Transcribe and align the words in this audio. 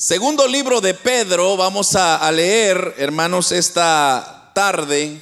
Segundo 0.00 0.46
libro 0.46 0.80
de 0.80 0.94
Pedro, 0.94 1.56
vamos 1.56 1.96
a, 1.96 2.30
leer, 2.30 2.94
hermanos, 2.98 3.50
esta 3.50 4.52
tarde. 4.54 5.20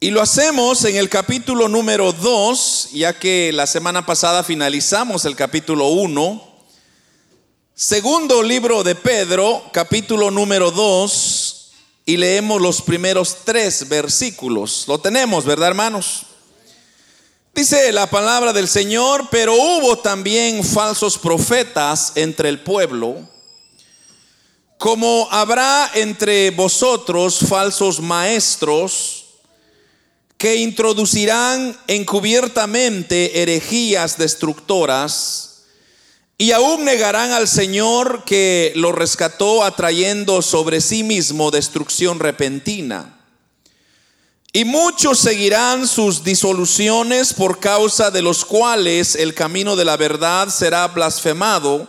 Y 0.00 0.10
lo 0.10 0.20
hacemos 0.20 0.84
en 0.84 0.96
el 0.96 1.08
capítulo 1.08 1.68
número 1.68 2.12
2, 2.12 2.88
ya 2.92 3.16
que 3.16 3.52
la 3.52 3.68
semana 3.68 4.04
pasada 4.04 4.42
finalizamos 4.42 5.24
el 5.26 5.36
capítulo 5.36 5.86
1. 5.90 6.42
Segundo 7.72 8.42
libro 8.42 8.82
de 8.82 8.96
Pedro, 8.96 9.62
capítulo 9.72 10.32
número 10.32 10.72
2, 10.72 11.70
y 12.04 12.16
leemos 12.16 12.60
los 12.60 12.82
primeros 12.82 13.44
tres 13.44 13.88
versículos. 13.88 14.86
Lo 14.88 14.98
tenemos, 14.98 15.44
¿verdad, 15.44 15.68
hermanos? 15.68 16.26
Dice 17.54 17.92
la 17.92 18.08
palabra 18.08 18.52
del 18.52 18.68
Señor, 18.68 19.28
pero 19.30 19.54
hubo 19.54 19.98
también 19.98 20.64
falsos 20.64 21.18
profetas 21.18 22.12
entre 22.14 22.48
el 22.48 22.60
pueblo, 22.60 23.28
como 24.78 25.28
habrá 25.30 25.90
entre 25.94 26.50
vosotros 26.52 27.40
falsos 27.48 28.00
maestros 28.00 29.26
que 30.38 30.56
introducirán 30.56 31.76
encubiertamente 31.86 33.42
herejías 33.42 34.16
destructoras 34.16 35.64
y 36.38 36.52
aún 36.52 36.84
negarán 36.84 37.32
al 37.32 37.46
Señor 37.46 38.24
que 38.24 38.72
lo 38.76 38.92
rescató 38.92 39.64
atrayendo 39.64 40.40
sobre 40.40 40.80
sí 40.80 41.02
mismo 41.02 41.50
destrucción 41.50 42.20
repentina. 42.20 43.19
Y 44.52 44.64
muchos 44.64 45.20
seguirán 45.20 45.86
sus 45.86 46.24
disoluciones 46.24 47.32
por 47.32 47.60
causa 47.60 48.10
de 48.10 48.20
los 48.20 48.44
cuales 48.44 49.14
el 49.14 49.32
camino 49.32 49.76
de 49.76 49.84
la 49.84 49.96
verdad 49.96 50.48
será 50.48 50.88
blasfemado. 50.88 51.86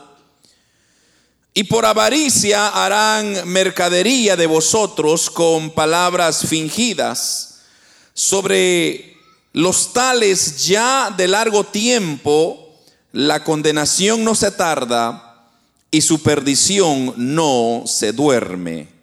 Y 1.56 1.64
por 1.64 1.88
avaricia 1.88 2.68
harán 2.68 3.48
mercadería 3.48 4.36
de 4.36 4.46
vosotros 4.46 5.32
con 5.32 5.72
palabras 5.72 6.46
fingidas. 6.48 7.62
Sobre 8.14 9.18
los 9.54 9.92
tales 9.92 10.64
ya 10.68 11.12
de 11.18 11.28
largo 11.28 11.64
tiempo 11.64 12.62
la 13.12 13.44
condenación 13.44 14.24
no 14.24 14.36
se 14.36 14.52
tarda 14.52 15.50
y 15.90 16.02
su 16.02 16.22
perdición 16.22 17.16
no 17.18 17.84
se 17.88 18.14
duerme. 18.14 19.01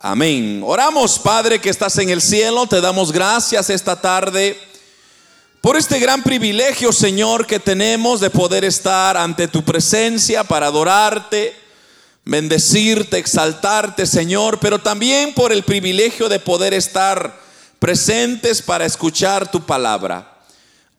Amén. 0.00 0.62
Oramos, 0.64 1.18
Padre, 1.18 1.60
que 1.60 1.70
estás 1.70 1.98
en 1.98 2.08
el 2.08 2.22
cielo. 2.22 2.68
Te 2.68 2.80
damos 2.80 3.10
gracias 3.10 3.68
esta 3.68 4.00
tarde 4.00 4.56
por 5.60 5.76
este 5.76 5.98
gran 5.98 6.22
privilegio, 6.22 6.92
Señor, 6.92 7.48
que 7.48 7.58
tenemos 7.58 8.20
de 8.20 8.30
poder 8.30 8.64
estar 8.64 9.16
ante 9.16 9.48
tu 9.48 9.64
presencia 9.64 10.44
para 10.44 10.68
adorarte, 10.68 11.56
bendecirte, 12.24 13.18
exaltarte, 13.18 14.06
Señor, 14.06 14.60
pero 14.60 14.78
también 14.78 15.34
por 15.34 15.52
el 15.52 15.64
privilegio 15.64 16.28
de 16.28 16.38
poder 16.38 16.74
estar 16.74 17.36
presentes 17.80 18.62
para 18.62 18.84
escuchar 18.84 19.50
tu 19.50 19.66
palabra. 19.66 20.32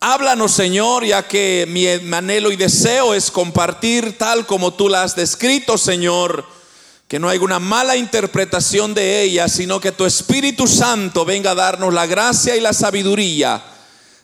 Háblanos, 0.01 0.51
Señor, 0.51 1.05
ya 1.05 1.25
que 1.25 1.65
mi 1.69 1.87
anhelo 2.13 2.51
y 2.51 2.57
deseo 2.57 3.13
es 3.13 3.31
compartir 3.31 4.17
tal 4.17 4.45
como 4.45 4.73
tú 4.73 4.89
la 4.89 5.03
has 5.03 5.15
descrito, 5.15 5.77
Señor 5.77 6.58
que 7.09 7.17
no 7.17 7.27
haya 7.27 7.41
una 7.41 7.57
mala 7.57 7.97
interpretación 7.97 8.93
de 8.93 9.23
ella, 9.23 9.47
sino 9.49 9.81
que 9.81 9.91
tu 9.91 10.05
Espíritu 10.05 10.67
Santo 10.67 11.25
venga 11.25 11.51
a 11.51 11.55
darnos 11.55 11.91
la 11.91 12.05
gracia 12.05 12.55
y 12.55 12.61
la 12.61 12.71
sabiduría 12.71 13.63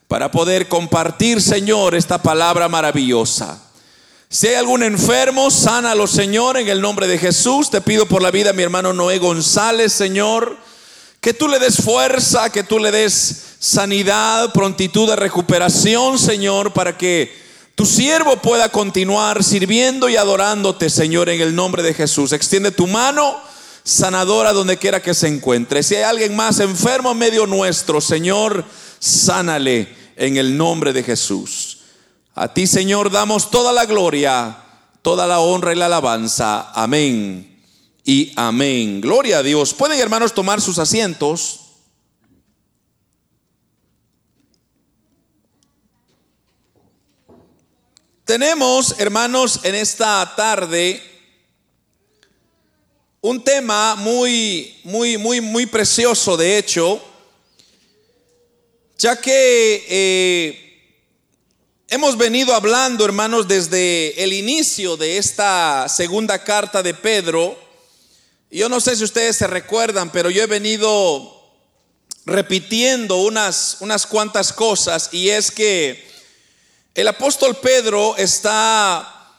para 0.08 0.30
poder 0.30 0.67
compartir, 0.67 1.41
Señor, 1.41 1.95
esta 1.95 2.22
palabra 2.22 2.69
maravillosa. 2.69 3.59
Si 4.30 4.47
hay 4.47 4.53
algún 4.53 4.83
enfermo, 4.83 5.50
sánalo, 5.50 6.06
Señor, 6.06 6.58
en 6.58 6.69
el 6.69 6.80
nombre 6.80 7.08
de 7.08 7.17
Jesús. 7.17 7.72
Te 7.72 7.81
pido 7.81 8.06
por 8.06 8.22
la 8.22 8.30
vida 8.30 8.53
mi 8.53 8.61
hermano 8.61 8.94
Noé 8.94 9.17
González, 9.17 9.91
Señor, 9.91 10.56
que 11.19 11.33
tú 11.33 11.47
le 11.47 11.57
des 11.57 11.78
fuerza, 11.78 12.52
que 12.52 12.63
tú 12.63 12.78
le 12.78 12.91
des 12.91 13.56
sanidad, 13.57 14.53
prontitud 14.53 15.09
de 15.09 15.16
recuperación, 15.16 16.19
Señor, 16.19 16.72
para 16.72 16.96
que 16.96 17.44
tu 17.75 17.86
siervo 17.86 18.38
pueda 18.38 18.69
continuar 18.69 19.44
sirviendo 19.44 20.08
y 20.08 20.16
adorándote, 20.16 20.90
Señor, 20.90 21.30
en 21.30 21.41
el 21.41 21.53
nombre 21.53 21.84
de 21.84 21.94
Jesús. 21.94 22.31
Extiende 22.31 22.72
tu 22.72 22.88
mano 22.88 23.41
sanadora 23.84 24.53
donde 24.53 24.78
quiera 24.78 25.02
que 25.02 25.13
se 25.13 25.28
encuentre. 25.28 25.84
Si 25.84 25.96
hay 25.96 26.03
alguien 26.03 26.35
más 26.35 26.59
enfermo 26.62 27.12
en 27.12 27.18
medio 27.18 27.46
nuestro, 27.46 28.00
Señor, 28.00 28.64
sánale 29.00 29.94
en 30.16 30.38
el 30.38 30.58
nombre 30.58 30.94
de 30.94 31.03
Jesús. 31.03 31.80
A 32.34 32.53
ti, 32.53 32.66
Señor, 32.66 33.12
damos 33.12 33.52
toda 33.52 33.74
la 33.74 33.85
gloria, 33.85 34.58
toda 35.02 35.28
la 35.28 35.40
honra 35.40 35.74
y 35.74 35.75
la 35.75 35.88
alabanza. 35.88 36.72
Amén 36.74 37.59
y 38.06 38.31
amén. 38.38 39.02
Gloria 39.02 39.40
a 39.40 39.44
Dios. 39.44 39.74
Pueden, 39.74 40.00
hermanos, 40.00 40.34
tomar 40.34 40.62
sus 40.62 40.80
asientos. 40.80 41.65
Tenemos, 48.25 48.96
hermanos, 48.97 49.59
en 49.62 49.75
esta 49.75 50.34
tarde 50.36 51.00
un 53.22 53.44
tema 53.44 53.94
muy, 53.94 54.80
muy, 54.84 55.19
muy, 55.19 55.41
muy 55.41 55.68
precioso, 55.68 56.35
de 56.35 56.58
hecho, 56.58 57.00
ya 58.97 59.22
que 59.22 59.85
eh, 59.88 61.03
hemos 61.88 62.18
venido 62.18 62.56
hablando, 62.56 63.06
hermanos, 63.06 63.47
desde 63.47 64.24
el 64.24 64.34
inicio 64.34 64.97
de 64.97 65.19
esta 65.19 65.88
segunda 65.88 66.44
carta 66.44 66.81
de 66.81 66.96
Pedro. 66.96 67.56
Yo 68.50 68.69
no 68.69 68.80
sé 68.80 68.96
si 68.96 69.03
ustedes 69.03 69.35
se 69.35 69.46
recuerdan, 69.46 70.12
pero 70.12 70.31
yo 70.31 70.41
he 70.41 70.47
venido 70.47 71.31
repitiendo 72.25 73.18
unas, 73.18 73.78
unas 73.81 74.08
cuantas 74.08 74.52
cosas 74.52 75.09
y 75.12 75.30
es 75.30 75.52
que 75.52 76.15
el 76.95 77.09
apóstol 77.09 77.57
Pedro 77.57 78.16
está 78.16 79.33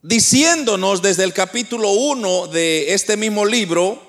diciéndonos 0.00 1.02
desde 1.02 1.24
el 1.24 1.32
capítulo 1.32 1.90
1 1.90 2.46
de 2.46 2.94
este 2.94 3.16
mismo 3.16 3.44
libro 3.44 4.00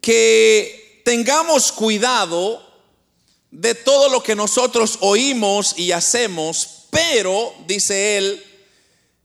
que 0.00 1.02
tengamos 1.04 1.72
cuidado 1.72 2.64
de 3.50 3.74
todo 3.74 4.08
lo 4.08 4.22
que 4.22 4.36
nosotros 4.36 4.98
oímos 5.00 5.76
y 5.76 5.90
hacemos, 5.90 6.86
pero, 6.90 7.52
dice 7.66 8.18
él, 8.18 8.44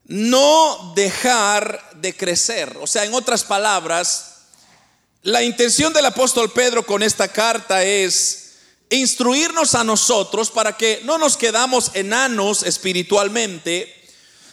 no 0.06 0.94
dejar 0.96 1.98
de 1.98 2.16
crecer. 2.16 2.76
O 2.82 2.88
sea, 2.88 3.06
en 3.06 3.14
otras 3.14 3.44
palabras, 3.44 4.38
la 5.22 5.44
intención 5.44 5.94
del 5.94 6.08
apóstol 6.08 6.52
Pedro 6.52 6.84
con 6.84 7.04
esta 7.04 7.28
carta 7.28 7.84
es 7.84 8.51
instruirnos 8.92 9.74
a 9.74 9.84
nosotros 9.84 10.52
para 10.52 10.78
que 10.78 11.02
no 11.04 11.18
nos 11.18 11.38
quedamos 11.38 11.92
enanos 11.94 12.64
espiritualmente, 12.64 13.94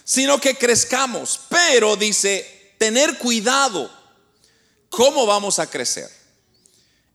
sino 0.04 0.40
que 0.40 0.56
crezcamos. 0.56 1.40
Pero 1.48 1.96
dice, 1.96 2.74
tener 2.78 3.18
cuidado, 3.18 3.90
¿cómo 4.88 5.26
vamos 5.26 5.58
a 5.58 5.68
crecer? 5.68 6.08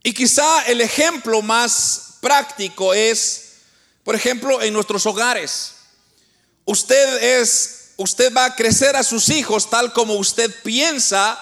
Y 0.04 0.14
quizá 0.14 0.64
el 0.64 0.82
ejemplo 0.82 1.42
más 1.42 2.18
práctico 2.20 2.94
es, 2.94 3.54
por 4.04 4.16
ejemplo, 4.16 4.62
en 4.62 4.74
nuestros 4.74 5.06
hogares. 5.06 5.76
Usted 6.66 7.40
es, 7.40 7.92
usted 7.98 8.34
va 8.36 8.46
a 8.46 8.56
crecer 8.56 8.96
a 8.96 9.04
sus 9.04 9.30
hijos 9.30 9.70
tal 9.70 9.94
como 9.94 10.16
usted 10.16 10.54
piensa 10.62 11.40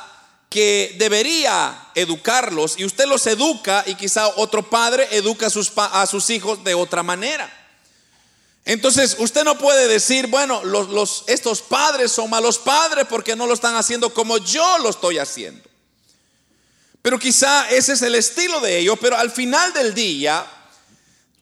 que 0.52 0.98
debería 1.00 1.92
educarlos 1.96 2.78
y 2.78 2.84
usted 2.84 3.06
los 3.06 3.26
educa 3.26 3.86
y 3.88 3.96
quizá 3.96 4.28
otro 4.36 4.70
padre 4.70 5.08
educa 5.12 5.48
a 5.48 6.06
sus, 6.06 6.30
hijos 6.30 6.62
de 6.66 6.74
otra 6.74 7.04
manera. 7.04 7.50
Entonces 8.66 9.16
usted 9.20 9.46
no 9.46 9.58
puede 9.58 9.88
decir, 9.88 10.28
bueno, 10.28 10.62
los, 10.66 11.24
estos 11.28 11.62
padres 11.62 12.12
son 12.12 12.30
malos 12.30 12.58
padres 12.58 13.06
porque 13.10 13.34
no 13.34 13.48
lo 13.48 13.54
están 13.54 13.78
haciendo 13.78 14.14
como 14.14 14.40
yo 14.40 14.78
lo 14.80 14.90
estoy 14.90 15.20
haciendo. 15.20 15.64
Pero 17.02 17.18
quizá 17.18 17.70
ese 17.70 17.94
es 17.94 18.02
el 18.02 18.16
estilo 18.16 18.60
de 18.60 18.78
ellos, 18.78 18.98
pero 19.00 19.16
al 19.16 19.32
final 19.32 19.72
del 19.72 19.94
día 19.94 20.46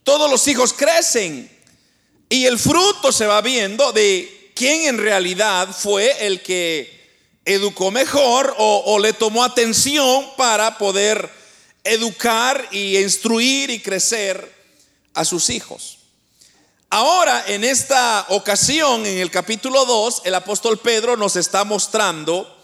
todos 0.04 0.30
los 0.30 0.48
hijos 0.48 0.72
crecen 0.72 1.50
y 2.30 2.46
el 2.46 2.60
fruto 2.60 3.12
se 3.12 3.26
va 3.26 3.42
viendo 3.42 3.92
de 3.92 4.52
quién 4.54 4.84
en 4.84 5.00
realidad 5.00 5.76
fue 5.76 6.28
el 6.28 6.44
que 6.44 6.99
educó 7.54 7.90
mejor 7.90 8.54
o, 8.58 9.00
le 9.00 9.14
tomó 9.14 9.44
atención 9.44 10.30
para 10.38 10.78
poder 10.78 11.30
educar 11.84 12.68
y 12.72 12.98
instruir 12.98 13.72
y 13.72 13.82
crecer 13.82 14.54
a 15.16 15.26
sus 15.26 15.50
hijos. 15.50 15.98
Ahora, 16.92 17.44
en 17.48 17.64
esta 17.64 18.26
ocasión, 18.30 19.06
en 19.06 19.18
el 19.18 19.32
capítulo 19.32 19.86
2, 19.86 20.24
el 20.26 20.36
apóstol 20.36 20.78
Pedro 20.80 21.18
nos 21.18 21.36
está 21.36 21.64
mostrando 21.64 22.56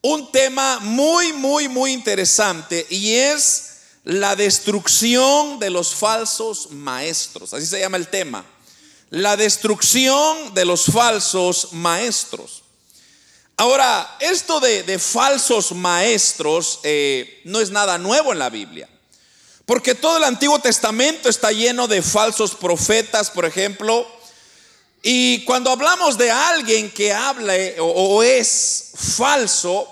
un 0.00 0.32
tema 0.32 0.80
muy, 0.80 1.32
muy, 1.34 1.68
muy 1.68 1.92
interesante 1.92 2.86
y 2.88 3.14
es 3.14 3.72
la 4.04 4.36
destrucción 4.36 5.58
de 5.58 5.70
los 5.70 5.94
falsos 5.94 6.70
maestros. 6.70 7.52
Así 7.52 7.66
se 7.66 7.80
llama 7.80 7.98
el 7.98 8.08
tema. 8.08 8.44
la 9.10 9.36
destrucción 9.36 10.54
de 10.54 10.64
los 10.64 10.86
falsos 10.86 11.72
maestros. 11.72 12.63
Ahora, 13.56 14.16
esto 14.18 14.58
de, 14.58 14.98
falsos 14.98 15.72
maestros 15.72 16.80
eh, 16.82 17.40
no 17.44 17.60
es 17.60 17.70
nada 17.70 17.98
nuevo 17.98 18.32
en 18.32 18.38
la 18.38 18.50
Biblia. 18.50 18.88
Porque 19.64 19.94
todo 19.94 20.16
el 20.18 20.24
Antiguo 20.24 20.58
Testamento 20.58 21.28
está 21.28 21.52
lleno 21.52 21.86
de 21.86 22.02
falsos 22.02 22.54
profetas, 22.54 23.30
por 23.30 23.44
ejemplo. 23.44 24.06
Y 25.02 25.44
cuando 25.44 25.70
hablamos 25.70 26.18
de 26.18 26.30
alguien 26.30 26.90
que 26.90 27.12
habla 27.12 27.54
o 27.78 28.22
es 28.22 28.90
falso, 29.16 29.88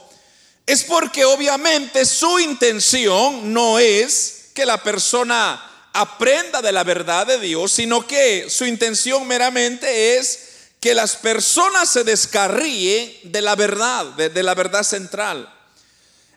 es 0.66 0.82
porque 0.84 1.24
obviamente 1.24 2.04
su 2.04 2.38
intención 2.40 3.52
no 3.52 3.78
es 3.78 4.50
que 4.54 4.66
la 4.66 4.82
persona 4.82 5.88
aprenda 5.92 6.62
de 6.62 6.72
la 6.72 6.84
verdad 6.84 7.26
de 7.26 7.38
Dios, 7.38 7.72
sino 7.72 8.06
que 8.06 8.48
su 8.48 8.64
intención 8.64 9.26
meramente 9.26 10.18
es 10.18 10.51
que 10.82 10.94
las 10.94 11.14
personas 11.14 11.88
se 11.88 12.02
descarríen 12.02 13.16
de 13.22 13.40
la 13.40 13.54
verdad, 13.54 14.04
de, 14.04 14.42
la 14.42 14.52
verdad 14.52 14.82
central. 14.82 15.48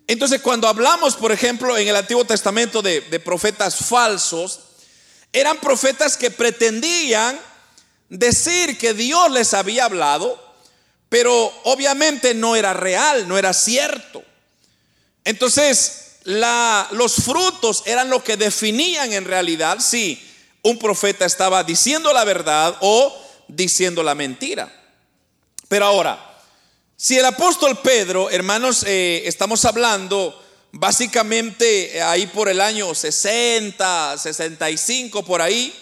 Entonces, 0.06 0.40
cuando 0.40 0.68
hablamos, 0.68 1.16
por 1.16 1.32
ejemplo, 1.32 1.76
en 1.76 1.88
el 1.88 1.96
Antiguo 1.96 2.26
Testamento 2.26 2.84
de, 2.84 3.02
profetas 3.22 3.76
falsos, 3.76 4.60
eran 5.34 5.58
profetas 5.58 6.16
que 6.16 6.30
pretendían 6.30 7.40
decir 8.08 8.78
que 8.78 8.94
Dios 8.94 9.32
les 9.32 9.56
había 9.56 9.86
hablado, 9.86 10.40
pero 11.10 11.52
obviamente 11.64 12.36
no 12.36 12.56
era 12.56 12.72
real, 12.72 13.28
no 13.28 13.40
era 13.40 13.52
cierto. 13.52 14.24
Entonces, 15.24 16.18
los 16.24 17.16
frutos 17.16 17.82
eran 17.88 18.12
lo 18.12 18.24
que 18.24 18.38
definían 18.38 19.12
en 19.12 19.26
realidad 19.26 19.80
si 19.80 20.24
un 20.62 20.78
profeta 20.78 21.26
estaba 21.26 21.64
diciendo 21.64 22.14
la 22.14 22.24
verdad 22.26 22.78
o 22.82 23.25
diciendo 23.48 24.04
la 24.04 24.16
mentira. 24.16 24.72
Pero 25.68 25.86
ahora, 25.86 26.40
si 26.98 27.18
el 27.18 27.26
apóstol 27.26 27.80
Pedro, 27.82 28.30
hermanos, 28.30 28.84
eh, 28.88 29.24
estamos 29.26 29.66
hablando 29.66 30.42
básicamente 30.72 32.02
ahí 32.02 32.28
por 32.28 32.50
el 32.50 32.62
año 32.62 32.94
60, 32.94 34.18
65, 34.18 35.24
por 35.24 35.42
ahí, 35.42 35.74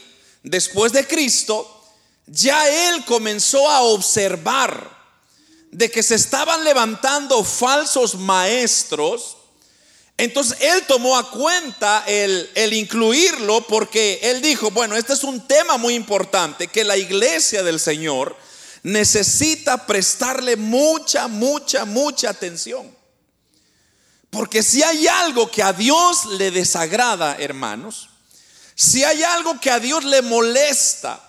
después 0.44 0.92
de 0.92 1.06
Cristo, 1.08 1.84
ya 2.28 2.90
él 2.90 3.04
comenzó 3.06 3.70
a 3.70 3.82
observar 3.82 4.94
de 5.72 5.90
que 5.90 6.04
se 6.04 6.16
estaban 6.16 6.64
levantando 6.64 7.44
falsos 7.44 8.16
maestros 8.16 9.38
entonces 10.18 10.58
él 10.62 10.84
tomó 10.88 11.18
a 11.18 11.30
cuenta 11.32 12.04
el, 12.06 12.74
incluirlo 12.74 13.66
porque 13.68 14.20
él 14.22 14.42
dijo, 14.42 14.70
bueno, 14.72 14.96
este 14.96 15.14
es 15.14 15.24
un 15.24 15.48
tema 15.48 15.78
muy 15.78 15.96
importante 15.96 16.68
que 16.68 16.84
la 16.84 16.98
iglesia 16.98 17.64
del 17.64 17.80
Señor 17.80 18.38
necesita 18.84 19.86
prestarle 19.88 20.56
mucha, 20.56 21.28
mucha, 21.28 21.86
mucha 21.86 22.30
atención. 22.30 22.96
Porque 24.30 24.62
si 24.62 24.84
hay 24.84 25.08
algo 25.08 25.50
que 25.50 25.64
a 25.64 25.74
Dios 25.74 26.26
le 26.38 26.52
desagrada, 26.52 27.36
hermanos, 27.40 28.10
si 28.76 29.04
hay 29.04 29.24
algo 29.24 29.60
que 29.60 29.72
a 29.72 29.80
Dios 29.80 30.04
le 30.04 30.22
molesta, 30.22 31.22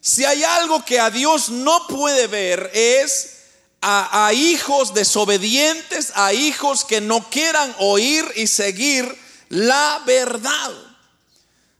si 0.00 0.24
hay 0.24 0.42
algo 0.44 0.84
que 0.84 0.98
a 0.98 1.10
Dios 1.10 1.48
no 1.48 1.86
puede 1.88 2.26
ver, 2.26 2.70
es 2.74 3.39
a, 3.82 4.32
hijos 4.34 4.94
desobedientes, 4.94 6.12
a 6.14 6.32
hijos 6.32 6.84
que 6.84 7.00
no 7.00 7.28
quieran 7.30 7.74
oír 7.78 8.24
y 8.36 8.46
seguir 8.46 9.16
la 9.48 10.02
verdad. 10.06 10.72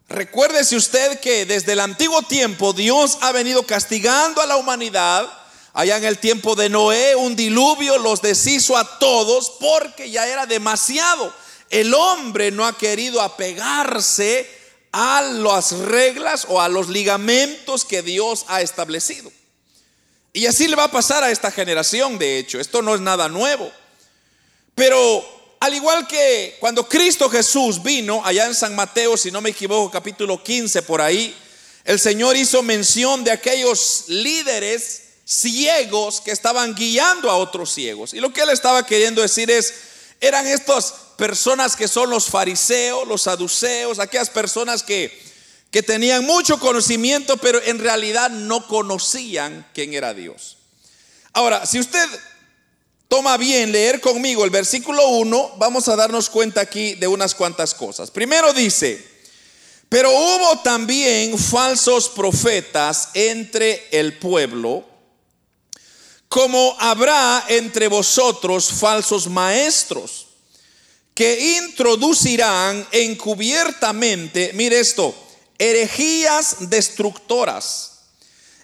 Recuérdese 0.08 0.76
usted 0.76 1.20
que 1.20 1.44
desde 1.47 1.73
el 1.73 1.81
antiguo 1.81 2.23
tiempo 2.23 2.73
Dios 2.73 3.19
ha 3.20 3.32
venido 3.32 3.64
castigando 3.64 4.41
a 4.41 4.47
la 4.47 4.56
humanidad. 4.56 5.31
Allá 5.73 5.99
en 5.99 6.05
el 6.05 6.19
tiempo 6.19 6.56
de 6.56 6.69
Noé, 6.69 7.14
un 7.14 7.37
diluvio 7.37 7.97
los 7.99 8.20
deshizo 8.20 8.76
a 8.76 8.99
todos 8.99 9.53
porque 9.61 10.11
ya 10.11 10.26
era 10.26 10.46
demasiado. 10.46 11.32
El 11.69 11.94
hombre 11.94 12.50
no 12.50 12.67
ha 12.67 12.76
querido 12.76 13.20
apegarse 13.20 14.50
a 14.91 15.23
las 15.23 15.70
reglas 15.73 16.46
o 16.49 16.61
a 16.61 16.69
los 16.69 16.88
ligamentos 16.88 17.85
que 17.85 18.03
Dios 18.03 18.46
ha 18.49 18.62
establecido. 18.62 19.31
Y 20.32 20.47
así 20.47 20.69
le 20.69 20.77
va 20.77 20.85
a 20.85 20.91
pasar 20.91 21.25
a 21.25 21.31
esta 21.31 21.50
generación, 21.50 22.19
de 22.19 22.38
hecho. 22.38 22.61
Esto 22.61 22.82
no 22.82 22.94
es 22.94 23.00
nada 23.00 23.29
nuevo. 23.29 23.71
Pero 24.75 25.56
al 25.61 25.75
igual 25.75 26.06
que 26.06 26.56
cuando 26.61 26.88
Cristo 26.88 27.29
Jesús 27.29 27.82
vino 27.82 28.25
allá 28.25 28.47
en 28.47 28.55
San 28.55 28.75
Mateo, 28.75 29.17
si 29.17 29.31
no 29.31 29.41
me 29.41 29.50
equivoco, 29.50 29.91
capítulo 29.91 30.43
15 30.43 30.82
por 30.82 31.00
ahí, 31.00 31.37
el 31.85 31.99
Señor 31.99 32.37
hizo 32.37 32.62
mención 32.62 33.25
de 33.25 33.32
aquellos 33.32 34.05
líderes 34.09 35.03
ciegos 35.25 36.21
que 36.21 36.31
estaban 36.31 36.75
guiando 36.75 37.31
a 37.31 37.37
otros 37.37 37.73
ciegos. 37.73 38.15
Y 38.15 38.21
lo 38.21 38.32
que 38.32 38.43
él 38.43 38.50
estaba 38.50 38.87
queriendo 38.87 39.23
decir 39.23 39.50
es, 39.50 39.75
eran 40.21 40.47
estas 40.47 40.94
personas 41.17 41.77
que 41.77 41.88
son 41.88 42.09
los 42.11 42.27
fariseos, 42.27 43.06
los 43.06 43.23
saduceos, 43.23 43.99
aquellas 43.99 44.31
personas 44.31 44.82
que 44.82 45.30
que 45.70 45.82
tenían 45.82 46.25
mucho 46.25 46.58
conocimiento, 46.58 47.37
pero 47.37 47.62
en 47.62 47.78
realidad 47.78 48.31
no 48.31 48.67
conocían 48.67 49.67
quién 49.72 49.94
era 49.94 50.14
Dios. 50.14 50.56
Ahora, 51.32 51.64
si 51.64 51.78
usted 51.78 52.08
toma 53.06 53.37
bien 53.37 53.70
leer 53.70 54.00
conmigo 54.00 54.44
el 54.44 54.50
versículo 54.50 55.08
1, 55.08 55.55
vamos 55.58 55.88
a 55.88 55.96
darnos 55.96 56.28
cuenta 56.28 56.61
aquí 56.61 56.94
de 56.94 57.06
unas 57.06 57.34
cuantas 57.34 57.75
cosas. 57.75 58.11
Primero 58.11 58.52
dice, 58.52 59.05
pero 59.88 60.11
hubo 60.11 60.61
también 60.62 61.38
falsos 61.38 62.08
profetas 62.08 63.11
entre 63.14 63.88
el 63.93 64.19
pueblo, 64.19 64.84
como 66.28 66.76
habrá 66.78 67.44
entre 67.49 67.88
vosotros 67.88 68.70
falsos 68.72 69.28
maestros, 69.28 70.28
que 71.14 71.58
introducirán 71.58 72.87
encubiertamente, 72.93 74.52
mire 74.55 74.78
esto, 74.78 75.14
herejías 75.60 76.70
destructoras 76.70 78.00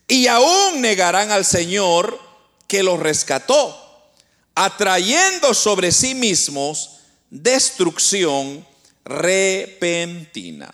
y 0.09 0.27
aún 0.27 0.81
negarán 0.81 1.31
al 1.31 1.45
Señor 1.45 2.19
que 2.67 2.83
los 2.83 2.99
rescató, 2.99 4.11
atrayendo 4.55 5.53
sobre 5.53 5.93
sí 5.93 6.15
mismos 6.15 6.93
destrucción 7.31 8.67
repentina. 9.05 10.73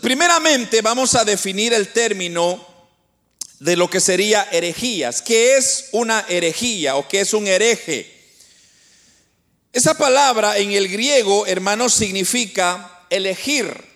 Primeramente 0.00 0.80
vamos 0.80 1.14
a 1.14 1.24
definir 1.24 1.74
el 1.74 1.92
término 1.92 2.66
de 3.58 3.76
lo 3.76 3.90
que 3.90 4.00
sería 4.00 4.48
herejías. 4.50 5.20
¿Qué 5.20 5.58
es 5.58 5.90
una 5.92 6.24
herejía 6.28 6.96
o 6.96 7.06
qué 7.06 7.20
es 7.20 7.34
un 7.34 7.46
hereje? 7.46 8.10
Esa 9.72 9.96
palabra 9.96 10.56
en 10.56 10.72
el 10.72 10.88
griego, 10.88 11.46
hermanos, 11.46 11.92
significa 11.92 13.04
elegir 13.10 13.89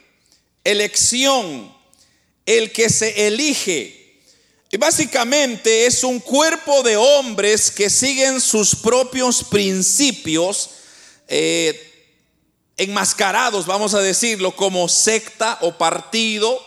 elección, 0.65 1.73
el 2.47 2.73
que 2.73 2.89
se 2.89 3.27
elige. 3.27 4.21
Y 4.71 4.77
básicamente 4.77 5.87
es 5.87 6.03
un 6.03 6.19
cuerpo 6.19 6.83
de 6.83 6.97
hombres 6.97 7.71
que 7.71 7.89
siguen 7.89 8.41
sus 8.41 8.75
propios 8.75 9.45
principios, 9.45 10.71
eh, 11.29 11.93
enmascarados, 12.77 13.67
vamos 13.67 13.95
a 13.95 14.01
decirlo, 14.01 14.57
como 14.57 14.89
secta 14.89 15.59
o 15.61 15.79
partido, 15.79 16.61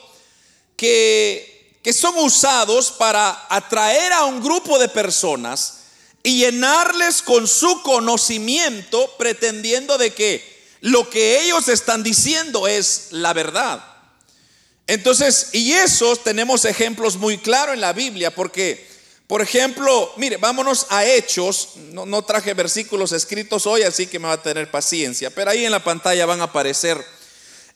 que, 0.78 1.78
que 1.84 1.92
son 1.92 2.18
usados 2.20 2.92
para 2.92 3.46
atraer 3.50 4.14
a 4.14 4.24
un 4.24 4.42
grupo 4.42 4.80
de 4.80 4.88
personas 4.88 5.80
y 6.24 6.40
llenarles 6.40 7.22
con 7.22 7.48
su 7.48 7.82
conocimiento, 7.82 9.14
pretendiendo 9.18 9.98
de 9.98 10.14
que 10.14 10.57
lo 10.82 11.10
que 11.10 11.44
ellos 11.44 11.68
están 11.68 12.04
diciendo 12.04 12.68
es 12.68 13.08
la 13.12 13.34
verdad. 13.34 13.84
Entonces, 14.88 15.50
y 15.52 15.74
esos 15.74 16.24
tenemos 16.24 16.64
ejemplos 16.66 17.18
muy 17.18 17.38
claros 17.38 17.76
en 17.76 17.82
la 17.82 17.94
Biblia, 17.94 18.34
porque, 18.34 18.88
por 19.28 19.42
ejemplo, 19.42 20.14
mire, 20.16 20.38
vámonos 20.38 20.88
a 20.90 21.06
Hechos, 21.06 21.72
no, 21.92 22.22
traje 22.24 22.54
versículos 22.54 23.12
escritos 23.12 23.68
hoy, 23.68 23.84
así 23.84 24.08
que 24.08 24.20
me 24.20 24.28
va 24.28 24.34
a 24.34 24.42
tener 24.42 24.72
paciencia, 24.72 25.30
pero 25.30 25.52
ahí 25.52 25.66
en 25.66 25.72
la 25.72 25.84
pantalla 25.84 26.26
van 26.26 26.40
a 26.40 26.46
aparecer 26.46 27.04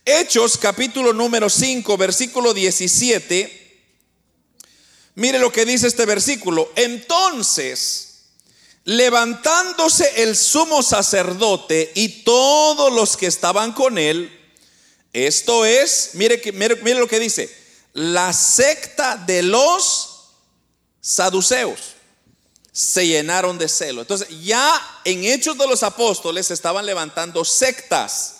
Hechos 0.05 0.57
capítulo 0.57 1.13
número 1.13 1.49
5, 1.49 1.95
versículo 1.97 2.53
17. 2.53 3.61
Mire 5.15 5.37
lo 5.37 5.51
que 5.51 5.65
dice 5.65 5.87
este 5.87 6.05
versículo. 6.05 6.71
Entonces, 6.75 8.10
levantándose 8.83 10.23
el 10.23 10.35
sumo 10.35 10.81
sacerdote 10.81 11.91
y 11.95 12.23
todos 12.23 12.91
los 12.91 13.17
que 13.17 13.27
estaban 13.27 13.73
con 13.73 13.97
él, 13.97 14.37
esto 15.13 15.65
es, 15.65 16.11
mire, 16.13 16.41
mire, 16.53 16.75
mire 16.77 16.99
lo 16.99 17.07
que 17.07 17.19
dice, 17.19 17.53
la 17.93 18.31
secta 18.33 19.17
de 19.17 19.43
los 19.43 20.29
saduceos 21.01 21.95
se 22.71 23.05
llenaron 23.05 23.57
de 23.57 23.67
celo. 23.67 24.01
Entonces 24.01 24.27
ya 24.41 25.01
en 25.03 25.25
Hechos 25.25 25.57
de 25.57 25.67
los 25.67 25.83
Apóstoles 25.83 26.51
estaban 26.51 26.85
levantando 26.85 27.43
sectas. 27.43 28.37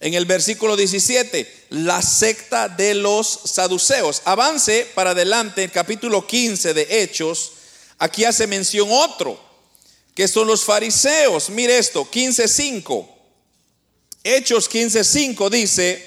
En 0.00 0.14
el 0.14 0.26
versículo 0.26 0.76
17, 0.76 1.66
la 1.70 2.02
secta 2.02 2.68
de 2.68 2.94
los 2.94 3.26
saduceos. 3.44 4.22
Avance 4.24 4.88
para 4.94 5.10
adelante, 5.10 5.64
el 5.64 5.72
capítulo 5.72 6.24
15 6.24 6.72
de 6.72 7.02
Hechos, 7.02 7.52
aquí 7.98 8.24
hace 8.24 8.46
mención 8.46 8.88
otro, 8.92 9.47
que 10.18 10.26
son 10.26 10.48
los 10.48 10.64
fariseos. 10.64 11.48
Mire 11.48 11.78
esto, 11.78 12.04
15.5. 12.04 13.08
Hechos 14.24 14.68
15.5 14.68 15.48
dice, 15.48 16.04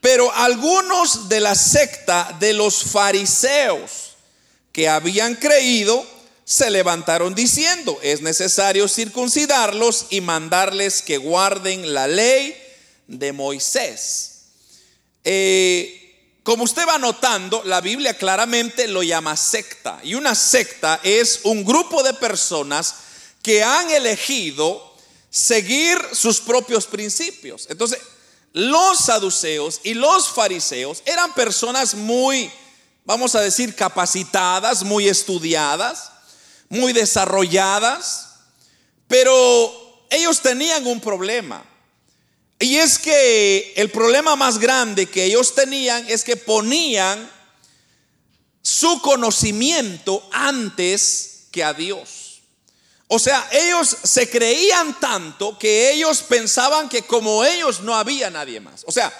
pero 0.00 0.32
algunos 0.34 1.28
de 1.28 1.38
la 1.38 1.54
secta 1.54 2.36
de 2.40 2.52
los 2.52 2.82
fariseos 2.82 4.16
que 4.72 4.88
habían 4.88 5.36
creído, 5.36 6.04
se 6.44 6.68
levantaron 6.68 7.36
diciendo, 7.36 7.96
es 8.02 8.22
necesario 8.22 8.88
circuncidarlos 8.88 10.06
y 10.10 10.20
mandarles 10.20 11.00
que 11.00 11.18
guarden 11.18 11.94
la 11.94 12.08
ley 12.08 12.60
de 13.06 13.32
Moisés. 13.32 14.46
Eh, 15.22 16.03
como 16.44 16.62
usted 16.62 16.86
va 16.86 16.98
notando, 16.98 17.62
la 17.64 17.80
Biblia 17.80 18.16
claramente 18.16 18.86
lo 18.86 19.02
llama 19.02 19.36
secta. 19.36 19.98
Y 20.04 20.14
una 20.14 20.36
secta 20.36 21.00
es 21.02 21.40
un 21.42 21.64
grupo 21.64 22.04
de 22.04 22.14
personas 22.14 22.94
que 23.42 23.64
han 23.64 23.90
elegido 23.90 24.94
seguir 25.30 25.98
sus 26.12 26.40
propios 26.40 26.86
principios. 26.86 27.66
Entonces, 27.68 27.98
los 28.52 28.98
saduceos 28.98 29.80
y 29.82 29.94
los 29.94 30.28
fariseos 30.28 31.02
eran 31.04 31.34
personas 31.34 31.94
muy, 31.94 32.48
vamos 33.04 33.34
a 33.34 33.40
decir, 33.40 33.74
capacitadas, 33.74 34.84
muy 34.84 35.08
estudiadas 35.08 36.12
muy 36.68 36.92
desarrolladas, 36.92 38.28
pero 39.06 40.06
ellos 40.10 40.40
tenían 40.40 40.86
un 40.86 41.00
problema. 41.00 41.64
Y 42.58 42.76
es 42.76 42.98
que 42.98 43.72
el 43.76 43.90
problema 43.90 44.36
más 44.36 44.58
grande 44.58 45.06
que 45.06 45.24
ellos 45.24 45.54
tenían 45.54 46.08
es 46.08 46.24
que 46.24 46.36
ponían 46.36 47.30
su 48.62 49.00
conocimiento 49.02 50.26
antes 50.32 51.46
que 51.50 51.62
a 51.62 51.74
Dios. 51.74 52.40
O 53.08 53.18
sea, 53.18 53.46
ellos 53.52 53.96
se 54.02 54.30
creían 54.30 54.98
tanto 54.98 55.58
que 55.58 55.92
ellos 55.92 56.22
pensaban 56.22 56.88
que 56.88 57.02
como 57.02 57.44
ellos 57.44 57.80
no 57.80 57.94
había 57.94 58.30
nadie 58.30 58.60
más. 58.60 58.82
O 58.86 58.92
sea, 58.92 59.12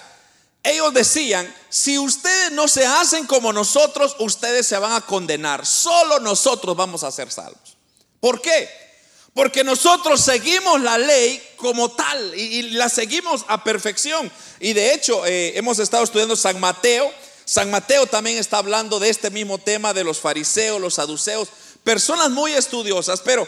ellos 0.63 0.93
decían, 0.93 1.53
si 1.69 1.99
ustedes 1.99 2.51
no 2.51 2.67
se 2.67 2.85
hacen 2.85 3.27
como 3.27 3.53
nosotros, 3.53 4.15
ustedes 4.19 4.65
se 4.65 4.79
van 4.79 4.93
a 4.93 5.01
condenar. 5.01 5.65
Solo 5.65 6.19
nosotros 6.19 6.75
vamos 6.75 7.03
a 7.03 7.11
ser 7.11 7.31
salvos. 7.31 7.77
¿Por 8.19 8.41
qué? 8.41 8.84
Porque 9.35 9.65
nosotros 9.65 10.21
seguimos 10.21 10.79
la 10.79 10.97
ley 10.97 11.43
como 11.57 11.91
tal 11.91 12.33
y, 12.39 12.61
la 12.71 12.87
seguimos 12.87 13.43
a 13.49 13.65
perfección. 13.65 14.31
Y 14.61 14.71
de 14.71 14.93
hecho, 14.93 15.25
eh, 15.25 15.57
hemos 15.57 15.77
estado 15.79 16.05
estudiando 16.05 16.37
San 16.37 16.57
Mateo. 16.57 17.11
San 17.43 17.69
Mateo 17.69 18.07
también 18.07 18.37
está 18.37 18.59
hablando 18.59 18.97
de 18.97 19.09
este 19.09 19.29
mismo 19.29 19.57
tema 19.57 19.93
de 19.93 20.05
los 20.05 20.21
fariseos, 20.21 20.79
los 20.79 20.93
saduceos, 20.93 21.49
personas 21.83 22.29
muy 22.29 22.53
estudiosas, 22.53 23.19
pero 23.19 23.45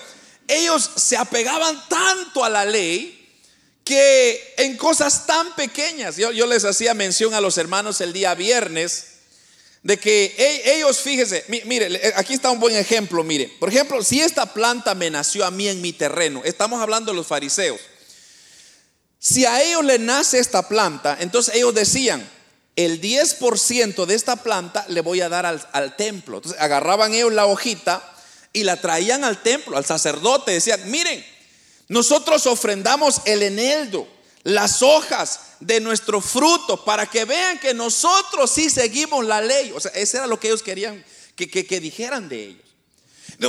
ellos 0.50 0.92
se 0.98 1.16
apegaban 1.16 1.82
tanto 1.88 2.44
a 2.44 2.50
la 2.50 2.66
ley 2.66 3.18
que 3.86 4.56
en 4.58 4.76
cosas 4.76 5.26
tan 5.26 5.56
pequeñas, 5.56 6.18
yo, 6.18 6.32
les 6.48 6.66
hacía 6.66 6.94
mención 6.94 7.34
a 7.34 7.40
los 7.40 7.58
hermanos 7.58 8.02
el 8.02 8.12
día 8.12 8.36
viernes, 8.36 9.17
de 9.88 9.98
que 9.98 10.36
ellos, 10.66 11.00
fíjese, 11.00 11.46
mire, 11.64 12.12
aquí 12.18 12.34
está 12.34 12.52
un 12.52 12.60
buen 12.60 12.76
ejemplo, 12.76 13.24
mire, 13.24 13.50
por 13.58 13.70
ejemplo, 13.70 14.04
si 14.04 14.20
esta 14.20 14.46
planta 14.54 14.94
me 14.96 15.10
nació 15.10 15.46
a 15.46 15.50
mí 15.50 15.70
en 15.70 15.80
mi 15.80 15.94
terreno, 15.94 16.42
estamos 16.44 16.82
hablando 16.82 17.14
de 17.14 17.16
los 17.16 17.26
fariseos, 17.26 17.80
si 19.18 19.46
a 19.46 19.64
ellos 19.64 19.86
le 19.86 19.98
nace 19.98 20.40
esta 20.40 20.68
planta, 20.68 21.16
entonces 21.22 21.56
ellos 21.56 21.74
decían, 21.74 22.30
el 22.76 23.00
10% 23.00 24.06
de 24.06 24.14
esta 24.14 24.36
planta 24.36 24.86
le 24.90 25.00
voy 25.00 25.22
a 25.22 25.30
dar 25.30 25.46
al, 25.46 25.66
al, 25.72 25.96
templo. 25.96 26.38
Entonces 26.38 26.60
agarraban 26.62 27.14
ellos 27.14 27.32
la 27.32 27.46
hojita 27.46 28.04
y 28.52 28.64
la 28.64 28.82
traían 28.82 29.24
al 29.24 29.42
templo, 29.42 29.78
al 29.78 29.86
sacerdote, 29.86 30.52
decían, 30.52 30.92
miren, 30.92 31.26
nosotros 31.88 32.46
ofrendamos 32.46 33.22
el 33.24 33.42
eneldo, 33.42 34.06
las 34.48 34.82
hojas 34.82 35.42
de 35.60 35.82
nuestro 35.82 36.22
fruto, 36.22 36.86
para 36.86 37.06
que 37.06 37.26
vean 37.26 37.60
que 37.60 37.74
nosotros 37.74 38.50
sí 38.50 38.70
seguimos 38.70 39.26
la 39.26 39.42
ley. 39.42 39.74
O 39.76 39.80
sea, 39.82 39.92
eso 39.92 40.16
era 40.16 40.26
lo 40.26 40.40
que 40.40 40.48
ellos 40.48 40.64
querían 40.64 41.04
que, 41.36 41.50
que, 41.50 41.80
dijeran 41.82 42.30
de 42.30 42.46
ellos. 42.46 42.64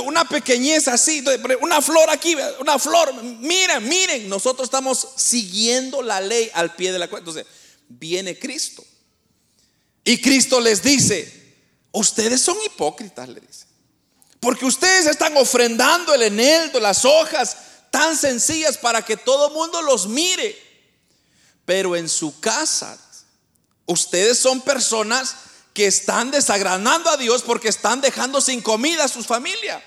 Una 0.03 0.25
pequeñez 0.25 0.89
así, 0.89 1.23
una 1.61 1.81
flor 1.81 2.09
aquí, 2.09 2.35
una 2.59 2.77
flor, 2.77 3.13
miren, 3.23 3.87
miren, 3.87 4.27
nosotros 4.27 4.65
estamos 4.65 5.07
siguiendo 5.15 6.01
la 6.01 6.19
ley 6.19 6.51
al 6.53 6.75
pie 6.75 6.91
de 6.91 6.99
la 6.99 7.07
cuenta. 7.07 7.29
Entonces, 7.29 7.49
viene 7.87 8.37
Cristo. 8.37 8.83
Y 10.03 10.19
Cristo 10.19 10.59
les 10.59 10.83
dice, 10.83 11.55
ustedes 11.93 12.41
son 12.41 12.57
hipócritas, 12.65 13.29
le 13.29 13.39
dice. 13.39 13.67
Porque 14.41 14.65
ustedes 14.65 15.05
están 15.05 15.37
ofrendando 15.37 16.13
el 16.13 16.23
eneldo, 16.23 16.81
las 16.81 17.05
hojas 17.05 17.55
tan 17.89 18.17
sencillas 18.17 18.77
para 18.77 19.05
que 19.05 19.15
todo 19.15 19.47
el 19.47 19.53
mundo 19.53 19.81
los 19.81 20.05
mire. 20.05 20.68
Pero 21.69 21.95
en 21.95 22.09
su 22.09 22.39
casa, 22.39 22.97
ustedes 23.85 24.39
son 24.39 24.59
personas 24.61 25.35
que 25.71 25.85
están 25.85 26.31
desagranando 26.31 27.11
a 27.11 27.15
Dios 27.15 27.43
porque 27.43 27.67
están 27.67 28.01
dejando 28.01 28.41
sin 28.41 28.59
comida 28.59 29.03
a 29.03 29.07
su 29.07 29.23
familia. 29.23 29.79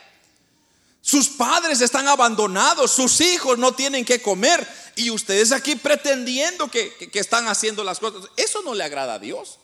Sus 1.01 1.29
padres 1.31 1.81
están 1.81 2.07
abandonados, 2.07 2.93
sus 2.93 3.21
hijos 3.21 3.59
no 3.59 3.75
tienen 3.75 4.05
que 4.05 4.23
comer 4.23 4.65
y 4.95 5.11
ustedes 5.11 5.51
aquí 5.51 5.75
pretendiendo 5.75 6.71
que, 6.71 6.95
que, 6.95 7.19
están 7.19 7.49
haciendo 7.49 7.83
las 7.83 7.99
cosas. 7.99 8.31
Eso 8.37 8.63
no 8.63 8.75
le 8.75 8.85
agrada 8.85 9.15
a 9.15 9.19
Dios. 9.19 9.59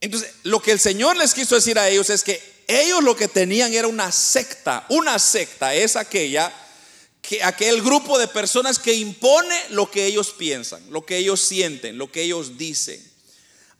Entonces, 0.00 0.34
lo 0.42 0.60
que 0.60 0.72
el 0.72 0.80
Señor 0.80 1.16
les 1.16 1.32
quiso 1.32 1.54
decir 1.54 1.78
a 1.78 1.88
ellos 1.88 2.10
es 2.10 2.24
que 2.24 2.64
ellos 2.66 3.04
lo 3.04 3.14
que 3.14 3.28
tenían 3.28 3.72
era 3.72 3.86
una 3.86 4.10
secta. 4.10 4.84
Una 4.88 5.20
secta 5.20 5.74
es 5.74 5.94
aquella 5.94 6.52
que 7.22 7.42
aquel 7.42 7.80
grupo 7.80 8.18
de 8.18 8.26
personas 8.28 8.78
que 8.78 8.92
impone 8.94 9.56
lo 9.70 9.90
que 9.90 10.04
ellos 10.04 10.34
piensan, 10.36 10.82
lo 10.90 11.06
que 11.06 11.16
ellos 11.16 11.40
sienten, 11.40 11.96
lo 11.96 12.10
que 12.10 12.22
ellos 12.22 12.58
dicen. 12.58 13.00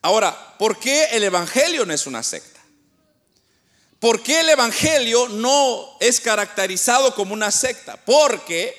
Ahora, 0.00 0.56
¿por 0.58 0.78
qué 0.78 1.06
el 1.12 1.24
Evangelio 1.24 1.84
no 1.84 1.92
es 1.92 2.06
una 2.06 2.22
secta? 2.22 2.60
¿Por 3.98 4.22
qué 4.22 4.40
el 4.40 4.48
Evangelio 4.48 5.28
no 5.28 5.96
es 6.00 6.20
caracterizado 6.20 7.14
como 7.14 7.34
una 7.34 7.50
secta? 7.50 7.96
Porque 8.04 8.74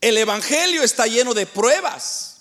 el 0.00 0.16
Evangelio 0.16 0.82
está 0.82 1.06
lleno 1.06 1.34
de 1.34 1.46
pruebas 1.46 2.38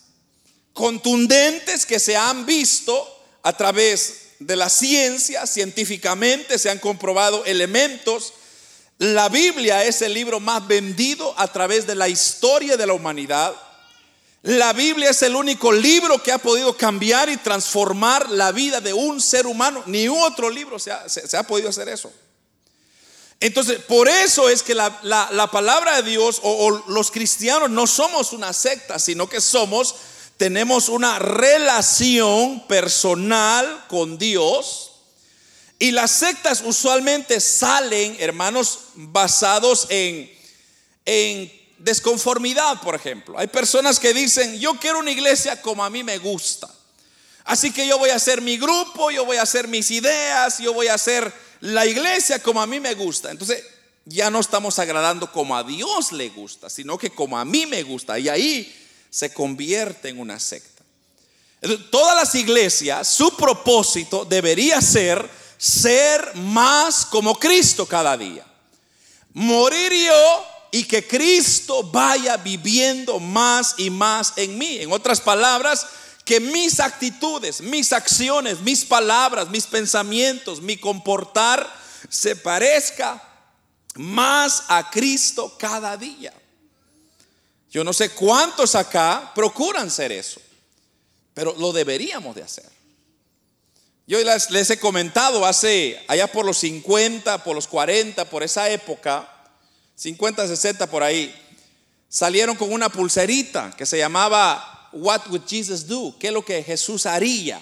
contundentes 0.73 1.85
que 1.85 1.99
se 1.99 2.15
han 2.15 2.45
visto 2.45 3.07
a 3.43 3.57
través 3.57 4.29
de 4.39 4.55
la 4.55 4.69
ciencia, 4.69 5.45
científicamente 5.45 6.57
se 6.57 6.69
han 6.69 6.79
comprobado 6.79 7.43
elementos 7.45 8.33
la 8.99 9.29
Biblia 9.29 9.85
es 9.85 10.01
el 10.01 10.13
libro 10.13 10.41
más 10.41 10.67
vendido 10.67 11.33
a 11.37 11.47
través 11.47 11.87
de 11.87 11.95
la 11.95 12.09
historia 12.09 12.75
de 12.75 12.85
la 12.85 12.93
humanidad. 12.93 13.55
La 14.41 14.73
Biblia 14.73 15.11
es 15.11 15.21
el 15.21 15.37
único 15.37 15.71
libro 15.71 16.21
que 16.21 16.33
ha 16.33 16.37
podido 16.37 16.75
cambiar 16.75 17.29
y 17.29 17.37
transformar 17.37 18.29
la 18.29 18.51
vida 18.51 18.81
de 18.81 18.91
un 18.91 19.21
ser 19.21 19.47
humano. 19.47 19.83
Ni 19.85 20.09
otro 20.09 20.49
libro 20.49 20.77
se 20.79 20.91
ha, 20.91 21.43
podido 21.43 21.69
hacer 21.69 21.87
eso. 21.87 22.11
Entonces, 23.39 23.79
por 23.83 24.09
eso 24.09 24.49
es 24.49 24.63
que 24.63 24.75
la, 24.75 25.49
palabra 25.49 26.01
de 26.01 26.09
Dios 26.09 26.41
o, 26.43 26.67
o, 26.67 26.91
los 26.91 27.09
cristianos 27.09 27.69
no 27.69 27.87
somos 27.87 28.33
una 28.33 28.51
secta, 28.51 28.99
sino 28.99 29.29
que 29.29 29.39
somos, 29.39 29.95
tenemos 30.35 30.89
una 30.89 31.19
relación 31.19 32.67
personal 32.67 33.85
con 33.87 34.17
Dios 34.17 34.88
y 35.79 35.91
las 35.91 36.11
sectas 36.11 36.61
usualmente 36.65 37.39
salen, 37.39 38.17
hermanos, 38.19 38.79
basados 38.95 39.87
en, 39.89 40.29
en 41.05 41.51
desconformidad, 41.77 42.81
por 42.81 42.95
ejemplo. 42.95 43.39
Hay 43.39 43.47
personas 43.47 43.97
que 43.97 44.13
dicen, 44.13 44.59
yo 44.59 44.73
quiero 44.75 44.99
una 44.99 45.11
iglesia 45.11 45.61
como 45.61 45.83
a 45.85 45.89
mí 45.89 46.03
me 46.03 46.17
gusta. 46.17 46.69
Así 47.45 47.71
que 47.71 47.87
yo 47.87 47.97
voy 47.97 48.09
a 48.09 48.15
hacer 48.15 48.41
mi 48.41 48.57
grupo, 48.57 49.09
yo 49.09 49.25
voy 49.25 49.37
a 49.37 49.43
hacer 49.43 49.69
mis 49.69 49.89
ideas, 49.89 50.57
yo 50.59 50.73
voy 50.73 50.87
a 50.87 50.95
hacer 50.95 51.33
la 51.61 51.85
iglesia 51.85 52.43
como 52.43 52.61
a 52.61 52.67
mí 52.67 52.81
me 52.81 52.93
gusta. 52.93 53.31
Entonces, 53.31 53.63
ya 54.03 54.29
no 54.29 54.41
estamos 54.41 54.79
agradando 54.79 55.31
como 55.31 55.55
a 55.55 55.63
Dios 55.63 56.11
le 56.11 56.27
gusta, 56.29 56.69
sino 56.69 56.97
que 56.97 57.09
como 57.09 57.39
a 57.39 57.45
mí 57.45 57.65
me 57.65 57.83
gusta. 57.83 58.19
Y 58.19 58.27
ahí 58.27 58.75
se 59.09 59.33
convierte 59.33 60.09
en 60.09 60.19
una 60.19 60.41
secta. 60.41 60.83
todas 61.89 62.17
las 62.17 62.35
iglesias, 62.35 63.07
su 63.07 63.35
propósito 63.37 64.25
debería 64.25 64.81
ser 64.81 65.38
ser 65.59 66.35
más 66.35 67.05
como 67.05 67.37
Cristo 67.37 67.85
cada 67.85 68.17
día. 68.17 68.45
Morir 69.33 69.91
yo 69.91 70.47
y 70.71 70.85
que 70.85 71.05
Cristo 71.05 71.83
vaya 71.83 72.37
viviendo 72.37 73.19
más 73.19 73.75
y 73.77 73.89
más 73.89 74.33
en 74.37 74.57
mí. 74.57 74.77
En 74.77 74.91
otras 74.91 75.19
palabras, 75.19 75.85
que 76.23 76.39
mis 76.39 76.79
actitudes, 76.79 77.59
mis 77.59 77.91
acciones, 77.91 78.61
mis 78.61 78.85
palabras, 78.85 79.49
mis 79.49 79.67
pensamientos, 79.67 80.61
mi 80.61 80.77
comportar 80.77 81.69
se 82.07 82.37
parezca 82.37 83.21
más 83.95 84.63
a 84.69 84.89
Cristo 84.89 85.57
cada 85.59 85.97
día. 85.97 86.33
Yo 87.69 87.83
no 87.83 87.91
sé 87.91 88.11
cuántos 88.11 88.75
acá 88.75 89.31
procuran 89.35 89.91
ser 89.91 90.13
eso, 90.13 90.39
pero 91.33 91.53
lo 91.57 91.73
deberíamos 91.73 92.33
de 92.33 92.43
hacer. 92.43 92.78
Yo 94.09 94.17
les, 94.23 94.69
he 94.71 94.79
comentado 94.79 95.45
hace, 95.45 96.03
allá 96.07 96.25
por 96.25 96.43
los 96.43 96.57
50, 96.57 97.43
por 97.43 97.53
los 97.53 97.67
40, 97.67 98.27
por 98.27 98.41
esa 98.41 98.67
época, 98.67 99.31
50, 99.93 100.47
60 100.47 100.87
por 100.89 101.03
ahí, 101.03 101.31
salieron 102.09 102.55
con 102.55 102.73
una 102.73 102.89
pulserita 102.89 103.71
que 103.77 103.85
se 103.85 103.99
llamaba 103.99 104.89
What 104.93 105.27
would 105.27 105.43
Jesus 105.47 105.85
do? 105.85 106.15
¿Qué 106.19 106.29
es 106.29 106.33
lo 106.33 106.43
que 106.43 106.63
Jesús 106.63 107.05
haría? 107.05 107.61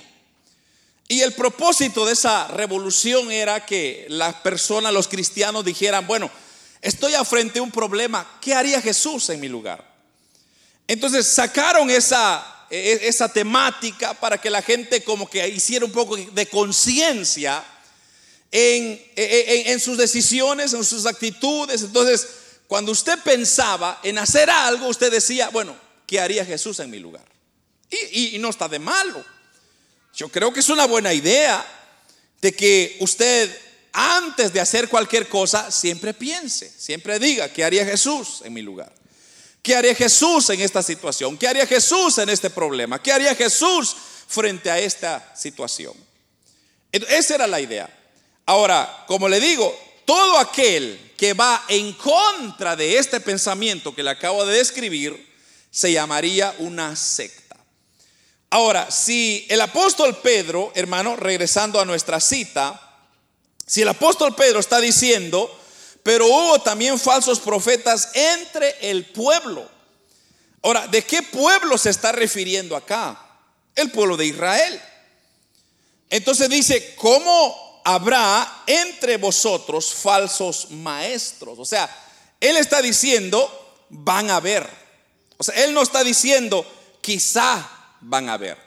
Y 1.10 1.20
el 1.20 1.34
propósito 1.34 2.06
de 2.06 2.14
esa 2.14 2.48
revolución 2.48 3.30
era 3.30 3.66
que 3.66 4.06
las 4.08 4.36
personas, 4.36 4.94
los 4.94 5.10
cristianos 5.10 5.66
dijeran, 5.66 6.08
bueno, 6.08 6.32
estoy 6.82 7.12
frente 7.26 7.60
a 7.60 7.64
un 7.64 7.72
problema, 7.72 8.26
¿qué 8.40 8.54
haría 8.54 8.82
Jesús 8.82 9.30
en 9.32 9.42
mi 9.42 9.50
lugar? 9.50 9.86
Entonces 10.88 11.28
sacaron 11.28 11.90
esa 11.90 12.57
esa 12.70 13.32
temática 13.32 14.14
para 14.14 14.40
que 14.40 14.50
la 14.50 14.62
gente 14.62 15.04
como 15.04 15.30
que 15.30 15.48
hiciera 15.48 15.86
un 15.86 15.92
poco 15.92 16.18
de 16.18 16.46
conciencia 16.48 17.64
e, 18.52 19.12
en, 19.16 19.72
en, 19.72 19.80
sus 19.80 19.98
decisiones, 19.98 20.74
en 20.74 20.84
sus 20.84 21.06
actitudes. 21.06 21.82
Entonces, 21.82 22.28
cuando 22.68 22.92
usted 22.92 23.20
pensaba 23.20 24.00
en 24.04 24.18
hacer 24.18 24.50
algo, 24.50 24.88
usted 24.88 25.12
decía, 25.12 25.50
bueno, 25.50 25.76
¿qué 26.06 26.20
haría 26.20 26.46
Jesús 26.46 26.80
en 26.80 26.90
mi 26.90 27.00
lugar? 27.00 27.26
Y, 27.90 28.36
y 28.36 28.40
no 28.40 28.50
está 28.50 28.68
de 28.68 28.80
malo. 28.80 29.24
Yo 30.14 30.30
creo 30.30 30.52
que 30.52 30.60
es 30.60 30.70
una 30.70 30.86
buena 30.86 31.14
idea 31.14 31.66
de 32.42 32.54
que 32.54 32.98
usted 33.00 33.56
antes 33.94 34.54
de 34.54 34.60
hacer 34.60 34.90
cualquier 34.90 35.28
cosa 35.28 35.72
siempre 35.72 36.14
piense, 36.14 36.72
siempre 36.78 37.20
diga, 37.20 37.52
¿qué 37.52 37.64
haría 37.64 37.86
Jesús 37.86 38.42
en 38.44 38.54
mi 38.54 38.62
lugar? 38.62 38.94
¿Qué 39.68 39.76
haría 39.76 39.94
Jesús 39.96 40.50
en 40.52 40.62
esta 40.62 40.82
situación? 40.82 41.38
¿Qué 41.38 41.46
haría 41.46 41.68
Jesús 41.68 42.20
en 42.20 42.30
este 42.30 42.50
problema? 42.50 43.04
¿Qué 43.04 43.12
haría 43.12 43.36
Jesús 43.36 43.98
frente 44.26 44.72
a 44.72 44.80
esta 44.80 45.36
situación? 45.36 45.94
Esa 46.90 47.36
era 47.36 47.48
la 47.48 47.60
idea. 47.60 47.94
Ahora, 48.46 49.04
como 49.08 49.28
le 49.28 49.42
digo, 49.42 49.78
todo 50.06 50.38
aquel 50.38 51.12
que 51.18 51.34
va 51.34 51.66
en 51.68 51.92
contra 51.92 52.78
de 52.78 52.98
este 52.98 53.20
pensamiento 53.20 53.94
que 53.94 54.04
le 54.04 54.12
acabo 54.12 54.46
de 54.46 54.58
describir, 54.58 55.36
se 55.70 55.92
llamaría 55.92 56.56
una 56.60 56.96
secta. 56.96 57.58
Ahora, 58.50 58.90
si 58.90 59.46
el 59.50 59.60
apóstol 59.60 60.16
Pedro, 60.24 60.72
hermano, 60.76 61.18
regresando 61.18 61.82
a 61.82 61.86
nuestra 61.86 62.22
cita, 62.22 63.02
si 63.66 63.82
el 63.82 63.90
apóstol 63.90 64.34
Pedro 64.34 64.62
está 64.62 64.80
diciendo, 64.80 65.54
pero 66.08 66.26
hubo 66.26 66.58
también 66.60 66.98
falsos 66.98 67.38
profetas 67.38 68.12
entre 68.14 68.78
el 68.80 69.08
pueblo. 69.08 69.70
Ahora, 70.64 70.88
¿de 70.88 71.04
qué 71.04 71.22
pueblo 71.22 71.78
se 71.78 71.90
está 71.90 72.14
refiriendo 72.14 72.78
acá? 72.78 73.22
El 73.76 73.92
pueblo 73.92 74.16
de 74.16 74.28
Israel. 74.28 74.82
Entonces 76.10 76.48
dice, 76.48 76.96
¿cómo 76.96 77.82
habrá 77.84 78.64
entre 78.68 79.18
vosotros 79.18 79.94
falsos 79.94 80.72
maestros? 80.72 81.60
O 81.60 81.66
sea, 81.66 81.94
él 82.40 82.56
está 82.56 82.82
diciendo, 82.82 83.86
van 83.90 84.30
a 84.30 84.40
ver. 84.40 84.66
O 85.36 85.44
sea, 85.44 85.56
él 85.56 85.74
no 85.74 85.82
está 85.82 86.06
diciendo, 86.06 86.66
quizá 87.02 87.70
van 88.00 88.30
a 88.30 88.38
ver. 88.38 88.58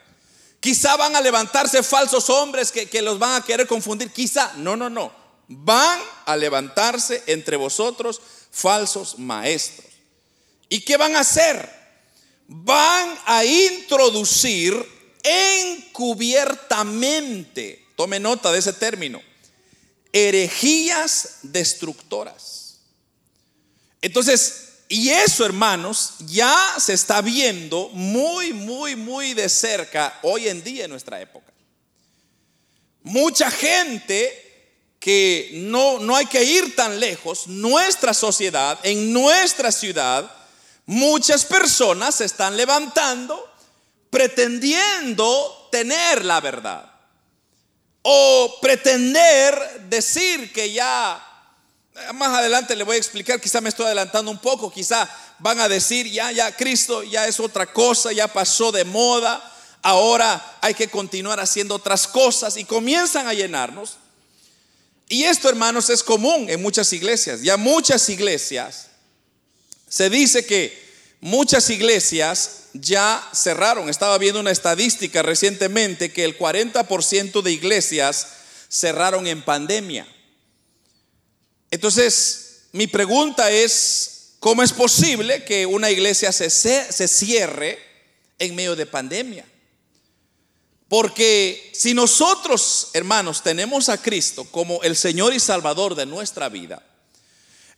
Quizá 0.60 0.94
van 0.96 1.16
a 1.16 1.22
levantarse 1.22 1.82
falsos 1.82 2.28
hombres 2.28 2.70
que, 2.70 2.86
que 2.90 3.00
los 3.00 3.18
van 3.18 3.40
a 3.40 3.44
querer 3.46 3.66
confundir. 3.66 4.12
Quizá, 4.12 4.52
no, 4.56 4.76
no, 4.76 4.90
no 4.90 5.19
van 5.52 6.00
a 6.26 6.36
levantarse 6.36 7.24
entre 7.26 7.56
vosotros 7.56 8.20
falsos 8.52 9.18
maestros. 9.18 9.88
¿Y 10.68 10.82
qué 10.82 10.96
van 10.96 11.16
a 11.16 11.20
hacer? 11.20 11.68
Van 12.46 13.18
a 13.26 13.44
introducir 13.44 14.72
encubiertamente, 15.24 17.84
tome 17.96 18.20
nota 18.20 18.52
de 18.52 18.60
ese 18.60 18.72
término, 18.72 19.20
herejías 20.12 21.38
destructoras. 21.42 22.78
Entonces, 24.00 24.68
y 24.88 25.10
eso, 25.10 25.44
hermanos, 25.44 26.14
ya 26.26 26.76
se 26.78 26.92
está 26.92 27.20
viendo 27.22 27.88
muy, 27.88 28.52
muy, 28.52 28.94
muy 28.94 29.34
de 29.34 29.48
cerca 29.48 30.16
hoy 30.22 30.46
en 30.46 30.62
día 30.62 30.84
en 30.84 30.90
nuestra 30.90 31.20
época. 31.20 31.52
Mucha 33.02 33.50
gente 33.50 34.49
que 35.00 35.50
no, 35.54 35.98
no 35.98 36.14
hay 36.14 36.26
que 36.26 36.44
ir 36.44 36.76
tan 36.76 37.00
lejos, 37.00 37.48
nuestra 37.48 38.14
sociedad, 38.14 38.78
en 38.84 39.12
nuestra 39.12 39.72
ciudad, 39.72 40.30
muchas 40.86 41.44
personas 41.44 42.14
se 42.14 42.26
están 42.26 42.56
levantando 42.56 43.50
pretendiendo 44.10 45.68
tener 45.70 46.24
la 46.24 46.40
verdad. 46.40 46.90
O 48.02 48.58
pretender 48.60 49.86
decir 49.88 50.52
que 50.52 50.72
ya, 50.72 51.24
más 52.14 52.38
adelante 52.38 52.74
le 52.74 52.84
voy 52.84 52.96
a 52.96 52.98
explicar, 52.98 53.40
quizá 53.40 53.60
me 53.60 53.68
estoy 53.68 53.86
adelantando 53.86 54.30
un 54.30 54.38
poco, 54.38 54.70
quizá 54.70 55.08
van 55.38 55.60
a 55.60 55.68
decir, 55.68 56.10
ya, 56.10 56.32
ya, 56.32 56.54
Cristo 56.56 57.02
ya 57.02 57.26
es 57.26 57.38
otra 57.40 57.66
cosa, 57.72 58.12
ya 58.12 58.26
pasó 58.28 58.72
de 58.72 58.84
moda, 58.84 59.40
ahora 59.82 60.58
hay 60.60 60.74
que 60.74 60.88
continuar 60.88 61.40
haciendo 61.40 61.74
otras 61.74 62.08
cosas 62.08 62.56
y 62.56 62.64
comienzan 62.64 63.26
a 63.26 63.34
llenarnos 63.34 63.98
y 65.10 65.24
esto, 65.24 65.48
hermanos, 65.48 65.90
es 65.90 66.04
común 66.04 66.48
en 66.48 66.62
muchas 66.62 66.92
iglesias. 66.92 67.42
Ya 67.42 67.56
muchas 67.56 68.08
iglesias, 68.08 68.86
se 69.88 70.08
dice 70.08 70.46
que 70.46 70.72
muchas 71.20 71.68
iglesias 71.68 72.66
ya 72.74 73.28
cerraron. 73.34 73.88
Estaba 73.88 74.16
viendo 74.18 74.38
una 74.38 74.52
estadística 74.52 75.20
recientemente 75.22 76.12
que 76.12 76.24
el 76.24 76.38
40% 76.38 77.42
de 77.42 77.50
iglesias 77.50 78.28
cerraron 78.68 79.26
en 79.26 79.42
pandemia. 79.42 80.06
Entonces, 81.72 82.66
mi 82.70 82.86
pregunta 82.86 83.50
es, 83.50 84.34
¿cómo 84.38 84.62
es 84.62 84.72
posible 84.72 85.44
que 85.44 85.66
una 85.66 85.90
iglesia 85.90 86.30
se, 86.30 86.48
se 86.48 87.08
cierre 87.08 87.80
en 88.38 88.54
medio 88.54 88.76
de 88.76 88.86
pandemia? 88.86 89.44
Porque 90.90 91.70
si 91.72 91.94
nosotros, 91.94 92.90
hermanos, 92.94 93.44
tenemos 93.44 93.88
a 93.88 94.02
Cristo 94.02 94.44
como 94.50 94.82
el 94.82 94.96
Señor 94.96 95.32
y 95.32 95.38
Salvador 95.38 95.94
de 95.94 96.04
nuestra 96.04 96.48
vida, 96.48 96.84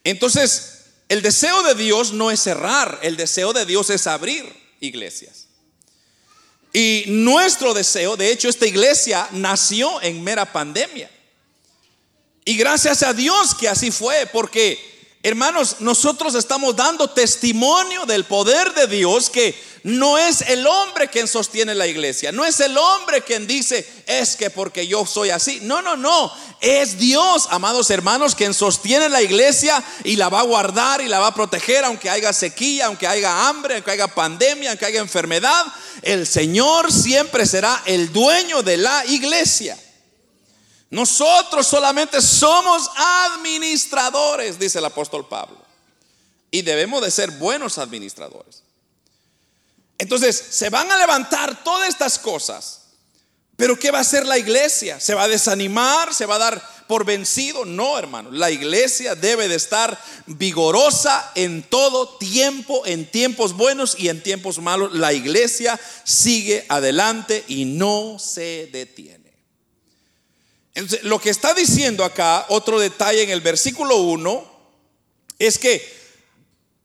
entonces 0.03 0.85
el 1.11 1.21
deseo 1.21 1.63
de 1.63 1.75
Dios 1.75 2.15
no 2.15 2.31
es 2.31 2.41
cerrar, 2.41 3.01
el 3.03 3.19
deseo 3.19 3.53
de 3.53 3.67
Dios 3.67 3.91
es 3.91 4.07
abrir 4.07 4.51
iglesias. 4.81 5.49
Y 6.73 7.05
nuestro 7.09 7.75
deseo, 7.75 8.17
de 8.17 8.33
hecho, 8.33 8.49
esta 8.49 8.67
iglesia 8.67 9.29
nació 9.33 10.01
en 10.01 10.25
mera 10.25 10.51
pandemia. 10.51 11.11
Y 12.47 12.57
gracias 12.57 13.03
a 13.03 13.13
Dios 13.13 13.55
que 13.55 13.69
así 13.69 13.91
fue, 13.91 14.27
porque 14.33 14.92
Hermanos, 15.25 15.77
nosotros 15.79 16.35
estamos 16.35 16.75
dando 16.75 17.09
testimonio 17.09 18.07
del 18.07 18.25
poder 18.25 18.75
de 18.75 18.89
Dios 18.89 19.31
que 19.31 19.55
no 19.85 20.19
es 20.19 20.41
el 20.43 20.67
hombre 20.67 21.07
quien 21.07 21.29
sostiene 21.29 21.77
la 21.77 21.87
iglesia, 21.87 22.33
no 22.33 22.45
es 22.45 22.59
el 22.59 22.77
hombre 22.77 23.23
quien 23.23 23.47
dice, 23.47 23.89
es 24.07 24.35
que 24.35 24.51
porque 24.51 24.89
yo 24.89 25.07
soy 25.07 25.31
así. 25.31 25.61
No, 25.63 25.81
no, 25.81 25.97
no, 25.97 26.33
es 26.61 26.99
Dios, 26.99 27.47
amados 27.51 27.91
hermanos, 27.91 28.35
quien 28.35 28.53
sostiene 28.53 29.09
la 29.09 29.23
iglesia 29.23 29.81
y 30.03 30.17
la 30.17 30.29
va 30.29 30.41
a 30.41 30.45
guardar 30.45 31.01
y 31.01 31.07
la 31.07 31.21
va 31.21 31.29
a 31.29 31.35
proteger, 31.35 31.85
aunque 31.85 32.11
haya 32.11 32.33
sequía, 32.33 32.87
aunque 32.87 33.07
haya 33.07 33.49
hambre, 33.49 33.77
aunque 33.77 33.93
haya 33.93 34.09
pandemia, 34.09 34.71
aunque 34.71 34.87
haya 34.87 35.01
enfermedad. 35.01 35.67
El 36.03 36.27
Señor 36.27 36.93
siempre 36.93 37.47
será 37.47 37.81
el 37.87 38.13
dueño 38.13 38.65
de 38.65 38.77
la 38.77 39.07
iglesia. 39.07 39.79
Nosotros 40.93 41.67
solamente 41.67 42.21
somos 42.21 42.91
administradores, 42.97 44.59
dice 44.59 44.79
el 44.79 44.85
apóstol 44.85 45.27
Pablo. 45.27 45.57
Y 46.51 46.61
debemos 46.61 47.01
de 47.01 47.11
ser 47.11 47.31
buenos 47.31 47.79
administradores. 47.79 48.63
Entonces, 49.97 50.37
se 50.51 50.69
van 50.69 50.93
a 50.93 50.99
levantar 50.99 51.65
todas 51.65 51.89
estas 51.89 52.19
cosas. 52.19 52.81
Pero 53.57 53.79
¿qué 53.79 53.91
va 53.91 53.99
a 53.99 54.03
hacer 54.03 54.27
la 54.27 54.37
iglesia? 54.37 55.01
¿Se 55.01 55.15
va 55.15 55.23
a 55.23 55.29
desanimar? 55.29 56.13
¿Se 56.13 56.27
va 56.27 56.35
a 56.35 56.41
dar 56.41 56.85
por 56.87 57.07
vencido? 57.07 57.65
No, 57.65 57.99
hermano. 57.99 58.31
La 58.31 58.51
iglesia 58.51 59.15
debe 59.15 59.49
de 59.49 59.55
estar 59.55 59.99
vigorosa 60.27 61.33
en 61.35 61.63
todo 61.63 62.19
tiempo, 62.19 62.85
en 62.85 63.11
tiempos 63.11 63.55
buenos 63.55 63.97
y 63.99 64.11
en 64.11 64.23
tiempos 64.23 64.59
malos. 64.59 64.93
La 64.93 65.15
iglesia 65.15 65.81
sigue 66.05 66.67
adelante 66.69 67.47
y 67.49 67.65
no 67.65 68.19
se 68.19 68.69
detiene. 68.71 69.22
Lo 71.03 71.19
que 71.19 71.31
está 71.31 71.53
diciendo 71.53 72.05
acá, 72.05 72.47
otro 72.49 72.79
detalle 72.79 73.23
en 73.23 73.31
el 73.31 73.41
versículo 73.43 73.97
1, 73.99 74.53
es 75.39 75.59
que 75.59 76.01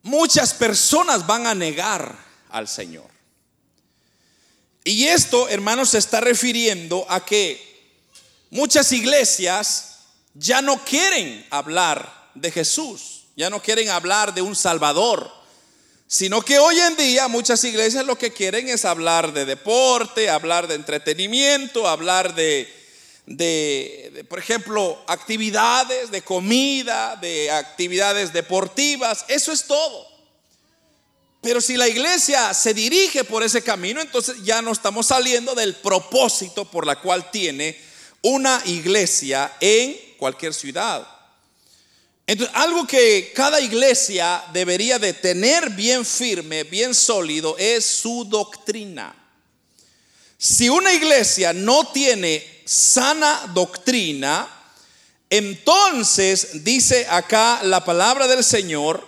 muchas 0.03 0.53
personas 0.53 1.25
van 1.25 1.47
a 1.47 1.55
negar 1.55 2.17
al 2.49 2.67
Señor. 2.67 3.09
Y 4.83 5.05
esto, 5.05 5.47
hermanos, 5.49 5.89
se 5.89 5.97
está 5.97 6.21
refiriendo 6.21 7.05
a 7.09 7.23
que 7.23 7.61
muchas 8.49 8.91
iglesias 8.91 9.99
ya 10.33 10.61
no 10.61 10.83
quieren 10.83 11.45
hablar 11.49 12.31
de 12.35 12.51
Jesús, 12.51 13.27
ya 13.35 13.49
no 13.49 13.61
quieren 13.61 13.89
hablar 13.89 14.33
de 14.33 14.41
un 14.41 14.55
Salvador, 14.55 15.37
Sino 16.09 16.41
que 16.41 16.57
hoy 16.57 16.79
en 16.79 16.95
día 16.95 17.27
muchas 17.27 17.61
iglesias 17.65 18.05
lo 18.05 18.17
que 18.17 18.31
quieren 18.31 18.69
es 18.69 18.85
hablar 18.85 19.33
de 19.33 19.43
deporte, 19.43 20.29
hablar 20.29 20.65
de 20.67 20.75
entretenimiento, 20.75 21.85
hablar 21.85 22.33
de, 22.33 22.73
de, 23.27 24.25
por 24.29 24.39
ejemplo, 24.39 25.03
actividades 25.05 26.09
de 26.09 26.21
comida, 26.21 27.17
de 27.17 27.51
actividades 27.51 28.31
deportivas. 28.33 29.25
Eso 29.27 29.51
es 29.51 29.65
todo. 29.65 30.07
Pero 31.41 31.61
si 31.61 31.77
la 31.77 31.87
iglesia 31.87 32.53
se 32.53 32.73
dirige 32.73 33.23
por 33.25 33.43
ese 33.43 33.61
camino, 33.61 34.01
entonces 34.01 34.37
ya 34.43 34.61
no 34.61 34.71
estamos 34.71 35.07
saliendo 35.07 35.53
del 35.53 35.75
propósito 35.75 36.65
por 36.65 36.85
la 36.85 36.99
cual 36.99 37.29
tiene 37.29 37.77
una 38.21 38.61
iglesia 38.65 39.53
en 39.59 39.97
cualquier 40.17 40.53
ciudad. 40.53 41.07
Entonces, 42.25 42.55
algo 42.55 42.87
que 42.87 43.31
cada 43.35 43.61
iglesia 43.61 44.43
debería 44.51 44.99
de 44.99 45.13
tener 45.13 45.69
bien 45.69 46.05
firme, 46.05 46.63
bien 46.63 46.95
sólido, 46.95 47.55
es 47.57 47.85
su 47.85 48.25
doctrina. 48.25 49.15
Si 50.37 50.69
una 50.69 50.93
iglesia 50.93 51.53
no 51.53 51.87
tiene 51.91 52.56
sana 52.67 53.49
doctrina, 53.53 54.47
entonces 55.29 56.63
dice 56.63 57.07
acá 57.09 57.61
la 57.63 57.83
palabra 57.83 58.27
del 58.27 58.43
Señor, 58.43 59.07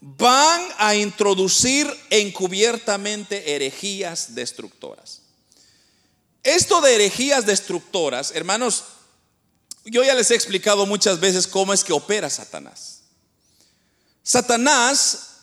van 0.00 0.62
a 0.78 0.94
introducir 0.94 1.88
encubiertamente 2.10 3.54
herejías 3.54 4.34
destructoras. 4.34 5.22
Esto 6.42 6.80
de 6.80 6.94
herejías 6.94 7.46
destructoras, 7.46 8.32
hermanos, 8.34 8.84
yo 9.84 10.04
ya 10.04 10.14
les 10.14 10.30
he 10.30 10.34
explicado 10.34 10.86
muchas 10.86 11.18
veces 11.20 11.46
cómo 11.46 11.72
es 11.72 11.82
que 11.82 11.92
opera 11.92 12.28
Satanás. 12.28 13.02
Satanás 14.22 15.36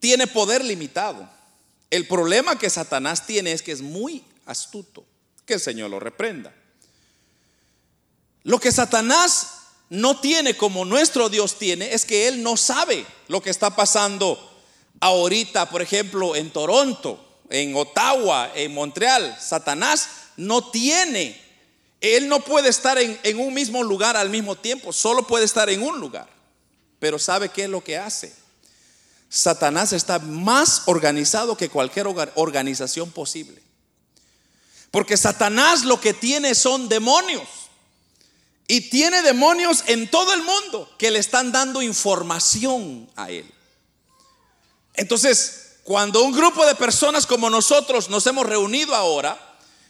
tiene 0.00 0.26
poder 0.26 0.64
limitado. 0.64 1.28
El 1.90 2.06
problema 2.06 2.58
que 2.58 2.70
Satanás 2.70 3.26
tiene 3.26 3.52
es 3.52 3.62
que 3.62 3.72
es 3.72 3.82
muy 3.82 4.24
astuto. 4.46 5.04
Que 5.46 5.54
el 5.54 5.60
Señor 5.60 5.90
lo 5.90 6.00
reprenda. 6.00 6.54
Lo 8.44 8.60
que 8.60 8.72
Satanás 8.72 9.48
no 9.90 10.20
tiene 10.20 10.56
como 10.56 10.84
nuestro 10.84 11.28
Dios 11.28 11.58
tiene 11.58 11.92
es 11.92 12.04
que 12.04 12.28
Él 12.28 12.42
no 12.42 12.56
sabe 12.56 13.04
lo 13.28 13.42
que 13.42 13.50
está 13.50 13.74
pasando 13.74 14.38
ahorita, 15.00 15.68
por 15.68 15.82
ejemplo, 15.82 16.36
en 16.36 16.50
Toronto, 16.50 17.42
en 17.50 17.74
Ottawa, 17.74 18.52
en 18.54 18.72
Montreal. 18.72 19.36
Satanás 19.40 20.08
no 20.36 20.70
tiene 20.70 21.44
él 22.04 22.28
no 22.28 22.40
puede 22.40 22.68
estar 22.68 22.98
en, 22.98 23.40
un 23.40 23.54
mismo 23.54 23.82
lugar 23.82 24.14
al 24.14 24.28
mismo 24.28 24.56
tiempo, 24.56 24.92
solo 24.92 25.26
puede 25.26 25.46
estar 25.46 25.70
en 25.70 25.82
un 25.82 25.98
lugar. 25.98 26.28
Pero 26.98 27.18
¿sabe 27.18 27.48
qué 27.48 27.64
es 27.64 27.70
lo 27.70 27.82
que 27.82 27.96
hace? 27.96 28.34
Satanás 29.30 29.94
está 29.94 30.18
más 30.18 30.82
organizado 30.84 31.56
que 31.56 31.70
cualquier 31.70 32.06
organización 32.34 33.10
posible. 33.10 33.62
Porque 34.90 35.16
Satanás 35.16 35.84
lo 35.84 35.98
que 35.98 36.12
tiene 36.12 36.54
son 36.54 36.90
demonios. 36.90 37.48
Y 38.66 38.88
tiene 38.88 39.22
demonios 39.22 39.84
en 39.86 40.10
todo 40.10 40.32
el 40.32 40.42
mundo 40.42 40.90
que 40.98 41.10
le 41.10 41.18
están 41.18 41.52
dando 41.52 41.82
información 41.82 43.10
a 43.16 43.30
él. 43.30 43.50
Entonces, 44.94 45.76
cuando 45.84 46.22
un 46.22 46.32
grupo 46.32 46.64
de 46.64 46.74
personas 46.74 47.26
como 47.26 47.50
nosotros 47.50 48.08
nos 48.08 48.26
hemos 48.26 48.46
reunido 48.46 48.94
ahora, 48.94 49.38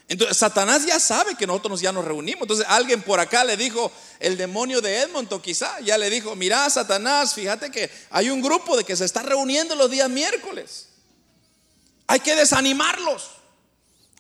entonces, 0.07 0.37
Satanás 0.37 0.85
ya 0.85 1.01
sabe 1.01 1.35
que 1.35 1.47
nosotros 1.47 1.81
ya 1.81 1.93
nos 1.93 2.05
reunimos. 2.05 2.43
Entonces, 2.43 2.67
alguien 2.69 3.03
por 3.03 3.21
acá 3.21 3.43
le 3.45 3.57
dijo, 3.57 3.91
el 4.21 4.37
demonio 4.37 4.81
de 4.81 5.01
Edmonton 5.01 5.41
quizá, 5.41 5.81
ya 5.81 5.97
le 5.97 6.11
dijo, 6.11 6.37
mira, 6.37 6.69
Satanás, 6.69 7.35
fíjate 7.35 7.71
que 7.71 7.91
hay 8.11 8.29
un 8.29 8.43
grupo 8.43 8.77
de 8.77 8.85
que 8.85 8.97
se 8.97 9.05
está 9.05 9.23
reuniendo 9.23 9.75
los 9.75 9.91
días 9.91 10.11
miércoles. 10.11 10.89
Hay 12.07 12.21
que 12.21 12.37
desanimarlos. 12.37 13.31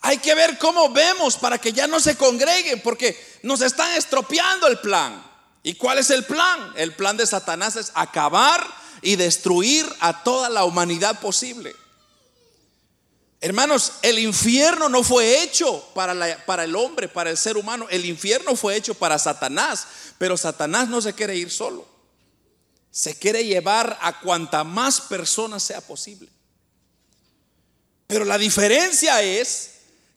Hay 0.07 0.19
que 0.19 0.35
ver 0.35 0.59
cómo 0.59 0.90
vemos 0.90 1.38
para 1.38 1.57
que 1.57 1.73
ya 1.73 1.87
no 1.87 1.99
se 1.99 2.14
congreguen, 2.14 2.83
porque 2.83 3.19
nos 3.43 3.62
están 3.62 3.90
estropeando 3.93 4.67
el 4.67 4.79
plan. 4.79 5.25
¿Y 5.62 5.77
cuál 5.77 5.97
es 5.97 6.11
el 6.11 6.27
plan? 6.27 6.75
El 6.77 6.93
plan 6.93 7.17
de 7.17 7.27
Satanás 7.27 7.77
es 7.77 7.90
acabar 7.95 8.62
y 9.01 9.17
destruir 9.17 9.90
a 10.01 10.23
toda 10.23 10.51
la 10.51 10.64
humanidad 10.64 11.21
posible. 11.21 11.75
Hermanos, 13.40 13.93
el 14.03 14.19
infierno 14.19 14.90
no 14.90 15.03
fue 15.03 15.43
hecho 15.43 15.83
para, 15.95 16.45
para, 16.45 16.64
el 16.64 16.77
hombre, 16.77 17.09
para 17.09 17.31
el 17.31 17.38
ser 17.38 17.57
humano. 17.57 17.87
El 17.88 18.05
infierno 18.05 18.57
fue 18.57 18.77
hecho 18.77 18.93
para 18.93 19.19
Satanás. 19.19 19.87
Pero 20.19 20.37
Satanás 20.37 20.87
no 20.87 21.01
se 21.01 21.14
quiere 21.14 21.35
ir 21.35 21.51
solo. 21.51 21.88
Se 22.90 23.19
quiere 23.19 23.43
llevar 23.47 23.99
a 24.03 24.21
cuanta 24.21 24.64
más 24.64 25.01
personas 25.01 25.62
sea 25.62 25.81
posible. 25.81 26.29
Pero 28.07 28.27
la 28.27 28.37
diferencia 28.37 29.23
es 29.23 29.73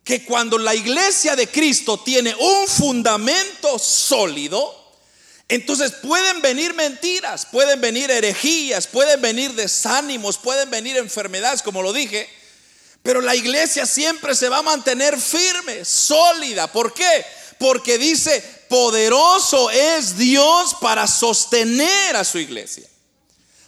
que 0.07 0.23
cuando 0.23 0.57
la 0.57 0.73
iglesia 0.73 1.35
de 1.35 1.47
Cristo 1.47 1.99
tiene 1.99 2.33
un 2.33 2.67
fundamento 2.67 3.77
sólido, 3.77 4.73
entonces 5.49 5.91
pueden 6.01 6.41
venir 6.41 6.73
mentiras, 6.73 7.45
pueden 7.45 7.81
venir 7.81 8.09
herejías, 8.09 8.87
pueden 8.87 9.21
venir 9.21 9.53
desánimos, 9.53 10.37
pueden 10.37 10.71
venir 10.71 10.97
enfermedades, 10.97 11.61
como 11.61 11.83
lo 11.83 11.93
dije 11.93 12.27
pero 13.07 13.21
la 13.21 13.37
iglesia 13.37 13.85
siempre 13.85 14.35
se 14.35 14.49
va 14.49 14.57
a 14.57 14.63
mantener 14.63 15.17
firme, 15.17 15.85
sólida. 15.85 16.67
¿Por 16.67 16.93
qué? 16.93 17.25
Porque 17.57 17.97
dice, 17.97 18.43
poderoso 18.67 19.69
es 19.69 20.17
Dios 20.17 20.75
para 20.81 21.07
sostener 21.07 22.17
a 22.17 22.25
su 22.25 22.37
iglesia. 22.37 22.83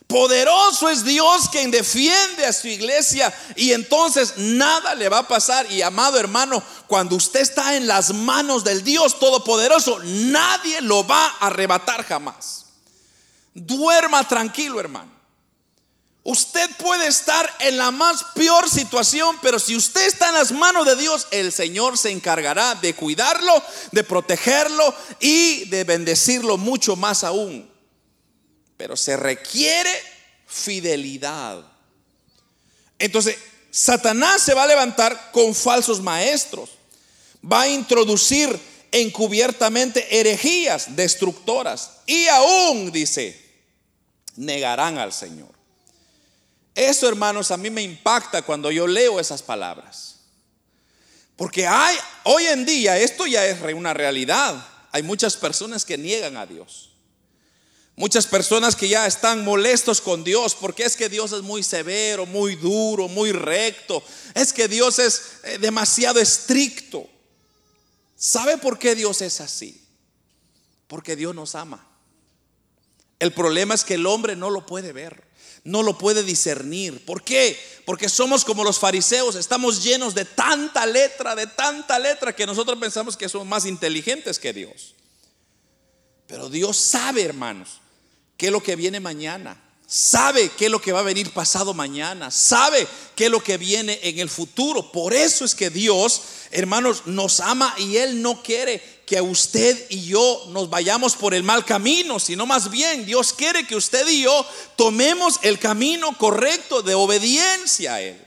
Poderoso 0.09 0.89
es 0.89 1.05
Dios 1.05 1.49
quien 1.51 1.69
defiende 1.69 2.43
a 2.43 2.51
su 2.51 2.67
iglesia 2.67 3.31
y 3.55 3.73
entonces 3.73 4.33
nada 4.37 4.95
le 4.95 5.07
va 5.07 5.19
a 5.19 5.27
pasar. 5.27 5.71
Y 5.71 5.83
amado 5.83 6.17
hermano, 6.17 6.63
cuando 6.87 7.15
usted 7.15 7.41
está 7.41 7.75
en 7.75 7.85
las 7.85 8.11
manos 8.11 8.63
del 8.63 8.83
Dios 8.83 9.19
Todopoderoso, 9.19 9.99
nadie 10.03 10.81
lo 10.81 11.05
va 11.05 11.27
a 11.27 11.45
arrebatar 11.45 12.03
jamás. 12.05 12.65
Duerma 13.53 14.27
tranquilo, 14.27 14.79
hermano. 14.79 15.11
Usted 16.23 16.67
puede 16.77 17.05
estar 17.05 17.47
en 17.59 17.77
la 17.77 17.91
más 17.91 18.23
peor 18.33 18.67
situación, 18.67 19.37
pero 19.43 19.59
si 19.59 19.75
usted 19.75 20.07
está 20.07 20.29
en 20.29 20.33
las 20.33 20.51
manos 20.51 20.87
de 20.87 20.95
Dios, 20.95 21.27
el 21.29 21.51
Señor 21.51 21.99
se 21.99 22.09
encargará 22.09 22.73
de 22.73 22.95
cuidarlo, 22.95 23.61
de 23.91 24.03
protegerlo 24.03 24.91
y 25.19 25.65
de 25.65 25.83
bendecirlo 25.83 26.57
mucho 26.57 26.95
más 26.95 27.23
aún. 27.23 27.69
Pero 28.79 28.95
se 28.95 29.17
requiere 29.17 29.91
fidelidad. 30.47 31.61
Entonces, 32.97 33.37
Satanás 33.69 34.41
se 34.41 34.53
va 34.53 34.63
a 34.63 34.67
levantar 34.67 35.31
con 35.33 35.53
falsos 35.53 36.01
maestros. 36.01 36.69
Va 37.43 37.63
a 37.63 37.67
introducir 37.67 38.57
encubiertamente 38.89 40.17
herejías 40.17 40.95
destructoras. 40.95 41.97
Y 42.05 42.27
aún, 42.29 42.89
dice, 42.89 43.37
negarán 44.37 44.97
al 44.97 45.11
Señor. 45.11 45.51
Eso, 46.73 47.09
hermanos, 47.09 47.51
a 47.51 47.57
mí 47.57 47.69
me 47.69 47.81
impacta 47.81 48.43
cuando 48.43 48.71
yo 48.71 48.87
leo 48.87 49.19
esas 49.19 49.41
palabras. 49.41 50.21
Porque 51.35 51.67
hay, 51.67 51.97
hoy 52.23 52.45
en 52.45 52.65
día, 52.65 52.97
esto 52.97 53.27
ya 53.27 53.45
es 53.45 53.61
una 53.73 53.93
realidad. 53.93 54.65
Hay 54.93 55.03
muchas 55.03 55.35
personas 55.35 55.83
que 55.83 55.97
niegan 55.97 56.37
a 56.37 56.45
Dios. 56.45 56.88
Muchas 57.99 58.27
personas 58.27 58.77
que 58.77 58.87
ya 58.87 59.05
están 59.05 59.43
molestos 59.43 59.99
con 59.99 60.23
Dios 60.23 60.55
porque 60.55 60.83
es 60.83 60.95
que 60.95 61.09
Dios 61.09 61.33
es 61.33 61.41
muy 61.41 61.63
severo, 61.63 62.25
muy 62.25 62.55
duro, 62.55 63.09
muy 63.09 63.33
recto. 63.33 64.01
Es 64.33 64.53
que 64.53 64.69
Dios 64.69 64.99
es 64.99 65.21
eh, 65.43 65.57
demasiado 65.57 66.21
estricto. 66.21 67.09
¿Sabe 68.15 68.57
por 68.57 68.79
qué 68.79 68.95
Dios 68.95 69.21
es 69.21 69.41
así? 69.41 69.85
Porque 70.87 71.17
Dios 71.17 71.35
nos 71.35 71.55
ama. 71.55 71.85
El 73.19 73.33
problema 73.33 73.73
es 73.73 73.83
que 73.83 73.95
el 73.95 74.05
hombre 74.05 74.37
no 74.37 74.49
lo 74.49 74.65
puede 74.65 74.93
ver 74.93 75.27
no 75.65 75.83
lo 75.83 75.97
puede 75.97 76.23
discernir. 76.23 77.03
¿Por 77.05 77.21
qué? 77.21 77.59
Porque 77.85 78.07
somos 78.07 78.45
como 78.45 78.63
los 78.63 78.79
fariseos, 78.79 79.35
estamos 79.35 79.83
llenos 79.83 80.15
de 80.15 80.23
tanta 80.23 80.85
letra, 80.85 81.35
de 81.35 81.47
tanta 81.47 81.99
letra, 81.99 82.33
que 82.33 82.45
nosotros 82.45 82.79
pensamos 82.79 83.17
que 83.17 83.27
somos 83.27 83.45
más 83.45 83.65
inteligentes 83.65 84.39
que 84.39 84.53
Dios. 84.53 84.95
Pero 86.27 86.49
Dios 86.49 86.77
sabe, 86.77 87.23
hermanos, 87.23 87.81
qué 88.39 88.45
es 88.45 88.51
lo 88.53 88.63
que 88.63 88.77
viene 88.77 89.01
mañana. 89.01 89.61
Sabe 89.85 90.49
qué 90.57 90.65
es 90.65 90.71
lo 90.71 90.79
que 90.79 90.93
va 90.93 91.01
a 91.01 91.03
venir 91.03 91.33
pasado 91.33 91.73
mañana. 91.73 92.31
Sabe 92.31 92.87
qué 93.13 93.25
es 93.25 93.31
lo 93.31 93.43
que 93.43 93.57
viene 93.57 93.99
en 94.01 94.17
el 94.19 94.29
futuro. 94.29 94.93
Por 94.93 95.13
eso 95.13 95.43
es 95.43 95.53
que 95.53 95.69
Dios, 95.69 96.21
hermanos, 96.49 97.03
nos 97.05 97.41
ama 97.41 97.75
y 97.77 97.97
Él 97.97 98.21
no 98.21 98.41
quiere 98.41 98.81
que 99.05 99.19
usted 99.19 99.87
y 99.89 100.05
yo 100.05 100.45
nos 100.51 100.69
vayamos 100.69 101.15
por 101.15 101.33
el 101.33 101.43
mal 101.43 101.65
camino, 101.65 102.17
sino 102.17 102.45
más 102.45 102.69
bien 102.69 103.05
Dios 103.05 103.33
quiere 103.33 103.67
que 103.67 103.75
usted 103.75 104.07
y 104.07 104.21
yo 104.21 104.45
tomemos 104.77 105.39
el 105.41 105.59
camino 105.59 106.17
correcto 106.17 106.81
de 106.81 106.95
obediencia 106.95 107.95
a 107.95 108.01
Él. 108.01 108.25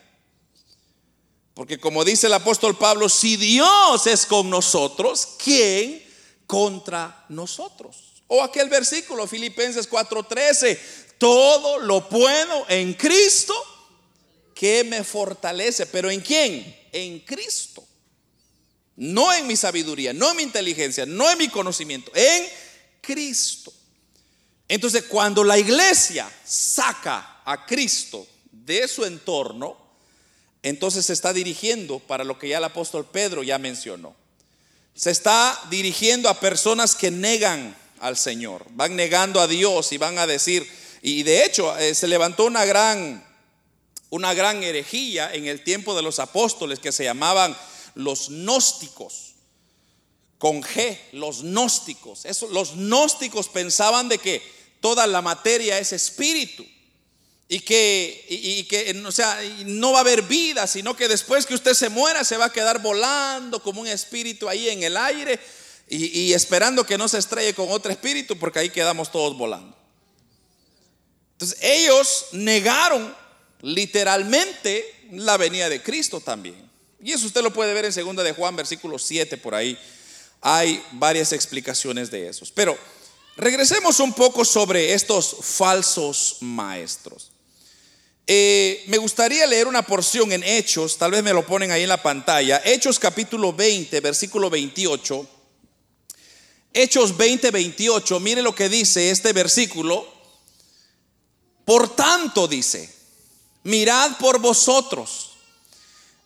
Porque 1.55 1.79
como 1.81 2.05
dice 2.05 2.27
el 2.27 2.35
apóstol 2.35 2.77
Pablo, 2.77 3.09
si 3.09 3.39
Dios 3.39 4.07
es 4.07 4.27
con 4.27 4.51
nosotros, 4.51 5.27
¿quién 5.43 6.05
contra 6.47 7.25
nosotros? 7.31 8.12
O 8.35 8.43
aquel 8.43 8.71
versículo, 8.71 9.27
Filipenses 9.27 9.87
4:13, 9.87 10.79
todo 11.19 11.79
lo 11.81 12.09
puedo 12.09 12.65
en 12.71 12.95
Cristo 12.95 13.55
que 14.55 14.85
me 14.85 15.05
fortalece. 15.05 15.85
¿Pero 15.85 16.11
en 16.11 16.23
quién? 16.23 16.75
En 16.93 17.21
Cristo. 17.21 17.87
No 18.97 19.35
en 19.35 19.47
mi 19.47 19.55
sabiduría, 19.55 20.15
no 20.15 20.31
en 20.31 20.39
mi 20.39 20.45
inteligencia, 20.45 21.05
no 21.05 21.31
en 21.31 21.37
mi 21.37 21.49
conocimiento, 21.49 22.11
en 22.15 22.49
Cristo. 23.03 23.71
Entonces, 24.67 25.05
cuando 25.05 25.45
la 25.45 25.59
iglesia 25.59 26.27
saca 26.43 27.43
a 27.45 27.67
Cristo 27.67 28.27
de 28.51 28.89
su 28.89 29.05
entorno, 29.05 29.77
entonces 30.63 31.05
se 31.05 31.13
está 31.13 31.35
dirigiendo 31.35 31.99
para 31.99 32.25
lo 32.25 32.39
que 32.39 32.49
ya 32.49 32.57
el 32.57 32.65
apóstol 32.65 33.05
Pedro 33.05 33.43
ya 33.43 33.59
mencionó. 33.59 34.17
Se 34.95 35.11
está 35.11 35.61
dirigiendo 35.69 36.31
a 36.31 36.41
personas 36.41 36.95
que 36.95 37.11
negan 37.11 37.82
al 38.03 38.17
Señor, 38.17 38.67
van 38.71 38.97
negando 38.97 39.41
a 39.41 39.47
Dios 39.47 39.93
y 39.93 39.97
van 39.97 40.19
a 40.19 40.27
decir, 40.27 40.69
y 41.03 41.23
de 41.23 41.45
hecho 41.45 41.79
eh, 41.79 41.95
se 41.95 42.09
levantó 42.09 42.45
una 42.45 42.65
gran, 42.65 43.25
una 44.11 44.35
gran 44.35 44.63
herejía 44.65 45.33
en 45.33 45.47
el 45.47 45.63
tiempo 45.63 45.95
de 45.95 46.03
los 46.03 46.19
apóstoles 46.19 46.81
que 46.81 46.91
se 46.91 47.05
llamaban 47.05 47.57
los 47.95 48.29
gnósticos, 48.29 49.35
con 50.39 50.63
G, 50.63 50.99
los 51.13 51.43
gnósticos. 51.43 52.25
Eso, 52.25 52.49
los 52.49 52.75
gnósticos 52.75 53.49
pensaban 53.49 54.09
de 54.09 54.19
que 54.19 54.43
toda 54.81 55.07
la 55.07 55.23
materia 55.23 55.79
es 55.79 55.93
espíritu 55.93 56.67
y 57.49 57.61
que, 57.61 58.27
y, 58.29 58.65
que 58.65 59.01
o 59.07 59.13
sea, 59.13 59.39
no 59.65 59.93
va 59.93 59.99
a 59.99 60.01
haber 60.01 60.23
vida, 60.23 60.67
sino 60.67 60.97
que 60.97 61.07
después 61.07 61.47
que 61.47 61.55
usted 61.55 61.75
se 61.75 61.89
muera 61.89 62.25
se 62.25 62.37
va 62.37 62.47
a 62.47 62.53
quedar 62.53 62.83
volando 62.83 63.63
como 63.63 63.81
un 63.81 63.87
espíritu 63.87 64.49
ahí 64.49 64.71
en 64.71 64.83
el 64.83 64.97
aire 64.97 65.39
y, 65.95 66.33
esperando 66.33 66.87
que 66.87 66.97
no 66.97 67.07
se 67.07 67.19
estrelle 67.19 67.55
con 67.55 67.71
otro 67.71 67.93
espíritu 67.93 68.39
porque 68.39 68.61
ahí 68.61 68.71
quedamos 68.71 69.13
todos 69.13 69.37
volando. 69.37 69.77
Entonces 71.33 71.59
ellos 71.61 72.27
negaron 72.33 73.15
literalmente 73.61 75.07
la 75.13 75.37
venida 75.37 75.69
de 75.69 75.83
Cristo 75.83 76.21
también. 76.21 76.71
Y 77.03 77.13
eso 77.13 77.27
usted 77.27 77.43
lo 77.43 77.53
puede 77.53 77.75
ver 77.75 77.85
en 77.85 77.93
2 77.93 78.25
de 78.25 78.33
Juan, 78.33 78.57
versículo 78.57 78.99
7, 78.99 79.37
por 79.37 79.55
ahí. 79.55 79.79
Hay 80.41 80.83
varias 80.93 81.33
explicaciones 81.33 82.11
de 82.11 82.29
esos. 82.29 82.51
Pero 82.51 82.79
regresemos 83.37 84.01
un 84.01 84.15
poco 84.15 84.45
sobre 84.45 84.95
estos 84.95 85.37
falsos 85.41 86.39
maestros. 86.41 87.33
Eh, 88.27 88.85
me 88.87 88.99
gustaría 88.99 89.47
leer 89.47 89.67
una 89.67 89.83
porción 89.83 90.33
en 90.33 90.45
Hechos, 90.45 90.97
tal 90.97 91.11
vez 91.11 91.23
me 91.25 91.33
lo 91.33 91.45
ponen 91.45 91.71
ahí 91.71 91.83
en 91.83 91.89
la 91.89 92.03
pantalla. 92.03 92.63
Hechos 92.65 92.99
capítulo 92.99 93.53
20, 93.53 94.01
versículo 94.01 94.49
28. 94.49 95.42
Hechos 96.75 97.17
20, 97.17 97.51
28, 97.51 98.21
mire 98.21 98.43
lo 98.43 98.55
que 98.55 98.69
dice 98.69 99.11
este 99.11 99.33
versículo. 99.33 100.07
Por 101.65 101.95
tanto, 101.95 102.49
dice, 102.49 102.93
mirad 103.65 104.17
por 104.19 104.39
vosotros 104.39 105.31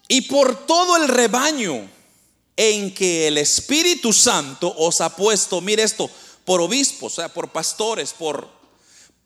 y 0.09 0.23
por 0.23 0.67
todo 0.67 0.97
el 0.97 1.09
rebaño 1.09 1.91
en 2.57 2.95
que 2.95 3.29
el 3.29 3.39
Espíritu 3.39 4.13
Santo 4.13 4.73
os 4.79 5.01
ha 5.01 5.15
puesto, 5.15 5.61
mire 5.61 5.83
esto, 5.83 6.09
por 6.45 6.61
obispos, 6.61 7.13
o 7.13 7.17
sea, 7.17 7.29
por 7.29 7.51
pastores, 7.51 8.13
por 8.13 8.57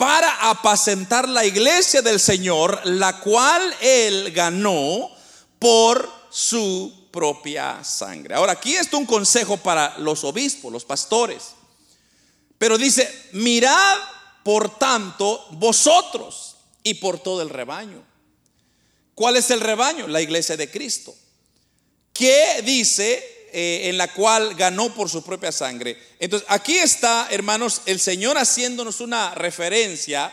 para 0.00 0.48
apacentar 0.48 1.28
la 1.28 1.44
iglesia 1.44 2.00
del 2.00 2.18
Señor, 2.18 2.80
la 2.84 3.20
cual 3.20 3.62
él 3.82 4.32
ganó 4.32 5.10
por 5.58 6.10
su 6.30 6.99
propia 7.10 7.82
sangre. 7.84 8.34
Ahora, 8.34 8.52
aquí 8.52 8.74
está 8.76 8.96
un 8.96 9.06
consejo 9.06 9.56
para 9.56 9.98
los 9.98 10.24
obispos, 10.24 10.72
los 10.72 10.84
pastores. 10.84 11.50
Pero 12.58 12.78
dice, 12.78 13.28
mirad 13.32 13.98
por 14.44 14.78
tanto 14.78 15.46
vosotros 15.52 16.56
y 16.82 16.94
por 16.94 17.18
todo 17.18 17.42
el 17.42 17.50
rebaño. 17.50 18.02
¿Cuál 19.14 19.36
es 19.36 19.50
el 19.50 19.60
rebaño? 19.60 20.06
La 20.06 20.20
iglesia 20.20 20.56
de 20.56 20.70
Cristo. 20.70 21.14
¿Qué 22.12 22.62
dice 22.64 23.40
eh, 23.52 23.88
en 23.88 23.98
la 23.98 24.12
cual 24.12 24.54
ganó 24.54 24.94
por 24.94 25.10
su 25.10 25.24
propia 25.24 25.50
sangre. 25.50 25.98
Entonces, 26.20 26.46
aquí 26.48 26.78
está, 26.78 27.26
hermanos, 27.32 27.82
el 27.84 27.98
Señor 27.98 28.38
haciéndonos 28.38 29.00
una 29.00 29.34
referencia 29.34 30.32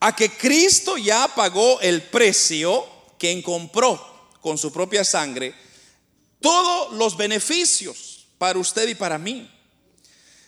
a 0.00 0.16
que 0.16 0.28
Cristo 0.28 0.96
ya 0.96 1.32
pagó 1.36 1.80
el 1.80 2.02
precio 2.02 2.84
quien 3.16 3.42
compró 3.42 4.28
con 4.40 4.58
su 4.58 4.72
propia 4.72 5.04
sangre 5.04 5.54
todos 6.42 6.92
los 6.92 7.16
beneficios 7.16 8.26
para 8.36 8.58
usted 8.58 8.88
y 8.88 8.94
para 8.94 9.16
mí. 9.16 9.50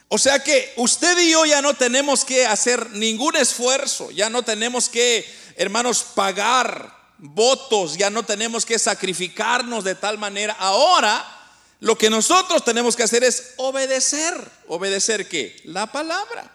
O 0.08 0.18
sea 0.18 0.38
que 0.38 0.72
usted 0.76 1.16
y 1.18 1.30
yo 1.30 1.46
ya 1.46 1.62
no 1.62 1.74
tenemos 1.74 2.24
que 2.24 2.46
hacer 2.46 2.90
ningún 2.90 3.36
esfuerzo, 3.36 4.10
ya 4.10 4.28
no 4.28 4.42
tenemos 4.42 4.88
que, 4.88 5.24
hermanos, 5.56 6.04
pagar 6.14 6.94
votos, 7.18 7.96
ya 7.96 8.10
no 8.10 8.22
tenemos 8.22 8.66
que 8.66 8.78
sacrificarnos 8.78 9.82
de 9.82 9.94
tal 9.94 10.18
manera. 10.18 10.54
Ahora 10.58 11.34
lo 11.80 11.98
que 11.98 12.10
nosotros 12.10 12.64
tenemos 12.64 12.96
que 12.96 13.02
hacer 13.02 13.24
es 13.24 13.54
obedecer. 13.56 14.34
¿Obedecer 14.68 15.28
qué? 15.28 15.56
La 15.64 15.90
palabra. 15.90 16.50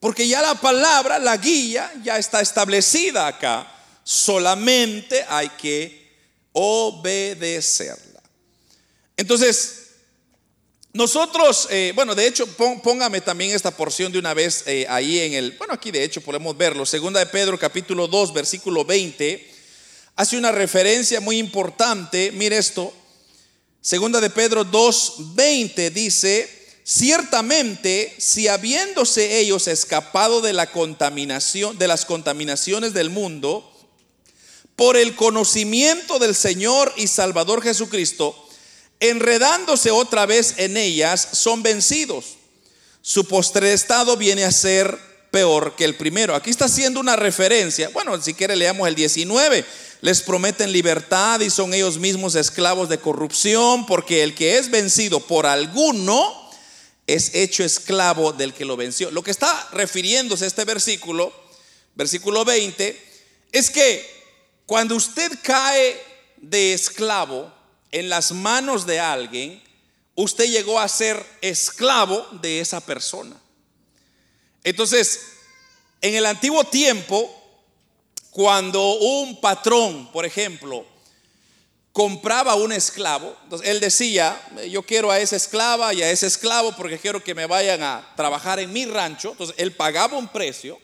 Porque 0.00 0.28
ya 0.28 0.42
la 0.42 0.54
palabra, 0.54 1.18
la 1.18 1.36
guía, 1.36 1.92
ya 2.02 2.18
está 2.18 2.40
establecida 2.40 3.26
acá. 3.26 3.66
Solamente 4.04 5.24
hay 5.28 5.48
que 5.50 6.14
obedecerla. 6.52 8.07
Entonces, 9.18 9.88
nosotros, 10.92 11.66
eh, 11.70 11.92
bueno, 11.94 12.14
de 12.14 12.26
hecho, 12.26 12.46
póngame 12.46 13.20
también 13.20 13.50
esta 13.50 13.76
porción 13.76 14.10
de 14.12 14.18
una 14.18 14.32
vez 14.32 14.62
eh, 14.66 14.86
ahí 14.88 15.18
en 15.18 15.34
el, 15.34 15.52
bueno, 15.52 15.74
aquí 15.74 15.90
de 15.90 16.04
hecho 16.04 16.22
podemos 16.22 16.56
verlo. 16.56 16.86
Segunda 16.86 17.20
de 17.20 17.26
Pedro, 17.26 17.58
capítulo 17.58 18.06
2, 18.06 18.32
versículo 18.32 18.84
20, 18.84 19.54
hace 20.14 20.38
una 20.38 20.52
referencia 20.52 21.20
muy 21.20 21.38
importante. 21.38 22.30
Mire 22.32 22.58
esto. 22.58 22.94
Segunda 23.80 24.20
de 24.20 24.30
Pedro 24.30 24.64
2:20 24.64 25.90
dice, 25.90 26.48
ciertamente 26.84 28.14
si 28.18 28.46
habiéndose 28.46 29.40
ellos 29.40 29.66
escapado 29.66 30.40
de 30.40 30.52
la 30.52 30.70
contaminación 30.70 31.76
de 31.76 31.88
las 31.88 32.04
contaminaciones 32.04 32.94
del 32.94 33.10
mundo 33.10 33.68
por 34.76 34.96
el 34.96 35.16
conocimiento 35.16 36.18
del 36.18 36.34
Señor 36.34 36.92
y 36.96 37.08
Salvador 37.08 37.62
Jesucristo, 37.62 38.47
enredándose 39.00 39.90
otra 39.90 40.26
vez 40.26 40.54
en 40.58 40.76
ellas, 40.76 41.28
son 41.32 41.62
vencidos. 41.62 42.36
Su 43.02 43.26
postre 43.26 43.72
estado 43.72 44.16
viene 44.16 44.44
a 44.44 44.52
ser 44.52 44.98
peor 45.30 45.76
que 45.76 45.84
el 45.84 45.96
primero. 45.96 46.34
Aquí 46.34 46.50
está 46.50 46.66
haciendo 46.66 47.00
una 47.00 47.16
referencia. 47.16 47.90
Bueno, 47.90 48.20
si 48.20 48.34
quiere 48.34 48.56
leamos 48.56 48.88
el 48.88 48.94
19 48.94 49.64
les 50.00 50.22
prometen 50.22 50.72
libertad 50.72 51.40
y 51.40 51.50
son 51.50 51.74
ellos 51.74 51.98
mismos 51.98 52.34
esclavos 52.34 52.88
de 52.88 52.98
corrupción, 52.98 53.86
porque 53.86 54.22
el 54.22 54.34
que 54.34 54.58
es 54.58 54.70
vencido 54.70 55.20
por 55.20 55.46
alguno 55.46 56.50
es 57.06 57.34
hecho 57.34 57.64
esclavo 57.64 58.32
del 58.32 58.54
que 58.54 58.64
lo 58.64 58.76
venció. 58.76 59.10
Lo 59.10 59.22
que 59.22 59.30
está 59.30 59.68
refiriéndose 59.72 60.46
este 60.46 60.64
versículo, 60.64 61.32
versículo 61.94 62.44
20, 62.44 62.96
es 63.50 63.70
que 63.70 64.06
cuando 64.66 64.94
usted 64.94 65.32
cae 65.42 66.00
de 66.36 66.74
esclavo 66.74 67.52
en 67.90 68.08
las 68.08 68.32
manos 68.32 68.86
de 68.86 69.00
alguien, 69.00 69.62
usted 70.14 70.46
llegó 70.46 70.80
a 70.80 70.88
ser 70.88 71.24
esclavo 71.40 72.26
de 72.40 72.60
esa 72.60 72.80
persona. 72.80 73.36
Entonces, 74.64 75.20
en 76.00 76.14
el 76.14 76.26
antiguo 76.26 76.64
tiempo, 76.64 77.34
cuando 78.30 78.94
un 78.94 79.40
patrón, 79.40 80.10
por 80.12 80.26
ejemplo, 80.26 80.84
compraba 81.92 82.54
un 82.54 82.72
esclavo, 82.72 83.36
entonces 83.44 83.68
él 83.68 83.80
decía, 83.80 84.40
yo 84.70 84.82
quiero 84.82 85.10
a 85.10 85.18
esa 85.18 85.36
esclava 85.36 85.92
y 85.94 86.02
a 86.02 86.10
ese 86.10 86.26
esclavo 86.26 86.76
porque 86.76 86.98
quiero 86.98 87.22
que 87.24 87.34
me 87.34 87.46
vayan 87.46 87.82
a 87.82 88.12
trabajar 88.14 88.60
en 88.60 88.72
mi 88.72 88.84
rancho, 88.86 89.32
entonces 89.32 89.56
él 89.58 89.72
pagaba 89.72 90.16
un 90.16 90.28
precio 90.28 90.78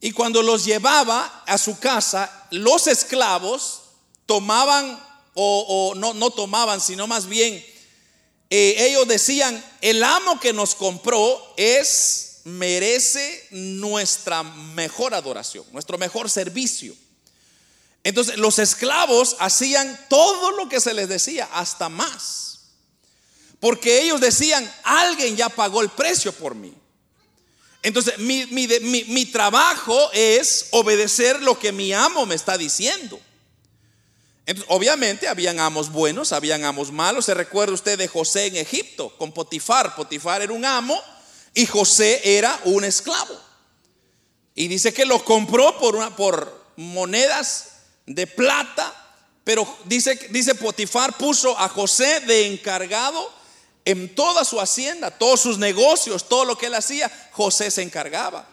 y 0.00 0.12
cuando 0.12 0.42
los 0.42 0.64
llevaba 0.64 1.44
a 1.46 1.58
su 1.58 1.78
casa, 1.78 2.46
los 2.50 2.86
esclavos 2.86 3.82
tomaban 4.24 4.98
o, 5.34 5.94
no, 5.96 6.30
tomaban, 6.30 6.80
sino 6.80 7.06
más 7.06 7.26
bien 7.26 7.64
eh, 8.50 8.74
ellos 8.78 9.06
decían, 9.06 9.64
el 9.80 10.02
amo 10.02 10.40
que 10.40 10.52
nos 10.52 10.74
compró 10.74 11.54
es 11.56 12.40
merece 12.44 13.46
nuestra 13.50 14.42
mejor 14.42 15.14
adoración, 15.14 15.64
nuestro 15.72 15.98
mejor 15.98 16.28
servicio. 16.28 16.94
Entonces 18.02 18.38
los 18.38 18.58
esclavos 18.58 19.36
hacían 19.38 20.06
todo 20.08 20.52
lo 20.52 20.68
que 20.68 20.80
se 20.80 20.94
les 20.94 21.08
decía, 21.08 21.48
hasta 21.52 21.88
más. 21.88 22.60
Porque 23.60 24.02
ellos 24.02 24.20
decían, 24.20 24.70
alguien 24.82 25.36
ya 25.36 25.48
pagó 25.50 25.82
el 25.82 25.90
precio 25.90 26.32
por 26.32 26.54
mí. 26.54 26.74
Entonces 27.82 28.18
mi, 28.18 28.46
mi, 28.46 29.26
trabajo 29.26 30.10
es 30.12 30.66
obedecer 30.70 31.42
lo 31.42 31.58
que 31.58 31.72
mi 31.72 31.92
amo 31.92 32.26
me 32.26 32.34
está 32.34 32.58
diciendo. 32.58 33.20
Obviamente 34.68 35.28
habían 35.28 35.60
amos 35.60 35.90
buenos, 35.92 36.32
habían 36.32 36.64
amos 36.64 36.90
malos. 36.92 37.26
Se 37.26 37.34
recuerda 37.34 37.74
usted 37.74 37.98
de 37.98 38.08
José 38.08 38.46
en 38.46 38.56
Egipto 38.56 39.10
con 39.18 39.32
Potifar. 39.32 39.94
Potifar 39.94 40.42
era 40.42 40.52
un 40.52 40.64
amo 40.64 41.00
y 41.54 41.66
José 41.66 42.20
era 42.24 42.58
un 42.64 42.84
esclavo. 42.84 43.38
Y 44.54 44.68
dice 44.68 44.92
que 44.92 45.04
lo 45.04 45.24
compró 45.24 45.78
por, 45.78 45.96
una, 45.96 46.14
por 46.16 46.64
monedas 46.76 47.68
de 48.06 48.26
plata, 48.26 48.92
pero 49.44 49.66
dice, 49.84 50.18
dice 50.30 50.54
Potifar 50.54 51.16
puso 51.16 51.58
a 51.58 51.68
José 51.68 52.20
de 52.20 52.46
encargado 52.46 53.32
en 53.84 54.14
toda 54.14 54.44
su 54.44 54.60
hacienda, 54.60 55.10
todos 55.10 55.40
sus 55.40 55.58
negocios, 55.58 56.28
todo 56.28 56.44
lo 56.44 56.58
que 56.58 56.66
él 56.66 56.74
hacía, 56.74 57.10
José 57.32 57.70
se 57.70 57.82
encargaba. 57.82 58.46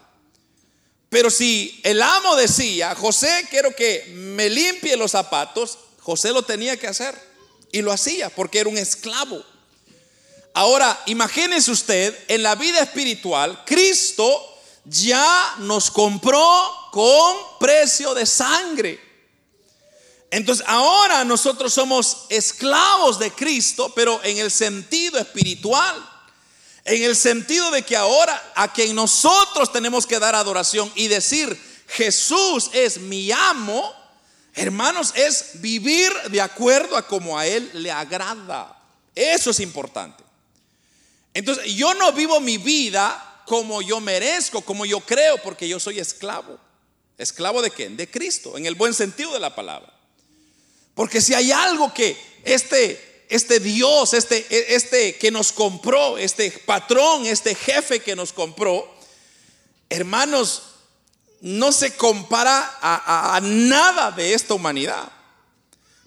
Pero 1.09 1.29
si 1.29 1.79
el 1.83 2.01
amo 2.01 2.35
decía, 2.35 2.93
José, 2.95 3.47
quiero 3.49 3.75
que 3.75 4.05
me 4.13 4.49
limpie 4.49 4.97
los 4.97 5.11
zapatos, 5.11 5.77
José 6.07 6.31
lo 6.31 6.41
tenía 6.41 6.77
que 6.77 6.87
hacer. 6.87 7.13
Y 7.69 7.81
lo 7.81 7.91
hacía 7.91 8.29
porque 8.29 8.59
era 8.59 8.69
un 8.69 8.77
esclavo. 8.77 9.43
Ahora, 10.53 10.97
imagínese 11.07 11.69
usted, 11.69 12.17
en 12.29 12.43
la 12.43 12.55
vida 12.55 12.79
espiritual, 12.79 13.65
Cristo 13.65 14.41
ya 14.85 15.55
nos 15.59 15.91
compró 15.91 16.41
con 16.93 17.35
precio 17.59 18.13
de 18.13 18.25
sangre. 18.25 18.97
Entonces, 20.31 20.65
ahora 20.65 21.25
nosotros 21.25 21.73
somos 21.73 22.19
esclavos 22.29 23.19
de 23.19 23.29
Cristo, 23.31 23.91
pero 23.93 24.23
en 24.23 24.37
el 24.37 24.49
sentido 24.49 25.19
espiritual. 25.19 26.09
En 26.85 27.03
el 27.03 27.17
sentido 27.17 27.69
de 27.69 27.81
que 27.81 27.97
ahora 27.97 28.53
a 28.55 28.71
quien 28.71 28.95
nosotros 28.95 29.73
tenemos 29.73 30.07
que 30.07 30.19
dar 30.19 30.35
adoración 30.35 30.89
y 30.95 31.09
decir, 31.09 31.61
Jesús 31.89 32.69
es 32.71 32.97
mi 32.97 33.29
amo, 33.29 33.93
hermanos, 34.57 35.13
es 35.15 35.61
vivir 35.61 36.11
de 36.29 36.41
acuerdo 36.41 36.97
a 36.97 37.07
como 37.07 37.37
a 37.37 37.47
Él 37.47 37.69
le 37.73 37.91
agrada. 37.91 38.77
Eso 39.15 39.51
es 39.51 39.59
importante. 39.59 40.23
Entonces, 41.33 41.73
yo 41.75 41.93
no 41.93 42.11
vivo 42.11 42.39
mi 42.39 42.57
vida 42.57 43.43
como 43.45 43.81
yo 43.81 44.01
merezco, 44.01 44.61
como 44.61 44.85
yo 44.85 44.99
creo, 44.99 45.37
porque 45.41 45.67
yo 45.67 45.79
soy 45.79 45.99
esclavo. 45.99 46.59
¿Esclavo 47.17 47.61
de 47.61 47.71
quién? 47.71 47.95
De 47.95 48.09
Cristo, 48.09 48.57
en 48.57 48.65
el 48.65 48.75
buen 48.75 48.93
sentido 48.93 49.31
de 49.33 49.39
la 49.39 49.55
palabra. 49.55 49.93
Porque 50.93 51.21
si 51.21 51.33
hay 51.33 51.51
algo 51.51 51.93
que 51.93 52.17
este 52.43 53.07
este 53.29 53.59
Dios, 53.59 54.13
este, 54.13 54.45
este 54.75 55.17
que 55.17 55.31
nos 55.31 55.51
compró, 55.51 56.17
este 56.17 56.51
patrón, 56.65 57.25
este 57.25 57.55
jefe 57.55 57.99
que 57.99 58.15
nos 58.15 58.31
compró, 58.31 58.89
hermanos, 59.89 60.63
no 61.41 61.71
se 61.71 61.95
compara 61.95 62.77
a, 62.81 63.35
a 63.35 63.41
nada 63.41 64.11
de 64.11 64.33
esta 64.33 64.53
humanidad. 64.53 65.11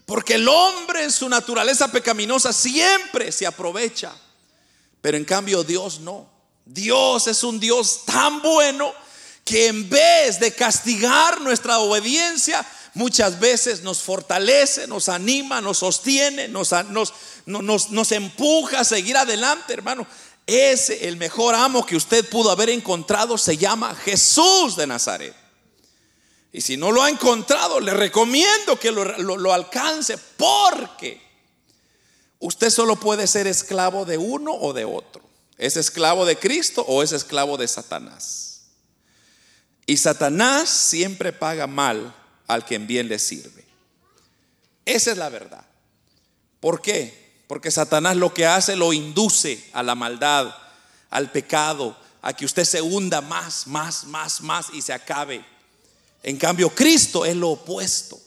Porque 0.06 0.34
el 0.34 0.48
hombre 0.48 1.04
en 1.04 1.12
su 1.12 1.28
naturaleza 1.28 1.92
pecaminosa 1.92 2.52
siempre 2.52 3.30
se 3.30 3.46
aprovecha. 3.46 4.12
Pero 5.00 5.16
en 5.16 5.24
cambio 5.24 5.62
Dios 5.62 6.00
no. 6.00 6.28
Dios 6.64 7.26
es 7.26 7.42
un 7.42 7.58
Dios 7.58 8.04
tan 8.04 8.42
bueno 8.42 8.92
que 9.44 9.68
en 9.68 9.88
vez 9.88 10.38
de 10.38 10.54
castigar 10.54 11.40
nuestra 11.40 11.78
obediencia, 11.78 12.64
muchas 12.94 13.40
veces 13.40 13.82
nos 13.82 14.00
fortalece, 14.00 14.86
nos 14.86 15.08
anima, 15.08 15.60
nos 15.60 15.78
sostiene, 15.78 16.48
nos, 16.48 16.72
nos, 16.90 17.12
nos, 17.90 18.12
empuja 18.12 18.80
a 18.80 18.84
seguir 18.84 19.16
adelante, 19.16 19.72
hermano. 19.72 20.06
Ese, 20.46 21.08
el 21.08 21.16
mejor 21.16 21.54
amo 21.54 21.86
que 21.86 21.96
usted 21.96 22.28
pudo 22.28 22.50
haber 22.50 22.70
encontrado, 22.70 23.38
se 23.38 23.56
llama 23.56 23.94
Jesús 23.94 24.76
de 24.76 24.86
Nazaret. 24.86 25.34
Y 26.52 26.60
si 26.60 26.76
no 26.76 26.90
lo 26.90 27.02
ha 27.02 27.10
encontrado, 27.10 27.78
le 27.80 27.94
recomiendo 27.94 28.78
que 28.78 28.90
lo, 28.90 29.52
alcance 29.52 30.18
porque 30.36 31.20
usted 32.40 32.70
solo 32.70 32.96
puede 32.96 33.26
ser 33.26 33.46
esclavo 33.46 34.04
de 34.04 34.18
uno 34.18 34.52
o 34.52 34.72
de 34.72 34.84
otro. 34.84 35.22
¿Es 35.58 35.76
esclavo 35.76 36.24
de 36.24 36.36
Cristo 36.38 36.84
o 36.88 37.02
es 37.02 37.12
esclavo 37.12 37.56
de 37.56 37.68
Satanás? 37.68 38.62
Y 39.86 39.96
Satanás 39.96 40.68
siempre 40.68 41.32
paga 41.32 41.66
mal 41.66 42.14
al 42.46 42.64
quien 42.64 42.86
bien 42.86 43.08
le 43.08 43.18
sirve. 43.18 43.64
Esa 44.84 45.12
es 45.12 45.18
la 45.18 45.28
verdad. 45.28 45.64
¿Por 46.58 46.82
qué? 46.82 47.19
Porque 47.50 47.72
Satanás 47.72 48.16
lo 48.16 48.32
que 48.32 48.46
hace 48.46 48.76
lo 48.76 48.92
induce 48.92 49.68
a 49.72 49.82
la 49.82 49.96
maldad, 49.96 50.54
al 51.10 51.32
pecado, 51.32 51.96
a 52.22 52.32
que 52.32 52.44
usted 52.44 52.62
se 52.62 52.80
hunda 52.80 53.22
más, 53.22 53.66
más, 53.66 54.04
más, 54.04 54.40
más 54.40 54.66
y 54.72 54.80
se 54.80 54.92
acabe. 54.92 55.44
En 56.22 56.36
cambio, 56.36 56.72
Cristo 56.72 57.24
es 57.24 57.34
lo 57.34 57.48
opuesto. 57.48 58.20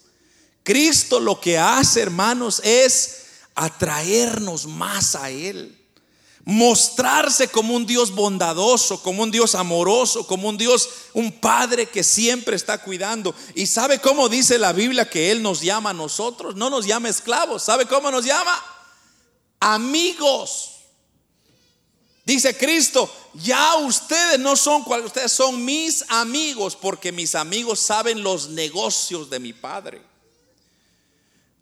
Cristo 0.62 1.22
lo 1.22 1.40
que 1.40 1.58
hace, 1.58 2.02
hermanos, 2.02 2.60
es 2.66 3.28
atraernos 3.56 4.68
más 4.68 5.16
a 5.16 5.30
Él 5.30 5.80
mostrarse 6.46 7.48
como 7.48 7.74
un 7.74 7.86
Dios 7.86 8.12
bondadoso, 8.12 9.02
como 9.02 9.24
un 9.24 9.32
Dios 9.32 9.56
amoroso, 9.56 10.28
como 10.28 10.50
un 10.50 10.58
Dios, 10.58 10.90
un 11.14 11.32
Padre 11.32 11.86
que 11.86 12.04
siempre 12.04 12.58
está 12.58 12.80
cuidando. 12.80 13.34
¿Y 13.56 13.66
sabe 13.68 14.00
cómo 14.00 14.28
dice 14.28 14.60
la 14.60 14.74
Biblia 14.74 15.10
que 15.10 15.32
Él 15.32 15.42
nos 15.42 15.62
llama 15.62 15.92
a 15.92 15.94
nosotros? 15.94 16.58
No 16.58 16.70
nos 16.70 16.86
llama 16.86 17.08
esclavos, 17.08 17.64
¿sabe 17.64 17.86
cómo 17.86 18.12
nos 18.12 18.26
llama? 18.26 18.73
Amigos. 19.64 20.72
Dice 22.26 22.58
Cristo, 22.58 23.10
ya 23.34 23.76
ustedes 23.78 24.40
no 24.40 24.56
son 24.56 24.84
cuales 24.84 25.08
ustedes 25.08 25.32
son 25.32 25.64
mis 25.64 26.04
amigos, 26.10 26.76
porque 26.76 27.12
mis 27.12 27.34
amigos 27.34 27.80
saben 27.80 28.24
los 28.24 28.50
negocios 28.50 29.30
de 29.30 29.40
mi 29.40 29.54
Padre. 29.54 30.02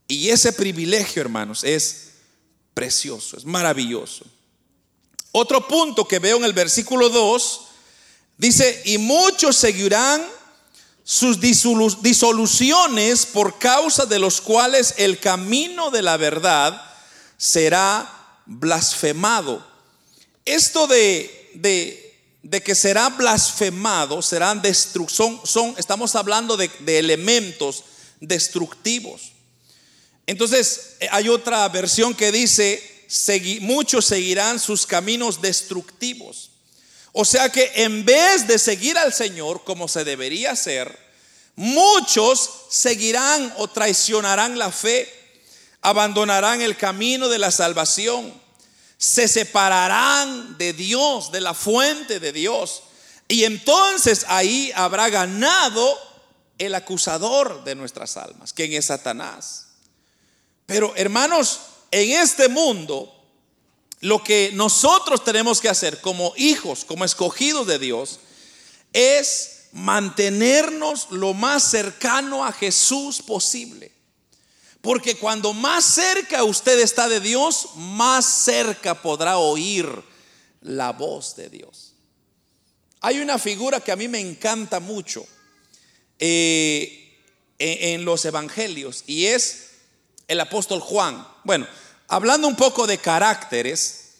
Y 0.07 0.29
ese 0.29 0.51
privilegio, 0.51 1.21
hermanos, 1.21 1.63
es 1.63 2.13
precioso, 2.73 3.37
es 3.37 3.45
maravilloso. 3.45 4.25
Otro 5.31 5.67
punto 5.67 6.07
que 6.07 6.19
veo 6.19 6.37
en 6.37 6.43
el 6.43 6.53
versículo 6.53 7.09
2 7.09 7.61
dice, 8.37 8.81
y 8.85 8.97
muchos 8.97 9.55
seguirán 9.55 10.25
sus 11.03 11.39
disoluciones 11.39 13.25
por 13.25 13.59
causa 13.59 14.05
de 14.05 14.19
los 14.19 14.41
cuales 14.41 14.95
el 14.97 15.19
camino 15.19 15.91
de 15.91 16.01
la 16.01 16.17
verdad 16.17 16.90
será 17.41 18.07
blasfemado. 18.45 19.65
Esto 20.45 20.85
de, 20.85 21.49
de, 21.55 22.61
que 22.61 22.75
será 22.75 23.09
blasfemado, 23.09 24.21
serán 24.21 24.61
destrucción, 24.61 25.41
son, 25.43 25.73
estamos 25.79 26.13
hablando 26.13 26.55
de, 26.55 26.69
de 26.81 26.99
elementos 26.99 27.83
destructivos. 28.19 29.31
Entonces, 30.27 30.97
hay 31.09 31.29
otra 31.29 31.67
versión 31.69 32.13
que 32.13 32.31
dice, 32.31 33.07
muchos 33.61 34.05
seguirán 34.05 34.59
sus 34.59 34.85
caminos 34.85 35.41
destructivos. 35.41 36.51
O 37.11 37.25
sea 37.25 37.51
que 37.51 37.71
en 37.73 38.05
vez 38.05 38.47
de 38.47 38.59
seguir 38.59 38.99
al 38.99 39.13
Señor 39.13 39.63
como 39.63 39.87
se 39.87 40.03
debería 40.03 40.51
hacer, 40.51 40.95
muchos 41.55 42.51
seguirán 42.69 43.51
o 43.57 43.67
traicionarán 43.67 44.59
la 44.59 44.71
fe, 44.71 45.20
abandonarán 45.81 46.61
el 46.61 46.77
camino 46.77 47.27
de 47.27 47.39
la 47.39 47.51
salvación, 47.51 48.33
se 48.97 49.27
separarán 49.27 50.57
de 50.57 50.73
Dios, 50.73 51.31
de 51.31 51.41
la 51.41 51.53
fuente 51.53 52.19
de 52.19 52.31
Dios. 52.31 52.83
Y 53.27 53.45
entonces 53.45 54.25
ahí 54.27 54.71
habrá 54.75 55.09
ganado 55.09 55.97
el 56.57 56.75
acusador 56.75 57.63
de 57.63 57.73
nuestras 57.73 58.17
almas, 58.17 58.53
quien 58.53 58.73
es 58.73 58.85
Satanás. 58.85 59.67
Pero 60.67 60.93
hermanos, 60.95 61.59
en 61.89 62.11
este 62.11 62.47
mundo, 62.47 63.11
lo 64.01 64.23
que 64.23 64.51
nosotros 64.53 65.23
tenemos 65.23 65.59
que 65.59 65.69
hacer 65.69 65.99
como 66.01 66.33
hijos, 66.37 66.85
como 66.85 67.03
escogidos 67.03 67.67
de 67.67 67.79
Dios, 67.79 68.19
es 68.93 69.67
mantenernos 69.71 71.07
lo 71.11 71.33
más 71.33 71.63
cercano 71.63 72.45
a 72.45 72.51
Jesús 72.51 73.21
posible. 73.21 73.90
Porque 74.81 75.15
cuando 75.15 75.53
más 75.53 75.85
cerca 75.85 76.43
usted 76.43 76.79
está 76.79 77.07
de 77.07 77.19
Dios, 77.19 77.69
más 77.75 78.25
cerca 78.25 78.99
podrá 79.01 79.37
oír 79.37 79.87
la 80.61 80.91
voz 80.91 81.35
de 81.35 81.49
Dios. 81.49 81.93
Hay 83.01 83.19
una 83.19 83.37
figura 83.37 83.79
que 83.79 83.91
a 83.91 83.95
mí 83.95 84.07
me 84.07 84.19
encanta 84.19 84.79
mucho 84.79 85.25
eh, 86.19 87.19
en 87.57 88.05
los 88.05 88.25
evangelios 88.25 89.03
y 89.05 89.27
es 89.27 89.71
el 90.27 90.39
apóstol 90.39 90.79
Juan. 90.79 91.27
Bueno, 91.43 91.67
hablando 92.07 92.47
un 92.47 92.55
poco 92.55 92.87
de 92.87 92.97
caracteres, 92.97 94.13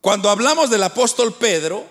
cuando 0.00 0.30
hablamos 0.30 0.70
del 0.70 0.82
apóstol 0.84 1.34
Pedro 1.34 1.88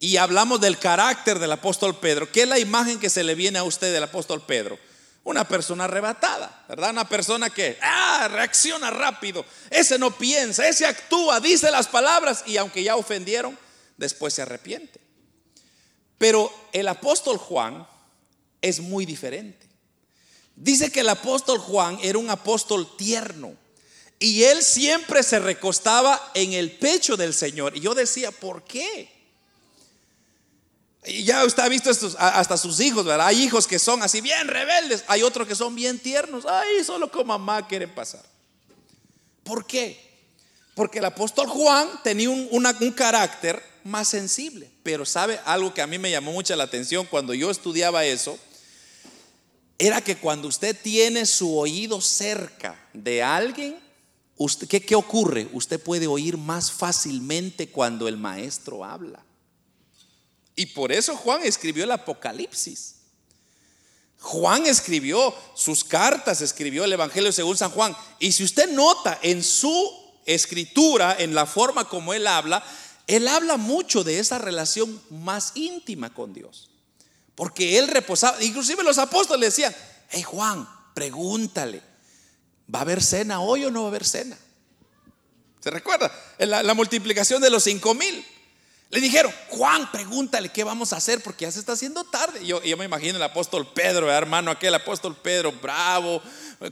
y 0.00 0.16
hablamos 0.16 0.60
del 0.60 0.78
carácter 0.78 1.38
del 1.38 1.52
apóstol 1.52 1.96
Pedro, 1.96 2.30
¿qué 2.32 2.42
es 2.42 2.48
la 2.48 2.58
imagen 2.58 2.98
que 2.98 3.10
se 3.10 3.22
le 3.22 3.34
viene 3.34 3.58
a 3.58 3.64
usted 3.64 3.92
del 3.92 4.02
apóstol 4.02 4.42
Pedro? 4.42 4.78
Una 5.24 5.46
persona 5.46 5.84
arrebatada, 5.84 6.64
¿verdad? 6.68 6.90
Una 6.90 7.08
persona 7.08 7.48
que 7.48 7.78
ah, 7.80 8.28
reacciona 8.30 8.90
rápido, 8.90 9.44
ese 9.70 9.98
no 9.98 10.10
piensa, 10.10 10.68
ese 10.68 10.84
actúa, 10.84 11.38
dice 11.38 11.70
las 11.70 11.86
palabras 11.86 12.42
y 12.46 12.56
aunque 12.56 12.82
ya 12.82 12.96
ofendieron, 12.96 13.56
después 13.96 14.34
se 14.34 14.42
arrepiente. 14.42 15.00
Pero 16.18 16.52
el 16.72 16.88
apóstol 16.88 17.36
Juan 17.36 17.86
es 18.60 18.80
muy 18.80 19.06
diferente. 19.06 19.66
Dice 20.56 20.90
que 20.90 21.00
el 21.00 21.08
apóstol 21.08 21.58
Juan 21.58 21.98
era 22.02 22.18
un 22.18 22.30
apóstol 22.30 22.96
tierno 22.96 23.56
y 24.18 24.44
él 24.44 24.62
siempre 24.62 25.22
se 25.24 25.40
recostaba 25.40 26.30
en 26.34 26.52
el 26.52 26.70
pecho 26.70 27.16
del 27.16 27.34
Señor. 27.34 27.76
Y 27.76 27.80
yo 27.80 27.94
decía, 27.94 28.30
¿por 28.30 28.62
qué? 28.62 29.11
Y 31.04 31.24
ya 31.24 31.44
usted 31.44 31.64
ha 31.64 31.68
visto 31.68 31.90
hasta 32.18 32.56
sus 32.56 32.78
hijos, 32.80 33.04
¿verdad? 33.04 33.26
Hay 33.26 33.42
hijos 33.42 33.66
que 33.66 33.78
son 33.78 34.02
así 34.02 34.20
bien 34.20 34.46
rebeldes, 34.46 35.04
hay 35.08 35.22
otros 35.22 35.48
que 35.48 35.54
son 35.54 35.74
bien 35.74 35.98
tiernos. 35.98 36.46
Ay, 36.46 36.84
solo 36.84 37.10
con 37.10 37.26
mamá 37.26 37.66
quieren 37.66 37.92
pasar. 37.92 38.22
¿Por 39.42 39.66
qué? 39.66 40.00
Porque 40.74 41.00
el 41.00 41.04
apóstol 41.04 41.48
Juan 41.48 41.88
tenía 42.04 42.30
un, 42.30 42.48
un 42.50 42.92
carácter 42.92 43.62
más 43.82 44.08
sensible. 44.08 44.70
Pero 44.82 45.04
sabe 45.04 45.40
algo 45.44 45.74
que 45.74 45.82
a 45.82 45.86
mí 45.86 45.98
me 45.98 46.10
llamó 46.10 46.32
mucha 46.32 46.54
la 46.54 46.64
atención 46.64 47.06
cuando 47.06 47.34
yo 47.34 47.50
estudiaba 47.50 48.04
eso, 48.04 48.38
era 49.78 50.00
que 50.00 50.16
cuando 50.16 50.46
usted 50.46 50.76
tiene 50.80 51.26
su 51.26 51.58
oído 51.58 52.00
cerca 52.00 52.78
de 52.92 53.24
alguien, 53.24 53.76
¿qué, 54.68 54.80
¿qué 54.80 54.94
ocurre? 54.94 55.48
Usted 55.52 55.80
puede 55.80 56.06
oír 56.06 56.36
más 56.36 56.70
fácilmente 56.70 57.68
cuando 57.68 58.06
el 58.06 58.16
maestro 58.16 58.84
habla. 58.84 59.24
Y 60.54 60.66
por 60.66 60.92
eso 60.92 61.16
Juan 61.16 61.42
escribió 61.44 61.84
el 61.84 61.90
Apocalipsis. 61.90 62.96
Juan 64.22 64.66
escribió 64.66 65.34
sus 65.54 65.82
cartas, 65.82 66.40
escribió 66.40 66.84
el 66.84 66.92
Evangelio 66.92 67.32
según 67.32 67.56
San 67.56 67.70
Juan. 67.70 67.96
Y 68.20 68.32
si 68.32 68.44
usted 68.44 68.70
nota 68.70 69.18
en 69.22 69.42
su 69.42 69.90
escritura, 70.24 71.16
en 71.18 71.34
la 71.34 71.46
forma 71.46 71.88
como 71.88 72.14
él 72.14 72.26
habla, 72.26 72.62
él 73.06 73.26
habla 73.26 73.56
mucho 73.56 74.04
de 74.04 74.20
esa 74.20 74.38
relación 74.38 75.00
más 75.10 75.52
íntima 75.56 76.14
con 76.14 76.32
Dios. 76.32 76.70
Porque 77.34 77.78
él 77.78 77.88
reposaba, 77.88 78.42
inclusive 78.42 78.84
los 78.84 78.98
apóstoles 78.98 79.54
decían, 79.54 79.74
hey 80.10 80.22
Juan, 80.22 80.68
pregúntale, 80.94 81.82
¿va 82.72 82.80
a 82.80 82.82
haber 82.82 83.02
cena 83.02 83.40
hoy 83.40 83.64
o 83.64 83.70
no 83.70 83.80
va 83.80 83.86
a 83.86 83.88
haber 83.88 84.04
cena? 84.04 84.38
¿Se 85.60 85.70
recuerda? 85.70 86.12
La, 86.38 86.62
la 86.62 86.74
multiplicación 86.74 87.42
de 87.42 87.50
los 87.50 87.64
cinco 87.64 87.94
mil. 87.94 88.24
Le 88.92 89.00
dijeron, 89.00 89.32
Juan, 89.48 89.90
pregúntale 89.90 90.50
qué 90.50 90.64
vamos 90.64 90.92
a 90.92 90.98
hacer 90.98 91.22
porque 91.22 91.46
ya 91.46 91.50
se 91.50 91.60
está 91.60 91.72
haciendo 91.72 92.04
tarde. 92.04 92.44
Yo, 92.44 92.62
yo 92.62 92.76
me 92.76 92.84
imagino 92.84 93.16
el 93.16 93.22
apóstol 93.22 93.72
Pedro, 93.72 94.12
hermano, 94.12 94.50
aquel 94.50 94.74
apóstol 94.74 95.16
Pedro, 95.16 95.50
bravo, 95.50 96.20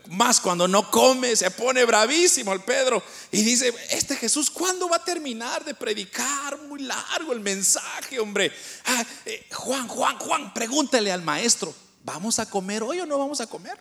más 0.09 0.39
cuando 0.39 0.69
no 0.69 0.91
come, 0.91 1.35
se 1.35 1.51
pone 1.51 1.83
bravísimo 1.87 2.53
el 2.53 2.61
Pedro 2.61 3.03
y 3.33 3.43
dice, 3.43 3.73
este 3.89 4.17
Jesús, 4.17 4.51
¿cuándo 4.51 4.87
va 4.87 4.97
a 4.97 5.05
terminar 5.05 5.65
de 5.65 5.73
predicar? 5.73 6.61
Muy 6.69 6.83
largo 6.83 7.33
el 7.33 7.41
mensaje, 7.41 8.21
hombre. 8.21 8.53
Ah, 8.85 9.03
eh, 9.25 9.47
Juan, 9.55 9.89
Juan, 9.89 10.19
Juan, 10.19 10.53
pregúntale 10.53 11.11
al 11.11 11.23
maestro, 11.23 11.75
¿vamos 12.05 12.39
a 12.39 12.51
comer 12.51 12.83
hoy 12.83 13.01
o 13.01 13.07
no 13.07 13.17
vamos 13.19 13.41
a 13.41 13.47
comer? 13.47 13.79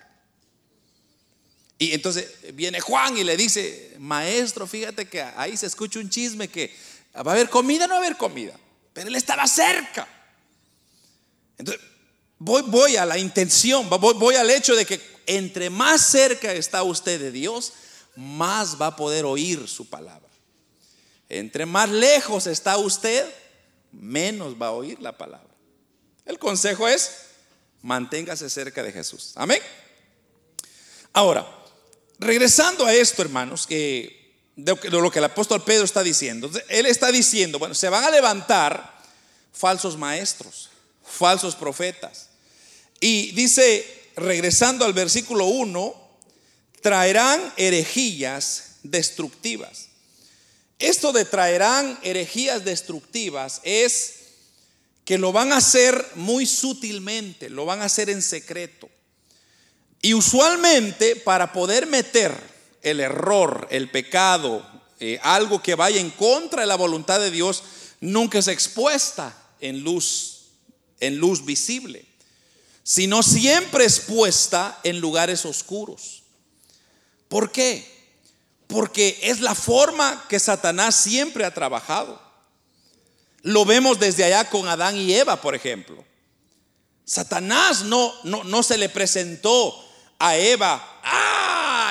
Y 1.78 1.94
entonces 1.94 2.30
viene 2.54 2.80
Juan 2.80 3.18
y 3.18 3.26
le 3.26 3.36
dice, 3.36 3.96
maestro, 4.00 4.66
fíjate 4.66 5.10
que 5.10 5.22
ahí 5.22 5.58
se 5.58 5.66
escucha 5.66 6.00
un 6.00 6.10
chisme 6.10 6.48
que 6.48 6.74
¿Va 7.24 7.32
a 7.32 7.36
haber 7.36 7.49
comida? 7.49 7.88
No 7.88 7.95
va 7.95 8.01
a 8.01 8.05
haber 8.05 8.17
comida. 8.17 8.57
Pero 8.93 9.09
él 9.09 9.15
estaba 9.15 9.47
cerca. 9.47 10.07
Entonces, 11.57 11.84
voy, 12.38 12.95
a 12.95 13.05
la 13.05 13.17
intención, 13.17 13.89
voy 13.89 14.36
al 14.36 14.49
hecho 14.49 14.76
de 14.76 14.86
que 14.86 15.01
entre 15.26 15.70
más 15.70 16.09
cerca 16.09 16.53
está 16.53 16.84
usted 16.84 17.20
de 17.20 17.32
Dios, 17.32 17.74
más 18.15 18.82
va 18.82 18.88
a 18.88 18.95
poder 18.95 19.26
oír 19.26 19.67
su 19.67 19.89
palabra. 19.89 20.30
Entre 21.28 21.65
más 21.65 21.89
lejos 21.89 22.47
está 22.47 22.78
usted, 22.78 23.32
menos 23.91 24.55
va 24.59 24.67
a 24.67 24.72
oír 24.72 24.99
la 24.99 25.17
palabra. 25.17 25.49
El 26.26 26.39
consejo 26.39 26.88
es, 26.88 27.11
manténgase 27.82 28.49
cerca 28.49 28.82
de 28.82 28.91
Jesús. 28.91 29.34
Amén. 29.36 29.61
Ahora, 31.13 31.47
regresando 32.17 32.86
a 32.86 32.93
esto, 32.93 33.22
hermanos, 33.22 33.67
que 33.67 34.18
de 34.64 34.89
lo 34.89 35.12
que 35.12 35.20
el 35.20 35.26
apóstol 35.26 35.64
Pedro 35.64 35.86
está 35.86 36.03
diciendo. 36.03 36.49
Él 36.68 36.86
está 36.86 37.12
diciendo, 37.12 37.60
bueno, 37.60 37.74
se 37.74 37.89
van 37.89 38.03
a 38.03 38.10
levantar 38.10 38.99
falsos 39.53 39.97
maestros, 39.97 40.70
falsos 41.03 41.55
profetas. 41.55 42.28
Y 42.99 43.32
dice, 43.32 44.12
regresando 44.16 44.86
al 44.86 44.93
versículo 44.93 45.45
1, 45.45 46.10
traerán 46.82 47.53
herejías 47.57 48.76
destructivas. 48.84 49.88
Esto 50.78 51.12
de 51.12 51.26
traerán 51.26 51.99
herejías 52.03 52.64
destructivas 52.64 53.62
es 53.64 54.16
que 55.05 55.18
lo 55.18 55.32
van 55.32 55.51
a 55.51 55.57
hacer 55.57 56.05
muy 56.16 56.45
sutilmente, 56.45 57.49
lo 57.49 57.66
van 57.66 57.82
a 57.82 57.86
hacer 57.86 58.10
en 58.10 58.22
secreto. 58.22 58.89
Y 60.01 60.14
usualmente 60.14 61.16
para 61.16 61.51
poder 61.51 61.88
meter 61.88 62.49
el 62.82 63.00
error, 63.00 63.68
el 63.72 63.90
pecado, 63.90 64.66
eh, 65.00 65.20
algo 65.24 65.62
que 65.62 65.76
vaya 65.76 66.00
en 66.00 66.10
contra 66.12 66.62
de 66.62 66.68
la 66.68 66.76
voluntad 66.76 67.20
de 67.20 67.32
Dios, 67.32 67.64
nunca 68.02 68.40
es 68.40 68.48
expuesta 68.48 69.36
en 69.60 69.84
luz, 69.84 70.48
en 71.00 71.18
luz 71.18 71.46
visible, 71.46 72.06
sino 72.84 73.24
siempre 73.24 73.84
expuesta 73.84 74.80
en 74.84 75.00
lugares 75.00 75.46
oscuros. 75.46 76.24
¿Por 77.28 77.52
qué? 77.52 78.00
Porque 78.68 79.20
es 79.24 79.40
la 79.40 79.56
forma 79.56 80.26
que 80.28 80.40
Satanás 80.40 80.96
siempre 80.96 81.46
ha 81.46 81.54
trabajado. 81.54 82.22
Lo 83.42 83.66
vemos 83.66 84.00
desde 84.00 84.26
allá 84.26 84.50
con 84.50 84.68
Adán 84.68 84.98
y 84.98 85.14
Eva, 85.14 85.40
por 85.42 85.56
ejemplo. 85.56 86.04
Satanás 87.06 87.84
no, 87.84 88.14
no, 88.24 88.44
no 88.44 88.64
se 88.64 88.78
le 88.78 88.90
presentó 88.90 89.74
a 90.20 90.36
Eva, 90.36 91.00
¡ah! 91.04 91.39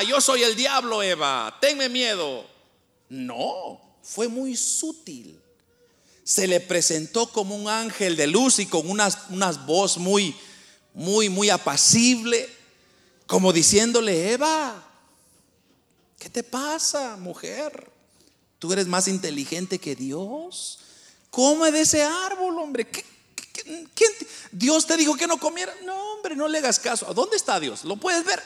Yo 0.03 0.21
soy 0.21 0.43
el 0.43 0.57
diablo, 0.57 1.03
Eva, 1.03 1.57
tenme 1.61 1.89
miedo. 1.89 2.47
No, 3.09 3.81
fue 4.03 4.29
muy 4.29 4.57
sutil. 4.57 5.41
Se 6.25 6.47
le 6.47 6.61
presentó 6.61 7.31
como 7.33 7.57
un 7.57 7.69
ángel 7.69 8.17
de 8.17 8.27
luz 8.27 8.59
y 8.59 8.67
con 8.67 8.89
unas, 8.91 9.19
unas 9.31 9.65
voz 9.65 9.97
muy, 9.97 10.37
muy, 10.93 11.29
muy 11.29 11.49
apacible, 11.49 12.49
como 13.27 13.53
diciéndole, 13.53 14.33
Eva, 14.33 14.87
¿qué 16.19 16.29
te 16.29 16.43
pasa, 16.43 17.17
mujer? 17.17 17.91
Tú 18.59 18.73
eres 18.73 18.87
más 18.87 19.09
inteligente 19.09 19.79
que 19.79 19.95
Dios. 19.95 20.81
Come 21.31 21.71
de 21.71 21.83
ese 21.83 22.03
árbol, 22.03 22.59
hombre. 22.59 22.87
Dios 24.53 24.87
te 24.87 24.97
dijo 24.97 25.17
que 25.17 25.27
no 25.27 25.39
comiera. 25.39 25.75
No, 25.85 26.15
hombre, 26.15 26.35
no 26.37 26.49
le 26.49 26.59
hagas 26.59 26.79
caso. 26.79 27.13
¿Dónde 27.15 27.37
está 27.37 27.61
Dios? 27.61 27.85
¿Lo 27.85 27.97
puedes 27.97 28.25
ver? 28.25 28.43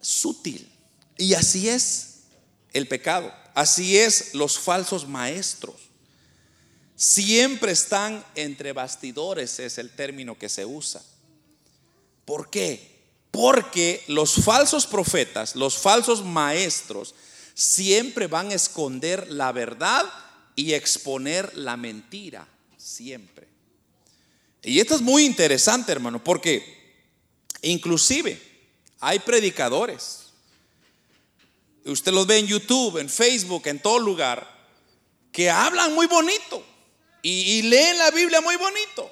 Sutil. 0.00 0.70
Y 1.16 1.34
así 1.34 1.68
es 1.68 2.20
el 2.72 2.86
pecado. 2.86 3.32
Así 3.54 3.98
es 3.98 4.34
los 4.34 4.58
falsos 4.58 5.06
maestros. 5.08 5.76
Siempre 6.94 7.72
están 7.72 8.24
entre 8.34 8.72
bastidores, 8.72 9.58
es 9.58 9.78
el 9.78 9.90
término 9.90 10.36
que 10.36 10.48
se 10.48 10.64
usa. 10.64 11.02
¿Por 12.24 12.50
qué? 12.50 12.98
Porque 13.30 14.04
los 14.08 14.44
falsos 14.44 14.86
profetas, 14.86 15.54
los 15.54 15.78
falsos 15.78 16.24
maestros, 16.24 17.14
siempre 17.54 18.26
van 18.26 18.50
a 18.50 18.54
esconder 18.54 19.30
la 19.30 19.52
verdad 19.52 20.04
y 20.56 20.74
exponer 20.74 21.56
la 21.56 21.76
mentira. 21.76 22.48
Siempre. 22.76 23.48
Y 24.62 24.80
esto 24.80 24.96
es 24.96 25.00
muy 25.00 25.24
interesante, 25.24 25.92
hermano, 25.92 26.22
porque 26.22 27.04
inclusive 27.62 28.47
hay 29.00 29.18
predicadores. 29.20 30.26
Usted 31.84 32.12
los 32.12 32.26
ve 32.26 32.38
en 32.38 32.46
YouTube, 32.46 32.98
en 32.98 33.08
Facebook, 33.08 33.66
en 33.66 33.80
todo 33.80 33.98
lugar, 33.98 34.46
que 35.32 35.50
hablan 35.50 35.94
muy 35.94 36.06
bonito 36.06 36.64
y, 37.22 37.62
leen 37.62 37.98
la 37.98 38.10
Biblia 38.10 38.40
muy 38.40 38.56
bonito, 38.56 39.10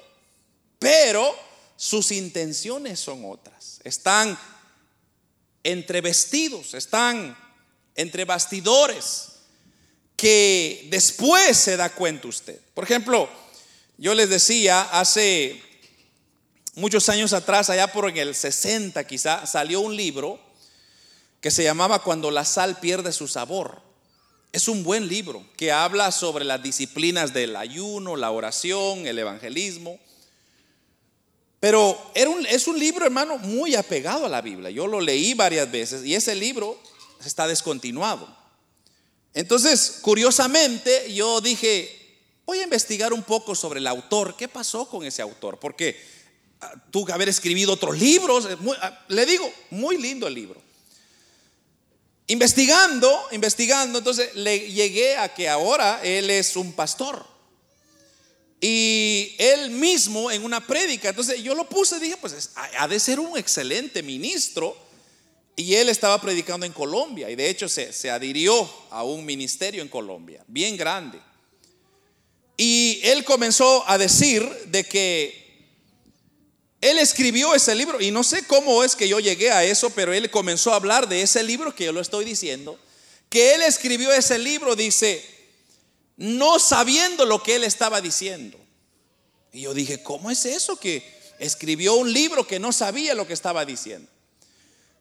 pero 0.79 1.35
sus 1.75 2.11
intenciones 2.11 2.99
son 2.99 3.23
otras. 3.25 3.79
Están 3.83 4.37
entre 5.63 6.01
vestidos, 6.01 6.73
están 6.73 7.37
entre 7.95 8.25
bastidores, 8.25 9.29
que 10.15 10.87
después 10.89 11.57
se 11.57 11.77
da 11.77 11.89
cuenta 11.89 12.27
usted. 12.27 12.59
Por 12.73 12.83
ejemplo, 12.83 13.29
yo 13.97 14.13
les 14.13 14.29
decía 14.29 14.81
hace 14.81 15.61
muchos 16.77 17.09
años 17.09 17.33
atrás, 17.33 17.71
allá 17.71 17.91
por 17.91 18.07
en 18.07 18.17
el 18.17 18.35
60 18.35 19.05
quizá, 19.07 19.45
salió 19.47 19.81
un 19.81 19.95
libro 19.95 20.39
que 21.41 21.49
se 21.49 21.63
llamaba 21.63 22.03
Cuando 22.03 22.29
la 22.29 22.45
sal 22.45 22.79
pierde 22.79 23.11
su 23.11 23.27
sabor. 23.27 23.81
Es 24.53 24.67
un 24.67 24.83
buen 24.83 25.07
libro 25.07 25.43
que 25.57 25.71
habla 25.71 26.11
sobre 26.11 26.45
las 26.45 26.61
disciplinas 26.61 27.33
del 27.33 27.55
ayuno, 27.55 28.15
la 28.15 28.29
oración, 28.29 29.07
el 29.07 29.17
evangelismo. 29.17 29.99
Pero 31.59 31.99
es 32.13 32.67
un 32.67 32.77
libro, 32.77 33.05
hermano, 33.05 33.39
muy 33.39 33.75
apegado 33.75 34.27
a 34.27 34.29
la 34.29 34.41
Biblia. 34.41 34.69
Yo 34.69 34.85
lo 34.85 35.01
leí 35.01 35.33
varias 35.33 35.69
veces 35.71 36.05
y 36.05 36.13
ese 36.13 36.35
libro 36.35 36.79
está 37.25 37.47
descontinuado. 37.47 38.27
Entonces, 39.33 39.97
curiosamente, 40.01 41.11
yo 41.11 41.41
dije, 41.41 42.19
voy 42.45 42.59
a 42.59 42.63
investigar 42.63 43.13
un 43.13 43.23
poco 43.23 43.55
sobre 43.55 43.79
el 43.79 43.87
autor. 43.87 44.37
¿Qué 44.37 44.47
pasó 44.47 44.87
con 44.87 45.03
ese 45.03 45.23
autor? 45.23 45.59
Porque 45.59 46.16
tuvo 46.91 47.05
que 47.05 47.13
haber 47.13 47.29
escrito 47.29 47.73
otros 47.73 47.97
libros. 47.97 48.47
Ah, 48.81 49.05
le 49.09 49.25
digo, 49.25 49.51
muy 49.71 49.97
lindo 49.97 50.27
el 50.27 50.33
libro. 50.33 50.61
Investigando, 52.27 53.27
investigando, 53.31 53.99
entonces 53.99 54.35
le 54.35 54.71
llegué 54.71 55.15
a 55.15 55.33
que 55.33 55.47
ahora 55.47 56.01
él 56.03 56.29
es 56.29 56.55
un 56.55 56.73
pastor. 56.73 57.25
Y 58.59 59.35
él 59.37 59.69
mismo 59.69 60.31
en 60.31 60.43
una 60.43 60.65
prédica, 60.65 61.09
entonces 61.09 61.41
yo 61.43 61.53
lo 61.53 61.69
puse, 61.69 61.99
dije, 61.99 62.17
pues 62.17 62.49
ha 62.55 62.87
de 62.87 62.99
ser 62.99 63.19
un 63.19 63.37
excelente 63.37 64.03
ministro. 64.03 64.75
Y 65.55 65.73
él 65.73 65.89
estaba 65.89 66.21
predicando 66.21 66.67
en 66.67 66.71
Colombia 66.71 67.31
y 67.31 67.35
de 67.35 67.49
hecho 67.49 67.67
se, 67.67 67.91
se 67.91 68.11
adhirió 68.11 68.69
a 68.91 69.03
un 69.03 69.25
ministerio 69.25 69.81
en 69.81 69.87
Colombia, 69.87 70.43
bien 70.47 70.77
grande. 70.77 71.19
Y 72.57 72.99
él 73.03 73.23
comenzó 73.23 73.83
a 73.87 73.97
decir 73.97 74.47
de 74.67 74.83
que 74.83 75.46
él 76.81 76.99
escribió 76.99 77.55
ese 77.55 77.73
libro 77.73 77.99
y 77.99 78.11
no 78.11 78.23
sé 78.23 78.45
cómo 78.45 78.83
es 78.83 78.95
que 78.95 79.07
yo 79.07 79.19
llegué 79.19 79.51
a 79.51 79.63
eso, 79.63 79.89
pero 79.89 80.13
él 80.13 80.29
comenzó 80.29 80.71
a 80.71 80.75
hablar 80.75 81.07
de 81.07 81.21
ese 81.21 81.41
libro 81.43 81.73
que 81.73 81.85
yo 81.85 81.91
lo 81.91 82.01
estoy 82.01 82.23
diciendo, 82.23 82.79
que 83.29 83.55
él 83.55 83.63
escribió 83.63 84.11
ese 84.11 84.37
libro, 84.37 84.75
dice, 84.75 85.23
no 86.17 86.59
sabiendo 86.59 87.25
lo 87.25 87.41
que 87.41 87.55
él 87.55 87.63
estaba 87.63 87.99
diciendo. 87.99 88.59
Y 89.51 89.61
yo 89.61 89.73
dije, 89.73 90.03
¿cómo 90.03 90.29
es 90.29 90.45
eso 90.45 90.79
que 90.79 91.03
escribió 91.39 91.95
un 91.95 92.13
libro 92.13 92.45
que 92.45 92.59
no 92.59 92.71
sabía 92.71 93.15
lo 93.15 93.25
que 93.25 93.33
estaba 93.33 93.65
diciendo? 93.65 94.09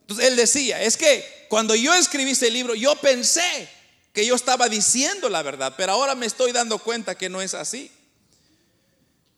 Entonces 0.00 0.26
él 0.28 0.36
decía, 0.36 0.80
es 0.82 0.96
que 0.96 1.46
cuando 1.48 1.74
yo 1.74 1.92
escribí 1.94 2.30
ese 2.30 2.50
libro, 2.50 2.74
yo 2.74 2.94
pensé 2.96 3.68
que 4.12 4.24
yo 4.24 4.34
estaba 4.34 4.68
diciendo 4.68 5.28
la 5.28 5.42
verdad, 5.42 5.74
pero 5.76 5.92
ahora 5.92 6.14
me 6.14 6.24
estoy 6.24 6.52
dando 6.52 6.78
cuenta 6.78 7.16
que 7.16 7.28
no 7.28 7.42
es 7.42 7.52
así. 7.52 7.90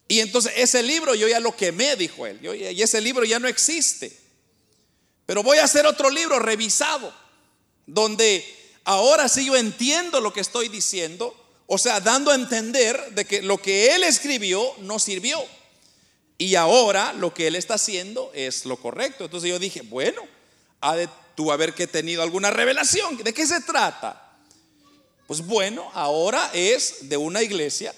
Y 0.08 0.20
entonces 0.20 0.52
ese 0.56 0.82
libro 0.82 1.14
yo 1.14 1.28
ya 1.28 1.38
lo 1.38 1.54
quemé, 1.54 1.94
dijo 1.94 2.26
él, 2.26 2.40
y 2.42 2.82
ese 2.82 3.00
libro 3.00 3.24
ya 3.24 3.38
no 3.38 3.46
existe. 3.46 4.10
Pero 5.26 5.42
voy 5.42 5.58
a 5.58 5.64
hacer 5.64 5.86
otro 5.86 6.08
libro 6.08 6.38
revisado, 6.38 7.14
donde 7.86 8.42
ahora 8.84 9.28
sí 9.28 9.44
yo 9.44 9.54
entiendo 9.54 10.22
lo 10.22 10.32
que 10.32 10.40
estoy 10.40 10.68
diciendo, 10.68 11.36
o 11.66 11.76
sea, 11.76 12.00
dando 12.00 12.30
a 12.30 12.34
entender 12.34 13.12
de 13.12 13.26
que 13.26 13.42
lo 13.42 13.58
que 13.58 13.94
él 13.94 14.02
escribió 14.02 14.74
no 14.78 14.98
sirvió. 14.98 15.38
Y 16.38 16.54
ahora 16.54 17.12
lo 17.12 17.34
que 17.34 17.48
él 17.48 17.56
está 17.56 17.74
haciendo 17.74 18.30
es 18.32 18.64
lo 18.64 18.78
correcto. 18.78 19.24
Entonces 19.24 19.50
yo 19.50 19.58
dije, 19.58 19.82
bueno, 19.82 20.22
ha 20.80 20.96
de 20.96 21.10
tú 21.34 21.52
haber 21.52 21.74
que 21.74 21.86
tenido 21.86 22.22
alguna 22.22 22.50
revelación. 22.50 23.18
¿De 23.18 23.34
qué 23.34 23.46
se 23.46 23.60
trata? 23.60 24.38
Pues 25.26 25.44
bueno, 25.44 25.90
ahora 25.92 26.50
es 26.54 27.08
de 27.08 27.18
una 27.18 27.42
iglesia 27.42 27.94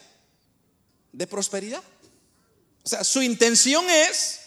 de 1.12 1.26
prosperidad. 1.28 1.84
O 2.82 2.88
sea, 2.88 3.04
su 3.04 3.22
intención 3.22 3.88
es 3.88 4.40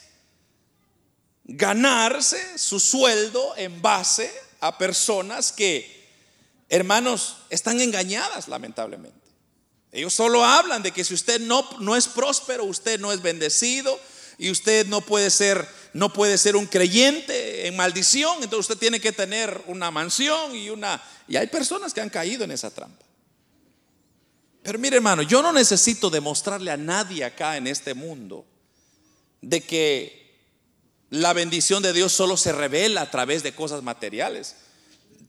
ganarse 1.46 2.58
su 2.58 2.80
sueldo 2.80 3.54
en 3.58 3.82
base 3.82 4.34
a 4.60 4.78
personas 4.78 5.52
que, 5.52 6.10
hermanos, 6.70 7.38
están 7.50 7.82
engañadas 7.82 8.48
lamentablemente. 8.48 9.20
Ellos 9.92 10.14
solo 10.14 10.44
hablan 10.44 10.82
de 10.82 10.92
que 10.92 11.04
si 11.04 11.14
usted 11.14 11.40
no, 11.42 11.68
no 11.80 11.96
es 11.96 12.08
próspero, 12.08 12.64
usted 12.64 13.00
no 13.00 13.12
es 13.12 13.22
bendecido 13.22 14.00
y 14.40 14.50
usted 14.50 14.88
no 14.88 15.02
puede 15.02 15.30
ser 15.30 15.68
no 15.94 16.12
puede 16.12 16.40
ser 16.40 16.56
un 16.56 16.66
creyente 16.66 17.68
en 17.68 17.76
maldición, 17.76 18.38
entonces 18.42 18.72
usted 18.72 18.80
tiene 18.80 19.00
que 19.00 19.12
tener 19.12 19.64
una 19.68 19.92
mansión 19.92 20.56
y 20.56 20.72
una 20.72 21.02
y 21.28 21.36
hay 21.36 21.46
personas 21.46 21.94
que 21.94 22.02
han 22.02 22.10
caído 22.10 22.44
en 22.44 22.52
esa 22.52 22.72
trampa. 22.72 23.06
Pero 24.64 24.80
mire, 24.80 24.96
hermano, 24.96 25.22
yo 25.24 25.42
no 25.42 25.52
necesito 25.52 26.10
demostrarle 26.10 26.72
a 26.72 26.78
nadie 26.78 27.26
acá 27.26 27.58
en 27.58 27.68
este 27.68 27.94
mundo 27.94 28.46
de 29.42 29.62
que 29.62 30.24
la 31.10 31.34
bendición 31.34 31.84
de 31.84 31.92
Dios 31.92 32.14
solo 32.14 32.38
se 32.38 32.54
revela 32.54 33.02
a 33.02 33.12
través 33.12 33.44
de 33.44 33.54
cosas 33.54 33.84
materiales. 33.84 34.56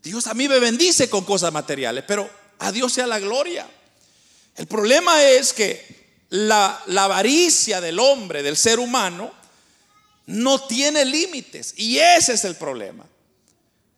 Dios 0.02 0.28
a 0.28 0.34
mí 0.34 0.48
me 0.48 0.60
bendice 0.60 1.10
con 1.10 1.24
cosas 1.24 1.52
materiales, 1.52 2.04
pero 2.06 2.30
a 2.60 2.70
Dios 2.70 2.92
sea 2.92 3.08
la 3.08 3.18
gloria. 3.18 3.68
El 4.54 4.68
problema 4.68 5.22
es 5.24 5.52
que 5.52 6.22
la, 6.28 6.80
la 6.86 7.04
avaricia 7.04 7.80
del 7.80 7.98
hombre, 7.98 8.44
del 8.44 8.56
ser 8.56 8.78
humano, 8.78 9.32
no 10.26 10.64
tiene 10.66 11.04
límites. 11.04 11.74
Y 11.76 11.98
ese 11.98 12.34
es 12.34 12.44
el 12.44 12.54
problema. 12.54 13.04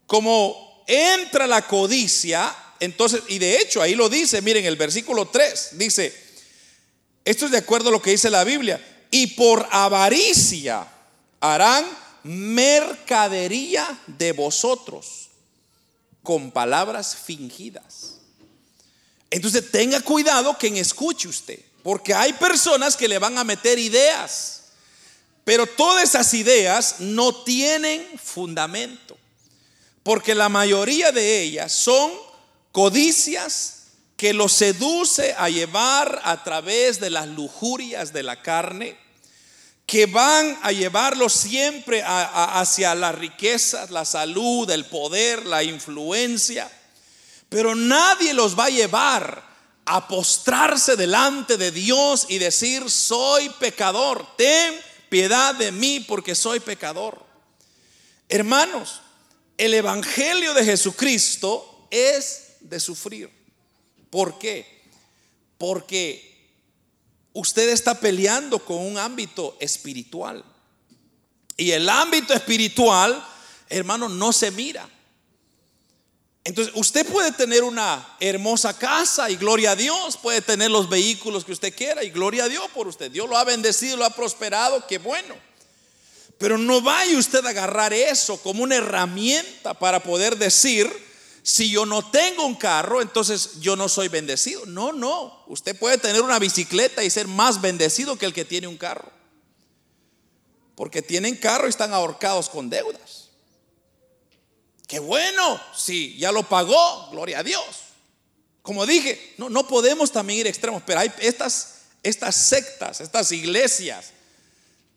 Como 0.06 0.84
entra 0.86 1.46
la 1.46 1.66
codicia, 1.66 2.54
entonces, 2.80 3.22
y 3.28 3.38
de 3.38 3.58
hecho 3.58 3.82
ahí 3.82 3.94
lo 3.94 4.08
dice, 4.08 4.42
miren 4.42 4.64
el 4.64 4.76
versículo 4.76 5.28
3, 5.28 5.70
dice, 5.72 6.14
esto 7.24 7.46
es 7.46 7.50
de 7.50 7.58
acuerdo 7.58 7.88
a 7.88 7.92
lo 7.92 8.02
que 8.02 8.10
dice 8.10 8.30
la 8.30 8.44
Biblia, 8.44 8.80
y 9.10 9.28
por 9.28 9.66
avaricia 9.70 10.86
harán 11.40 11.86
mercadería 12.22 14.00
de 14.06 14.32
vosotros 14.32 15.28
con 16.22 16.50
palabras 16.50 17.16
fingidas. 17.16 18.18
Entonces 19.30 19.70
tenga 19.70 20.00
cuidado 20.00 20.56
quien 20.58 20.76
escuche 20.76 21.28
usted, 21.28 21.60
porque 21.82 22.14
hay 22.14 22.32
personas 22.32 22.96
que 22.96 23.08
le 23.08 23.18
van 23.18 23.38
a 23.38 23.44
meter 23.44 23.78
ideas 23.78 24.56
pero 25.46 25.64
todas 25.64 26.02
esas 26.02 26.34
ideas 26.34 26.96
no 26.98 27.44
tienen 27.44 28.04
fundamento, 28.18 29.16
porque 30.02 30.34
la 30.34 30.48
mayoría 30.48 31.12
de 31.12 31.40
ellas 31.40 31.70
son 31.70 32.10
codicias 32.76 33.84
que 34.18 34.34
los 34.34 34.52
seduce 34.52 35.34
a 35.38 35.48
llevar 35.48 36.20
a 36.24 36.44
través 36.44 37.00
de 37.00 37.08
las 37.08 37.26
lujurias 37.26 38.12
de 38.12 38.22
la 38.22 38.42
carne, 38.42 38.98
que 39.86 40.04
van 40.04 40.58
a 40.60 40.72
llevarlos 40.72 41.32
siempre 41.32 42.02
hacia 42.04 42.94
las 42.94 43.14
riquezas, 43.14 43.90
la 43.90 44.04
salud, 44.04 44.68
el 44.68 44.84
poder, 44.84 45.46
la 45.46 45.62
influencia, 45.62 46.70
pero 47.48 47.74
nadie 47.74 48.34
los 48.34 48.58
va 48.58 48.66
a 48.66 48.68
llevar 48.68 49.42
a 49.86 50.06
postrarse 50.06 50.96
delante 50.96 51.56
de 51.56 51.70
Dios 51.70 52.26
y 52.28 52.36
decir, 52.36 52.90
soy 52.90 53.48
pecador, 53.58 54.36
ten 54.36 54.78
piedad 55.08 55.54
de 55.54 55.72
mí 55.72 56.00
porque 56.00 56.34
soy 56.34 56.60
pecador. 56.60 57.24
Hermanos, 58.28 59.00
el 59.56 59.72
Evangelio 59.72 60.52
de 60.52 60.62
Jesucristo 60.62 61.88
es 61.90 62.45
de 62.68 62.80
sufrir. 62.80 63.30
¿Por 64.10 64.38
qué? 64.38 64.66
Porque 65.58 66.50
usted 67.32 67.68
está 67.68 67.98
peleando 67.98 68.58
con 68.58 68.78
un 68.78 68.98
ámbito 68.98 69.56
espiritual. 69.60 70.44
Y 71.56 71.70
el 71.70 71.88
ámbito 71.88 72.34
espiritual, 72.34 73.24
hermano, 73.68 74.08
no 74.08 74.32
se 74.32 74.50
mira. 74.50 74.88
Entonces, 76.44 76.72
usted 76.76 77.04
puede 77.06 77.32
tener 77.32 77.64
una 77.64 78.16
hermosa 78.20 78.78
casa 78.78 79.28
y 79.30 79.36
gloria 79.36 79.72
a 79.72 79.76
Dios, 79.76 80.16
puede 80.16 80.40
tener 80.40 80.70
los 80.70 80.88
vehículos 80.88 81.44
que 81.44 81.52
usted 81.52 81.74
quiera 81.74 82.04
y 82.04 82.10
gloria 82.10 82.44
a 82.44 82.48
Dios 82.48 82.64
por 82.72 82.86
usted. 82.86 83.10
Dios 83.10 83.28
lo 83.28 83.36
ha 83.36 83.42
bendecido, 83.42 83.96
lo 83.96 84.04
ha 84.04 84.10
prosperado, 84.10 84.86
qué 84.86 84.98
bueno. 84.98 85.34
Pero 86.38 86.56
no 86.56 86.80
vaya 86.82 87.18
usted 87.18 87.44
a 87.44 87.48
agarrar 87.48 87.92
eso 87.92 88.40
como 88.42 88.62
una 88.62 88.76
herramienta 88.76 89.74
para 89.74 90.00
poder 90.02 90.36
decir, 90.36 90.88
si 91.46 91.70
yo 91.70 91.86
no 91.86 92.04
tengo 92.10 92.44
un 92.44 92.56
carro, 92.56 93.00
entonces 93.00 93.60
yo 93.60 93.76
no 93.76 93.88
soy 93.88 94.08
bendecido. 94.08 94.66
No, 94.66 94.92
no. 94.92 95.44
Usted 95.46 95.78
puede 95.78 95.96
tener 95.96 96.20
una 96.22 96.40
bicicleta 96.40 97.04
y 97.04 97.08
ser 97.08 97.28
más 97.28 97.60
bendecido 97.60 98.18
que 98.18 98.26
el 98.26 98.32
que 98.32 98.44
tiene 98.44 98.66
un 98.66 98.76
carro. 98.76 99.12
Porque 100.74 101.02
tienen 101.02 101.36
carro 101.36 101.66
y 101.66 101.70
están 101.70 101.94
ahorcados 101.94 102.48
con 102.48 102.68
deudas. 102.68 103.28
Qué 104.88 104.98
bueno, 104.98 105.60
sí, 105.72 106.16
ya 106.18 106.32
lo 106.32 106.42
pagó, 106.42 107.10
gloria 107.12 107.38
a 107.38 107.42
Dios. 107.44 107.64
Como 108.60 108.84
dije, 108.84 109.34
no, 109.38 109.48
no 109.48 109.68
podemos 109.68 110.10
también 110.10 110.40
ir 110.40 110.46
extremos, 110.48 110.82
pero 110.84 110.98
hay 110.98 111.12
estas, 111.20 111.82
estas 112.02 112.34
sectas, 112.34 113.00
estas 113.00 113.30
iglesias 113.30 114.06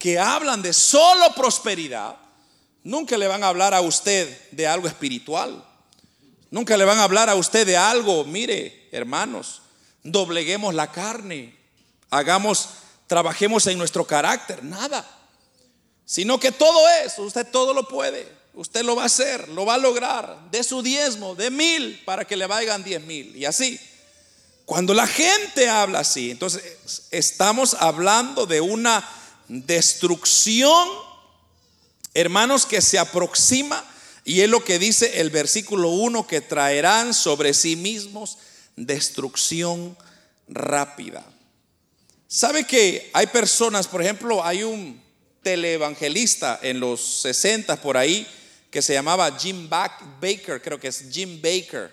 que 0.00 0.18
hablan 0.18 0.62
de 0.62 0.72
solo 0.72 1.32
prosperidad, 1.36 2.16
nunca 2.82 3.16
le 3.16 3.28
van 3.28 3.44
a 3.44 3.48
hablar 3.48 3.72
a 3.72 3.82
usted 3.82 4.50
de 4.50 4.66
algo 4.66 4.88
espiritual. 4.88 5.69
Nunca 6.50 6.76
le 6.76 6.84
van 6.84 6.98
a 6.98 7.04
hablar 7.04 7.30
a 7.30 7.36
usted 7.36 7.66
de 7.66 7.76
algo, 7.76 8.24
mire, 8.24 8.88
hermanos, 8.92 9.62
dobleguemos 10.02 10.74
la 10.74 10.90
carne, 10.90 11.56
hagamos, 12.10 12.68
trabajemos 13.06 13.66
en 13.68 13.78
nuestro 13.78 14.04
carácter, 14.04 14.64
nada. 14.64 15.06
Sino 16.04 16.40
que 16.40 16.50
todo 16.50 16.88
eso, 17.04 17.22
usted 17.22 17.46
todo 17.46 17.72
lo 17.72 17.86
puede. 17.86 18.40
Usted 18.54 18.82
lo 18.82 18.96
va 18.96 19.04
a 19.04 19.06
hacer, 19.06 19.48
lo 19.50 19.64
va 19.64 19.74
a 19.74 19.78
lograr. 19.78 20.50
De 20.50 20.64
su 20.64 20.82
diezmo, 20.82 21.36
de 21.36 21.50
mil, 21.50 22.02
para 22.04 22.24
que 22.24 22.36
le 22.36 22.46
vayan 22.46 22.82
diez 22.82 23.00
mil. 23.02 23.36
Y 23.36 23.44
así. 23.44 23.78
Cuando 24.64 24.92
la 24.92 25.06
gente 25.06 25.68
habla 25.68 26.00
así, 26.00 26.30
entonces 26.30 26.78
estamos 27.10 27.74
hablando 27.74 28.46
de 28.46 28.60
una 28.60 29.08
destrucción, 29.48 30.88
hermanos, 32.14 32.66
que 32.66 32.80
se 32.80 32.98
aproxima. 32.98 33.84
Y 34.30 34.42
es 34.42 34.48
lo 34.48 34.62
que 34.62 34.78
dice 34.78 35.20
el 35.20 35.30
versículo 35.30 35.88
1, 35.88 36.24
que 36.28 36.40
traerán 36.40 37.14
sobre 37.14 37.52
sí 37.52 37.74
mismos 37.74 38.38
destrucción 38.76 39.98
rápida. 40.46 41.26
¿Sabe 42.28 42.62
que 42.62 43.10
hay 43.12 43.26
personas, 43.26 43.88
por 43.88 44.00
ejemplo, 44.00 44.44
hay 44.44 44.62
un 44.62 45.02
televangelista 45.42 46.60
en 46.62 46.78
los 46.78 47.22
60 47.22 47.82
por 47.82 47.96
ahí, 47.96 48.24
que 48.70 48.82
se 48.82 48.92
llamaba 48.92 49.36
Jim 49.36 49.68
Baker, 49.68 50.62
creo 50.62 50.78
que 50.78 50.86
es 50.86 51.06
Jim 51.10 51.42
Baker, 51.42 51.92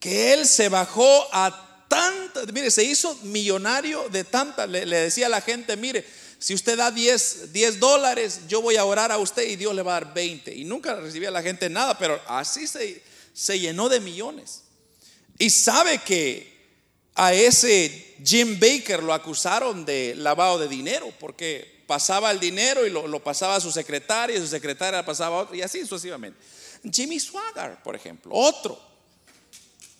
que 0.00 0.32
él 0.32 0.46
se 0.46 0.70
bajó 0.70 1.28
a 1.32 1.84
tanta, 1.86 2.50
mire, 2.50 2.70
se 2.70 2.82
hizo 2.82 3.14
millonario 3.24 4.08
de 4.08 4.24
tanta, 4.24 4.66
le, 4.66 4.86
decía 4.86 5.26
a 5.26 5.28
la 5.28 5.42
gente, 5.42 5.76
mire, 5.76 6.06
si 6.38 6.54
usted 6.54 6.76
da 6.76 6.90
10, 6.90 7.52
10, 7.52 7.80
dólares, 7.80 8.40
yo 8.48 8.60
voy 8.60 8.76
a 8.76 8.84
orar 8.84 9.10
a 9.10 9.18
usted 9.18 9.48
y 9.48 9.56
Dios 9.56 9.74
le 9.74 9.82
va 9.82 9.96
a 9.96 10.00
dar 10.00 10.14
20. 10.14 10.54
Y 10.54 10.64
nunca 10.64 10.94
recibía 10.94 11.30
la 11.30 11.42
gente 11.42 11.68
nada, 11.70 11.96
pero 11.98 12.20
así 12.26 12.66
se, 12.66 13.02
se 13.32 13.58
llenó 13.58 13.88
de 13.88 14.00
millones. 14.00 14.62
Y 15.38 15.50
sabe 15.50 15.98
que 15.98 16.56
a 17.14 17.32
ese 17.32 18.14
Jim 18.22 18.58
Baker 18.60 19.02
lo 19.02 19.14
acusaron 19.14 19.84
de 19.84 20.14
lavado 20.16 20.58
de 20.58 20.68
dinero, 20.68 21.12
porque 21.18 21.82
pasaba 21.86 22.30
el 22.30 22.40
dinero 22.40 22.86
y 22.86 22.90
lo, 22.90 23.22
pasaba 23.22 23.56
a 23.56 23.60
su 23.60 23.72
secretaria, 23.72 24.36
y 24.36 24.40
su 24.40 24.46
secretaria 24.46 25.04
pasaba 25.04 25.36
a 25.36 25.40
otro, 25.40 25.56
y 25.56 25.62
así 25.62 25.80
sucesivamente. 25.80 26.38
Jimmy 26.92 27.18
Swagger, 27.18 27.82
por 27.82 27.96
ejemplo, 27.96 28.32
otro, 28.34 28.78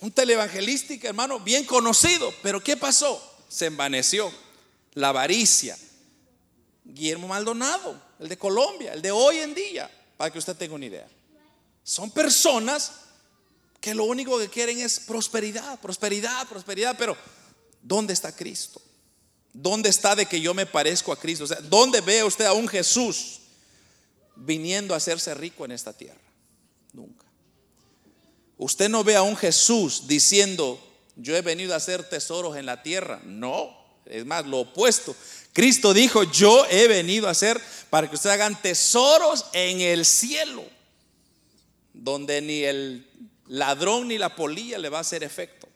un 0.00 0.12
televangelístico, 0.12 1.06
hermano, 1.06 1.40
bien 1.40 1.64
conocido, 1.64 2.32
pero 2.42 2.62
¿qué 2.62 2.76
pasó? 2.76 3.22
Se 3.48 3.66
envaneció, 3.66 4.30
la 4.94 5.08
avaricia. 5.08 5.76
Guillermo 6.96 7.28
Maldonado, 7.28 8.00
el 8.18 8.28
de 8.28 8.38
Colombia, 8.38 8.94
el 8.94 9.02
de 9.02 9.10
hoy 9.10 9.38
en 9.38 9.54
día, 9.54 9.90
para 10.16 10.32
que 10.32 10.38
usted 10.38 10.56
tenga 10.56 10.74
una 10.74 10.86
idea. 10.86 11.06
Son 11.84 12.10
personas 12.10 12.92
que 13.80 13.94
lo 13.94 14.04
único 14.04 14.38
que 14.38 14.48
quieren 14.48 14.80
es 14.80 14.98
prosperidad, 14.98 15.78
prosperidad, 15.78 16.48
prosperidad, 16.48 16.96
pero 16.98 17.16
¿dónde 17.82 18.14
está 18.14 18.34
Cristo? 18.34 18.80
¿Dónde 19.52 19.90
está 19.90 20.16
de 20.16 20.26
que 20.26 20.40
yo 20.40 20.54
me 20.54 20.66
parezco 20.66 21.12
a 21.12 21.20
Cristo? 21.20 21.44
O 21.44 21.46
sea, 21.46 21.60
¿dónde 21.60 22.00
ve 22.00 22.24
usted 22.24 22.46
a 22.46 22.54
un 22.54 22.66
Jesús 22.66 23.40
viniendo 24.34 24.94
a 24.94 24.96
hacerse 24.96 25.34
rico 25.34 25.64
en 25.66 25.72
esta 25.72 25.92
tierra? 25.92 26.20
Nunca. 26.92 27.26
Usted 28.56 28.88
no 28.88 29.04
ve 29.04 29.16
a 29.16 29.22
un 29.22 29.36
Jesús 29.36 30.06
diciendo, 30.06 30.80
yo 31.14 31.36
he 31.36 31.42
venido 31.42 31.74
a 31.74 31.76
hacer 31.76 32.08
tesoros 32.08 32.56
en 32.56 32.64
la 32.64 32.82
tierra. 32.82 33.20
No, 33.24 33.70
es 34.06 34.24
más, 34.24 34.46
lo 34.46 34.60
opuesto. 34.60 35.14
Cristo 35.56 35.94
dijo, 35.94 36.22
yo 36.24 36.66
he 36.68 36.86
venido 36.86 37.28
a 37.28 37.30
hacer 37.30 37.58
para 37.88 38.10
que 38.10 38.16
ustedes 38.16 38.34
hagan 38.34 38.60
tesoros 38.60 39.46
en 39.54 39.80
el 39.80 40.04
cielo, 40.04 40.62
donde 41.94 42.42
ni 42.42 42.62
el 42.62 43.06
ladrón 43.46 44.08
ni 44.08 44.18
la 44.18 44.36
polilla 44.36 44.76
le 44.76 44.90
va 44.90 44.98
a 44.98 45.00
hacer 45.00 45.24
efecto. 45.24 45.66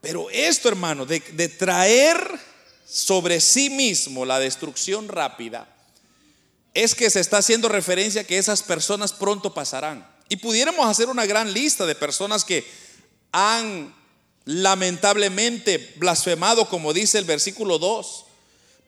Pero 0.00 0.30
esto, 0.30 0.68
hermano, 0.68 1.04
de, 1.04 1.18
de 1.18 1.48
traer 1.48 2.38
sobre 2.86 3.40
sí 3.40 3.68
mismo 3.68 4.24
la 4.24 4.38
destrucción 4.38 5.08
rápida, 5.08 5.66
es 6.72 6.94
que 6.94 7.10
se 7.10 7.18
está 7.18 7.38
haciendo 7.38 7.68
referencia 7.68 8.22
que 8.22 8.38
esas 8.38 8.62
personas 8.62 9.12
pronto 9.12 9.52
pasarán. 9.52 10.08
Y 10.28 10.36
pudiéramos 10.36 10.86
hacer 10.86 11.08
una 11.08 11.26
gran 11.26 11.52
lista 11.52 11.84
de 11.84 11.96
personas 11.96 12.44
que 12.44 12.64
han 13.32 13.92
lamentablemente 14.44 15.94
blasfemado, 15.96 16.68
como 16.68 16.92
dice 16.92 17.18
el 17.18 17.24
versículo 17.24 17.78
2, 17.78 18.24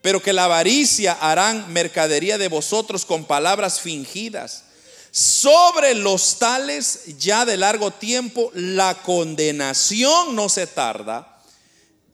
pero 0.01 0.21
que 0.21 0.33
la 0.33 0.45
avaricia 0.45 1.13
harán 1.13 1.71
mercadería 1.73 2.37
de 2.37 2.47
vosotros 2.47 3.05
con 3.05 3.25
palabras 3.25 3.81
fingidas. 3.81 4.63
Sobre 5.11 5.95
los 5.95 6.37
tales 6.37 7.17
ya 7.17 7.45
de 7.45 7.57
largo 7.57 7.91
tiempo 7.91 8.51
la 8.53 9.01
condenación 9.01 10.35
no 10.35 10.49
se 10.49 10.67
tarda 10.67 11.41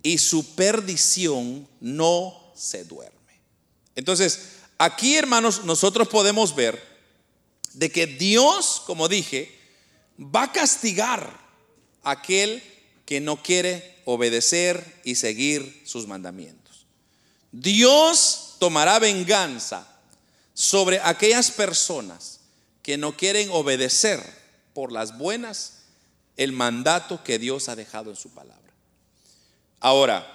y 0.01 0.17
su 0.17 0.55
perdición 0.55 1.67
no 1.81 2.53
se 2.55 2.85
duerme. 2.85 3.41
Entonces, 3.95 4.39
aquí 4.77 5.15
hermanos, 5.15 5.65
nosotros 5.65 6.07
podemos 6.07 6.55
ver 6.55 6.81
de 7.73 7.91
que 7.91 8.07
Dios, 8.07 8.81
como 8.85 9.07
dije, 9.07 9.53
va 10.17 10.43
a 10.43 10.51
castigar 10.51 11.41
a 12.03 12.11
aquel 12.11 12.63
que 13.05 13.19
no 13.19 13.41
quiere 13.41 13.97
obedecer 14.05 15.01
y 15.03 15.15
seguir 15.15 15.83
sus 15.85 16.07
mandamientos. 16.07 16.85
Dios 17.51 18.55
tomará 18.59 18.99
venganza 18.99 19.87
sobre 20.53 20.99
aquellas 21.01 21.51
personas 21.51 22.39
que 22.81 22.97
no 22.97 23.15
quieren 23.15 23.49
obedecer 23.51 24.21
por 24.73 24.91
las 24.91 25.17
buenas 25.17 25.83
el 26.37 26.51
mandato 26.51 27.23
que 27.23 27.39
Dios 27.39 27.69
ha 27.69 27.75
dejado 27.75 28.09
en 28.09 28.15
su 28.15 28.29
palabra. 28.29 28.61
Ahora, 29.79 30.25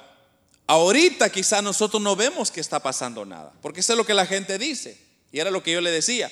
ahorita 0.66 1.30
quizá 1.30 1.62
nosotros 1.62 2.02
no 2.02 2.14
vemos 2.16 2.50
que 2.50 2.60
está 2.60 2.80
pasando 2.80 3.24
nada, 3.24 3.52
porque 3.62 3.80
eso 3.80 3.92
es 3.92 3.96
lo 3.96 4.06
que 4.06 4.14
la 4.14 4.26
gente 4.26 4.58
dice. 4.58 4.98
Y 5.32 5.40
era 5.40 5.50
lo 5.50 5.62
que 5.62 5.72
yo 5.72 5.80
le 5.80 5.90
decía. 5.90 6.30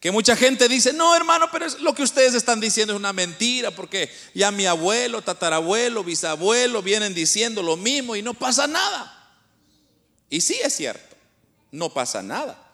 Que 0.00 0.12
mucha 0.12 0.36
gente 0.36 0.68
dice, 0.68 0.92
no 0.92 1.14
hermano, 1.16 1.48
pero 1.50 1.66
es 1.66 1.80
lo 1.80 1.92
que 1.92 2.04
ustedes 2.04 2.34
están 2.34 2.60
diciendo 2.60 2.92
es 2.92 2.98
una 2.98 3.12
mentira, 3.12 3.72
porque 3.72 4.12
ya 4.32 4.52
mi 4.52 4.64
abuelo, 4.64 5.22
tatarabuelo, 5.22 6.04
bisabuelo 6.04 6.82
vienen 6.82 7.14
diciendo 7.14 7.62
lo 7.62 7.76
mismo 7.76 8.14
y 8.14 8.22
no 8.22 8.34
pasa 8.34 8.68
nada. 8.68 9.14
Y 10.30 10.40
sí 10.40 10.56
es 10.62 10.76
cierto, 10.76 11.16
no 11.72 11.92
pasa 11.92 12.22
nada. 12.22 12.64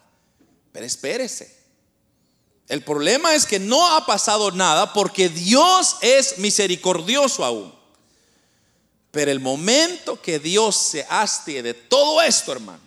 Pero 0.72 0.84
espérese. 0.84 1.64
El 2.68 2.82
problema 2.82 3.34
es 3.34 3.46
que 3.46 3.58
no 3.58 3.94
ha 3.94 4.04
pasado 4.04 4.50
nada 4.50 4.92
porque 4.92 5.28
Dios 5.28 5.96
es 6.02 6.38
misericordioso 6.38 7.44
aún. 7.44 7.74
Pero 9.10 9.30
el 9.30 9.40
momento 9.40 10.20
que 10.20 10.38
Dios 10.38 10.76
se 10.76 11.06
hastie 11.08 11.62
de 11.62 11.72
todo 11.72 12.20
esto, 12.20 12.52
hermano, 12.52 12.82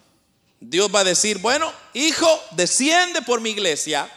Dios 0.60 0.94
va 0.94 1.00
a 1.00 1.06
decir, 1.06 1.38
bueno, 1.38 1.72
hijo, 1.94 2.28
desciende 2.52 3.22
por 3.22 3.40
mi 3.40 3.52
iglesia 3.52 4.12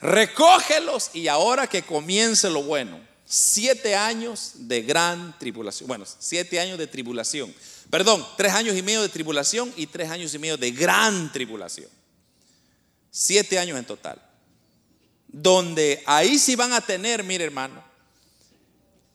recógelos 0.00 1.10
y 1.14 1.28
ahora 1.28 1.66
que 1.66 1.82
comience 1.82 2.50
lo 2.50 2.62
bueno. 2.62 3.00
Siete 3.26 3.94
años 3.94 4.52
de 4.54 4.82
gran 4.82 5.38
tribulación. 5.38 5.88
Bueno, 5.88 6.04
siete 6.18 6.60
años 6.60 6.78
de 6.78 6.86
tribulación. 6.86 7.54
Perdón, 7.90 8.26
tres 8.36 8.52
años 8.52 8.76
y 8.76 8.82
medio 8.82 9.02
de 9.02 9.08
tribulación 9.08 9.72
y 9.76 9.86
tres 9.86 10.10
años 10.10 10.34
y 10.34 10.38
medio 10.38 10.56
de 10.56 10.70
gran 10.72 11.32
tribulación. 11.32 11.88
Siete 13.10 13.58
años 13.58 13.78
en 13.78 13.84
total. 13.84 14.20
Donde 15.28 16.02
ahí 16.06 16.38
sí 16.38 16.54
van 16.54 16.72
a 16.72 16.80
tener, 16.80 17.24
mire 17.24 17.44
hermano, 17.44 17.82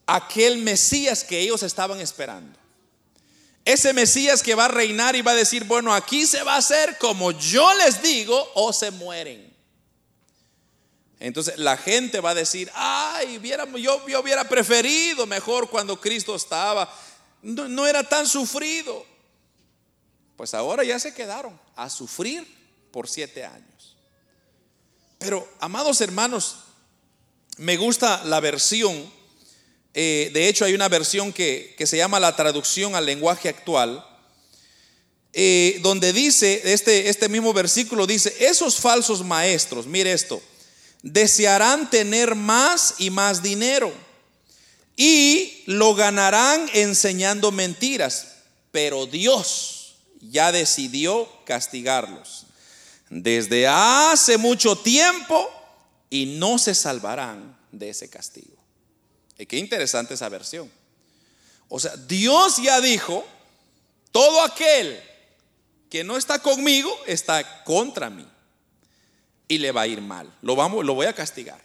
aquel 0.06 0.58
Mesías 0.58 1.22
que 1.22 1.38
ellos 1.38 1.62
estaban 1.62 2.00
esperando. 2.00 2.58
Ese 3.64 3.92
Mesías 3.92 4.42
que 4.42 4.54
va 4.54 4.64
a 4.64 4.68
reinar 4.68 5.14
y 5.14 5.22
va 5.22 5.32
a 5.32 5.36
decir, 5.36 5.64
bueno, 5.64 5.94
aquí 5.94 6.26
se 6.26 6.42
va 6.42 6.54
a 6.54 6.58
hacer 6.58 6.98
como 6.98 7.30
yo 7.32 7.72
les 7.74 8.02
digo 8.02 8.50
o 8.54 8.72
se 8.72 8.90
mueren. 8.90 9.49
Entonces 11.20 11.58
la 11.58 11.76
gente 11.76 12.18
va 12.20 12.30
a 12.30 12.34
decir, 12.34 12.70
ay, 12.74 13.38
yo, 13.76 14.02
hubiera 14.22 14.48
preferido 14.48 15.26
mejor 15.26 15.68
cuando 15.68 16.00
Cristo 16.00 16.34
estaba, 16.34 16.90
no, 17.42 17.86
era 17.86 18.02
tan 18.02 18.26
sufrido. 18.26 19.04
Pues 20.36 20.54
ahora 20.54 20.82
ya 20.82 20.98
se 20.98 21.12
quedaron 21.12 21.60
a 21.76 21.90
sufrir 21.90 22.46
por 22.90 23.06
siete 23.06 23.44
años. 23.44 23.98
Pero, 25.18 25.46
amados 25.60 26.00
hermanos, 26.00 26.56
me 27.58 27.76
gusta 27.76 28.24
la 28.24 28.40
versión, 28.40 29.12
eh, 29.92 30.30
de 30.32 30.48
hecho 30.48 30.64
hay 30.64 30.72
una 30.72 30.88
versión 30.88 31.34
que, 31.34 31.76
se 31.84 31.98
llama 31.98 32.18
la 32.18 32.34
traducción 32.34 32.94
al 32.94 33.04
lenguaje 33.04 33.50
actual, 33.50 34.06
eh, 35.34 35.78
donde 35.82 36.14
dice, 36.14 36.62
este, 36.72 37.10
este 37.10 37.28
mismo 37.28 37.52
versículo 37.52 38.06
dice, 38.06 38.34
esos 38.40 38.76
falsos 38.76 39.22
maestros, 39.22 39.86
mire 39.86 40.12
esto, 40.12 40.42
desearán 41.02 41.90
tener 41.90 42.34
más 42.34 42.96
y 42.98 43.10
más 43.10 43.42
dinero 43.42 43.92
y 44.96 45.62
lo 45.66 45.94
ganarán 45.94 46.68
enseñando 46.74 47.50
mentiras, 47.52 48.28
pero 48.70 49.06
Dios 49.06 49.96
ya 50.20 50.52
decidió 50.52 51.28
castigarlos 51.46 52.46
desde 53.08 53.66
hace 53.66 54.36
mucho 54.36 54.76
tiempo 54.76 55.48
y 56.10 56.26
no 56.38 56.58
se 56.58 56.74
salvarán 56.74 57.58
de 57.72 57.90
ese 57.90 58.10
castigo. 58.10 58.56
Y 59.38 59.46
qué 59.46 59.56
interesante 59.56 60.14
esa 60.14 60.28
versión. 60.28 60.70
O 61.68 61.80
sea, 61.80 61.96
Dios 61.96 62.58
ya 62.58 62.80
dijo, 62.80 63.24
todo 64.12 64.42
aquel 64.42 65.00
que 65.88 66.04
no 66.04 66.16
está 66.16 66.40
conmigo 66.40 66.94
está 67.06 67.64
contra 67.64 68.10
mí 68.10 68.26
y 69.50 69.58
le 69.58 69.72
va 69.72 69.82
a 69.82 69.86
ir 69.88 70.00
mal. 70.00 70.32
Lo, 70.42 70.54
vamos, 70.54 70.84
lo 70.84 70.94
voy 70.94 71.06
a 71.06 71.12
castigar. 71.12 71.60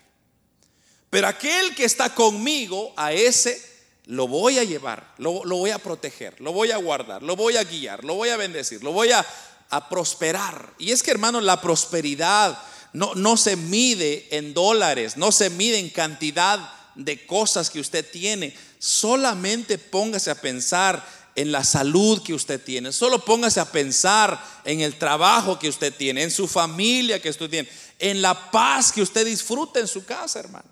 Pero 1.11 1.27
aquel 1.27 1.75
que 1.75 1.85
está 1.85 2.13
conmigo, 2.15 2.91
a 2.97 3.13
ese 3.13 3.61
lo 4.07 4.27
voy 4.27 4.57
a 4.57 4.63
llevar, 4.63 5.13
lo, 5.19 5.43
voy 5.43 5.69
a 5.69 5.77
proteger, 5.77 6.41
lo 6.41 6.51
voy 6.51 6.71
a 6.71 6.77
guardar, 6.77 7.21
lo 7.21 7.35
voy 7.35 7.57
a 7.57 7.63
guiar, 7.63 8.03
lo 8.03 8.15
voy 8.15 8.29
a 8.29 8.37
bendecir, 8.37 8.83
lo 8.83 8.91
voy 8.91 9.11
a, 9.11 9.23
a 9.69 9.87
prosperar. 9.87 10.73
Y 10.79 10.91
es 10.91 11.03
que 11.03 11.11
hermano, 11.11 11.41
la 11.41 11.61
prosperidad 11.61 12.57
no, 12.93 13.13
no 13.13 13.37
se 13.37 13.55
mide 13.55 14.35
en 14.35 14.55
dólares, 14.55 15.15
no 15.15 15.31
se 15.31 15.51
mide 15.51 15.77
en 15.77 15.89
cantidad 15.89 16.73
de 16.95 17.23
cosas 17.27 17.69
que 17.69 17.79
usted 17.79 18.03
tiene. 18.09 18.57
Solamente 18.79 19.77
póngase 19.77 20.31
a 20.31 20.41
pensar 20.41 21.05
en 21.35 21.51
la 21.51 21.63
salud 21.63 22.23
que 22.23 22.33
usted 22.33 22.63
tiene. 22.63 22.91
Solo 22.93 23.23
póngase 23.23 23.59
a 23.59 23.71
pensar 23.71 24.41
en 24.63 24.81
el 24.81 24.97
trabajo 24.97 25.59
que 25.59 25.69
usted 25.69 25.93
tiene, 25.93 26.23
en 26.23 26.31
su 26.31 26.47
familia 26.47 27.21
que 27.21 27.29
usted 27.29 27.49
tiene, 27.49 27.69
en 27.99 28.21
la 28.21 28.51
paz 28.51 28.91
que 28.91 29.01
usted 29.01 29.25
disfruta 29.25 29.79
en 29.79 29.87
su 29.87 30.05
casa, 30.05 30.39
hermano. 30.39 30.69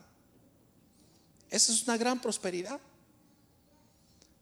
Esa 1.50 1.72
es 1.74 1.84
una 1.84 1.98
gran 1.98 2.20
prosperidad. 2.20 2.80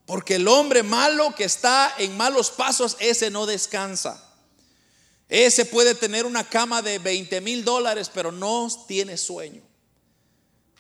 Porque 0.05 0.35
el 0.35 0.47
hombre 0.47 0.83
malo 0.83 1.33
que 1.35 1.43
está 1.43 1.93
en 1.97 2.15
malos 2.15 2.51
pasos, 2.51 2.97
ese 2.99 3.29
no 3.29 3.45
descansa. 3.45 4.23
Ese 5.27 5.65
puede 5.65 5.95
tener 5.95 6.25
una 6.25 6.47
cama 6.47 6.81
de 6.81 6.99
20 6.99 7.41
mil 7.41 7.63
dólares, 7.63 8.11
pero 8.13 8.31
no 8.31 8.67
tiene 8.87 9.17
sueño. 9.17 9.61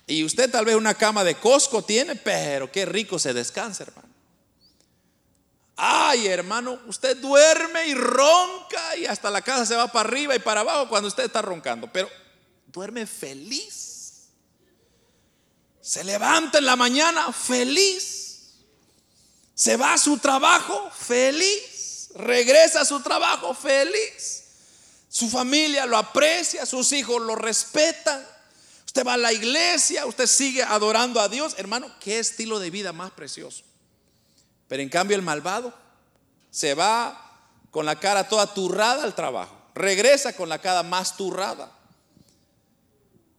Y 0.07 0.23
usted 0.23 0.51
tal 0.51 0.65
vez 0.65 0.75
una 0.75 0.93
cama 0.93 1.23
de 1.23 1.35
Costco 1.35 1.83
tiene, 1.83 2.15
pero 2.15 2.69
qué 2.71 2.85
rico 2.85 3.17
se 3.17 3.33
descansa, 3.33 3.83
hermano. 3.83 4.10
Ay, 5.75 6.27
hermano, 6.27 6.79
usted 6.87 7.17
duerme 7.17 7.87
y 7.87 7.93
ronca 7.93 8.97
y 8.97 9.05
hasta 9.05 9.31
la 9.31 9.41
casa 9.41 9.65
se 9.65 9.75
va 9.75 9.87
para 9.87 10.07
arriba 10.07 10.35
y 10.35 10.39
para 10.39 10.61
abajo 10.61 10.89
cuando 10.89 11.07
usted 11.07 11.23
está 11.23 11.41
roncando, 11.41 11.91
pero 11.91 12.09
duerme 12.67 13.07
feliz. 13.07 14.29
Se 15.81 16.03
levanta 16.03 16.59
en 16.59 16.65
la 16.65 16.75
mañana 16.75 17.33
feliz. 17.33 18.53
Se 19.55 19.77
va 19.77 19.93
a 19.93 19.97
su 19.97 20.17
trabajo 20.19 20.91
feliz. 20.91 22.09
Regresa 22.15 22.81
a 22.81 22.85
su 22.85 23.01
trabajo 23.01 23.53
feliz. 23.53 24.43
Su 25.09 25.29
familia 25.29 25.85
lo 25.85 25.97
aprecia, 25.97 26.65
sus 26.65 26.91
hijos 26.93 27.21
lo 27.21 27.35
respetan. 27.35 28.25
Usted 28.85 29.05
va 29.05 29.15
a 29.15 29.17
la 29.17 29.33
iglesia, 29.33 30.05
usted 30.05 30.27
sigue 30.27 30.63
adorando 30.63 31.19
a 31.19 31.27
Dios. 31.27 31.55
Hermano, 31.57 31.91
qué 31.99 32.19
estilo 32.19 32.59
de 32.59 32.69
vida 32.69 32.93
más 32.93 33.11
precioso. 33.11 33.63
Pero 34.71 34.81
en 34.81 34.87
cambio 34.87 35.17
el 35.17 35.21
malvado 35.21 35.73
se 36.49 36.75
va 36.75 37.41
con 37.71 37.85
la 37.85 37.99
cara 37.99 38.29
toda 38.29 38.53
turrada 38.53 39.03
al 39.03 39.15
trabajo. 39.15 39.53
Regresa 39.75 40.31
con 40.33 40.47
la 40.47 40.59
cara 40.59 40.81
más 40.81 41.17
turrada. 41.17 41.69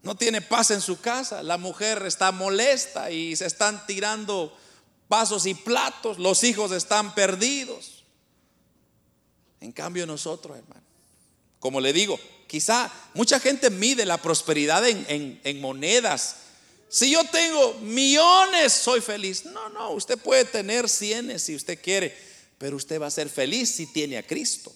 No 0.03 0.15
tiene 0.15 0.43
paz 0.43 0.73
en 0.73 0.83
su 0.83 1.01
casa. 1.01 1.43
La 1.43 1.57
mujer 1.57 2.03
está 2.05 2.33
molesta 2.33 3.11
y 3.11 3.35
se 3.35 3.47
están 3.47 3.87
tirando 3.87 4.55
vasos 5.09 5.47
y 5.47 5.55
platos. 5.55 6.19
Los 6.19 6.45
hijos 6.45 6.71
están 6.73 7.15
perdidos. 7.15 8.05
En 9.61 9.73
cambio 9.73 10.07
nosotros, 10.07 10.59
hermano 10.59 10.83
como 11.63 11.81
le 11.81 11.93
digo, 11.93 12.19
quizá 12.49 12.91
mucha 13.15 13.39
gente 13.39 13.71
mide 13.71 14.05
la 14.05 14.19
prosperidad 14.19 14.85
en, 14.85 15.61
monedas. 15.61 16.39
Si 16.93 17.11
yo 17.11 17.25
tengo 17.25 17.73
millones, 17.81 18.71
soy 18.71 19.01
feliz. 19.01 19.47
No, 19.47 19.71
no, 19.71 19.93
usted 19.93 20.19
puede 20.19 20.45
tener 20.45 20.91
cienes 20.91 21.43
si 21.43 21.55
usted 21.57 21.81
quiere, 21.81 22.15
pero 22.59 22.77
usted 22.77 23.01
va 23.01 23.07
a 23.07 23.11
ser 23.11 23.31
feliz 23.31 23.75
si 23.75 23.87
tiene 23.87 24.19
a 24.19 24.27
Cristo. 24.27 24.71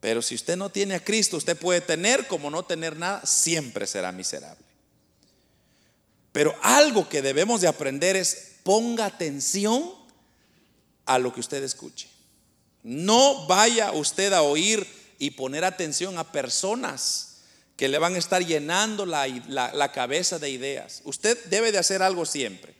Pero 0.00 0.20
si 0.20 0.34
usted 0.34 0.58
no 0.58 0.68
tiene 0.68 0.96
a 0.96 1.02
Cristo, 1.02 1.38
usted 1.38 1.56
puede 1.56 1.80
tener 1.80 2.26
como 2.26 2.50
no 2.50 2.62
tener 2.62 2.98
nada, 2.98 3.24
siempre 3.24 3.86
será 3.86 4.12
miserable. 4.12 4.66
Pero 6.30 6.54
algo 6.60 7.08
que 7.08 7.22
debemos 7.22 7.62
de 7.62 7.68
aprender 7.68 8.14
es 8.14 8.56
ponga 8.64 9.06
atención 9.06 9.94
a 11.06 11.18
lo 11.18 11.32
que 11.32 11.40
usted 11.40 11.62
escuche. 11.62 12.10
No 12.82 13.46
vaya 13.46 13.92
usted 13.92 14.34
a 14.34 14.42
oír 14.42 14.86
y 15.18 15.30
poner 15.30 15.64
atención 15.64 16.18
a 16.18 16.32
personas 16.32 17.33
que 17.76 17.88
le 17.88 17.98
van 17.98 18.14
a 18.14 18.18
estar 18.18 18.44
llenando 18.44 19.04
la, 19.04 19.92
cabeza 19.92 20.38
de 20.38 20.50
ideas. 20.50 21.00
Usted 21.04 21.44
debe 21.46 21.72
de 21.72 21.78
hacer 21.78 22.02
algo 22.02 22.24
siempre. 22.24 22.74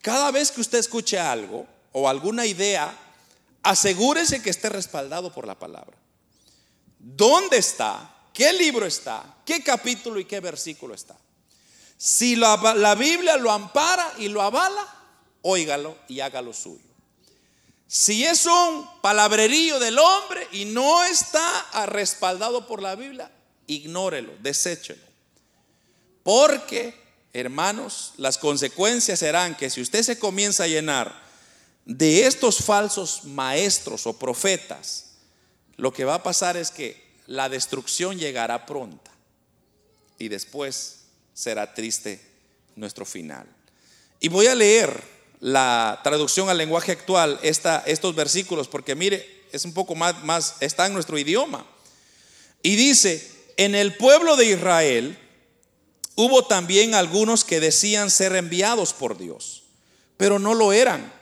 Cada 0.00 0.30
vez 0.30 0.50
que 0.50 0.60
usted 0.60 0.78
escuche 0.78 1.18
algo 1.18 1.66
o 1.92 2.08
alguna 2.08 2.44
idea, 2.44 2.92
asegúrese 3.62 4.42
que 4.42 4.50
esté 4.50 4.68
respaldado 4.68 5.32
por 5.32 5.46
la 5.46 5.58
palabra. 5.58 5.96
¿Dónde 6.98 7.58
está? 7.58 8.14
¿Qué 8.34 8.52
libro 8.52 8.86
está? 8.86 9.36
¿Qué 9.44 9.62
capítulo 9.62 10.18
y 10.18 10.24
qué 10.24 10.40
versículo 10.40 10.94
está? 10.94 11.16
Si 11.96 12.34
la, 12.34 12.56
la 12.74 12.96
Biblia 12.96 13.36
lo 13.36 13.52
ampara 13.52 14.12
y 14.18 14.28
lo 14.28 14.42
avala, 14.42 14.84
óigalo 15.42 15.96
y 16.08 16.18
hágalo 16.18 16.52
suyo. 16.52 16.92
Si 17.86 18.24
es 18.24 18.46
un 18.46 18.88
palabrerío 19.02 19.78
del 19.78 19.98
hombre 19.98 20.48
y 20.50 20.64
no 20.64 21.04
está 21.04 21.86
respaldado 21.86 22.66
por 22.66 22.82
la 22.82 22.96
Biblia, 22.96 23.30
ignórelo, 23.66 24.32
deséchelo. 24.40 25.02
Porque, 26.22 26.94
hermanos, 27.32 28.12
las 28.16 28.38
consecuencias 28.38 29.18
serán 29.18 29.56
que 29.56 29.70
si 29.70 29.80
usted 29.80 30.02
se 30.02 30.18
comienza 30.18 30.64
a 30.64 30.68
llenar 30.68 31.22
de 31.84 32.26
estos 32.26 32.58
falsos 32.58 33.24
maestros 33.24 34.06
o 34.06 34.18
profetas, 34.18 35.12
lo 35.76 35.92
que 35.92 36.04
va 36.04 36.14
a 36.14 36.22
pasar 36.22 36.56
es 36.56 36.70
que 36.70 37.02
la 37.26 37.48
destrucción 37.48 38.18
llegará 38.18 38.66
pronta 38.66 39.10
y 40.18 40.28
después 40.28 41.00
será 41.34 41.74
triste 41.74 42.20
nuestro 42.76 43.04
final. 43.04 43.46
Y 44.20 44.28
voy 44.28 44.46
a 44.46 44.54
leer 44.54 45.02
la 45.40 46.00
traducción 46.04 46.48
al 46.48 46.58
lenguaje 46.58 46.92
actual 46.92 47.40
estos 47.42 48.14
versículos, 48.14 48.68
porque 48.68 48.94
mire, 48.94 49.42
es 49.50 49.64
un 49.64 49.74
poco 49.74 49.96
más, 49.96 50.22
más, 50.22 50.54
está 50.60 50.86
en 50.86 50.92
nuestro 50.92 51.18
idioma. 51.18 51.66
Y 52.62 52.76
dice, 52.76 53.31
en 53.56 53.74
el 53.74 53.96
pueblo 53.96 54.36
de 54.36 54.46
Israel 54.46 55.18
hubo 56.14 56.44
también 56.46 56.94
algunos 56.94 57.44
que 57.44 57.60
decían 57.60 58.10
ser 58.10 58.34
enviados 58.36 58.92
por 58.92 59.18
Dios, 59.18 59.64
pero 60.16 60.38
no 60.38 60.54
lo 60.54 60.72
eran. 60.72 61.12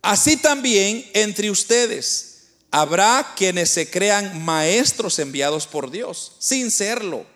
Así 0.00 0.36
también 0.36 1.08
entre 1.14 1.50
ustedes 1.50 2.32
habrá 2.70 3.34
quienes 3.36 3.70
se 3.70 3.90
crean 3.90 4.44
maestros 4.44 5.18
enviados 5.18 5.66
por 5.66 5.90
Dios, 5.90 6.32
sin 6.38 6.70
serlo. 6.70 7.26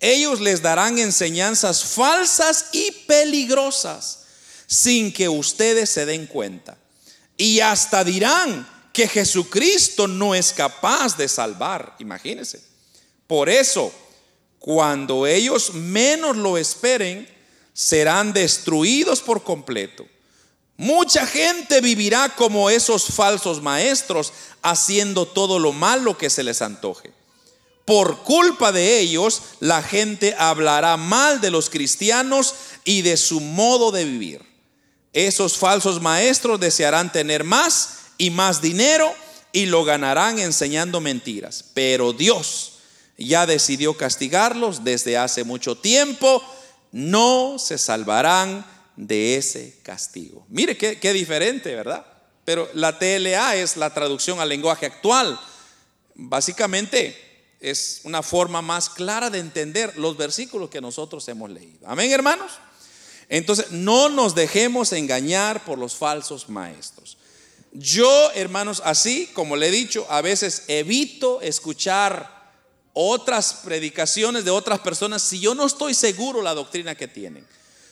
Ellos 0.00 0.40
les 0.40 0.60
darán 0.60 0.98
enseñanzas 0.98 1.84
falsas 1.84 2.66
y 2.72 2.90
peligrosas 3.06 4.24
sin 4.66 5.12
que 5.12 5.28
ustedes 5.28 5.88
se 5.88 6.04
den 6.04 6.26
cuenta. 6.26 6.76
Y 7.36 7.60
hasta 7.60 8.04
dirán 8.04 8.68
que 8.92 9.08
Jesucristo 9.08 10.08
no 10.08 10.34
es 10.34 10.52
capaz 10.52 11.16
de 11.16 11.28
salvar. 11.28 11.94
Imagínense. 11.98 12.62
Por 13.26 13.48
eso, 13.48 13.92
cuando 14.58 15.26
ellos 15.26 15.74
menos 15.74 16.36
lo 16.36 16.58
esperen, 16.58 17.28
serán 17.72 18.32
destruidos 18.32 19.20
por 19.20 19.42
completo. 19.42 20.06
Mucha 20.76 21.26
gente 21.26 21.80
vivirá 21.80 22.28
como 22.28 22.68
esos 22.68 23.06
falsos 23.06 23.62
maestros, 23.62 24.32
haciendo 24.62 25.26
todo 25.26 25.58
lo 25.58 25.72
malo 25.72 26.18
que 26.18 26.28
se 26.28 26.42
les 26.42 26.60
antoje. 26.62 27.12
Por 27.84 28.24
culpa 28.24 28.72
de 28.72 28.98
ellos, 28.98 29.42
la 29.60 29.82
gente 29.82 30.34
hablará 30.38 30.96
mal 30.96 31.40
de 31.40 31.50
los 31.50 31.70
cristianos 31.70 32.54
y 32.84 33.02
de 33.02 33.16
su 33.16 33.40
modo 33.40 33.92
de 33.92 34.04
vivir. 34.04 34.42
Esos 35.12 35.56
falsos 35.56 36.02
maestros 36.02 36.60
desearán 36.60 37.12
tener 37.12 37.44
más 37.44 37.90
y 38.18 38.30
más 38.30 38.60
dinero 38.60 39.14
y 39.52 39.66
lo 39.66 39.84
ganarán 39.84 40.38
enseñando 40.38 41.00
mentiras. 41.00 41.64
Pero 41.72 42.12
Dios 42.12 42.75
ya 43.18 43.46
decidió 43.46 43.94
castigarlos 43.96 44.84
desde 44.84 45.16
hace 45.16 45.44
mucho 45.44 45.76
tiempo. 45.76 46.42
No 46.92 47.58
se 47.58 47.78
salvarán 47.78 48.64
de 48.96 49.36
ese 49.36 49.78
castigo. 49.82 50.46
Mire 50.48 50.76
qué, 50.76 51.12
diferente, 51.12 51.74
¿verdad? 51.74 52.06
Pero 52.44 52.68
la 52.74 52.98
TLA 52.98 53.56
es 53.56 53.76
la 53.76 53.92
traducción 53.92 54.40
al 54.40 54.48
lenguaje 54.48 54.86
actual. 54.86 55.38
Básicamente 56.14 57.16
es 57.60 58.00
una 58.04 58.22
forma 58.22 58.62
más 58.62 58.88
clara 58.88 59.30
de 59.30 59.38
entender 59.38 59.96
los 59.96 60.16
versículos 60.16 60.70
que 60.70 60.80
nosotros 60.80 61.26
hemos 61.28 61.50
leído. 61.50 61.86
Amén, 61.86 62.12
hermanos. 62.12 62.52
Entonces, 63.28 63.72
no 63.72 64.08
nos 64.08 64.34
dejemos 64.34 64.92
engañar 64.92 65.64
por 65.64 65.78
los 65.78 65.96
falsos 65.96 66.48
maestros. 66.48 67.18
Yo, 67.72 68.30
hermanos, 68.34 68.80
así 68.84 69.26
como 69.34 69.56
le 69.56 69.68
he 69.68 69.70
dicho, 69.70 70.06
a 70.08 70.22
veces 70.22 70.64
evito 70.68 71.40
escuchar 71.42 72.35
otras 72.98 73.52
predicaciones 73.62 74.46
de 74.46 74.50
otras 74.50 74.80
personas 74.80 75.20
si 75.20 75.38
yo 75.38 75.54
no 75.54 75.66
estoy 75.66 75.92
seguro 75.92 76.40
la 76.40 76.54
doctrina 76.54 76.94
que 76.94 77.06
tienen. 77.06 77.46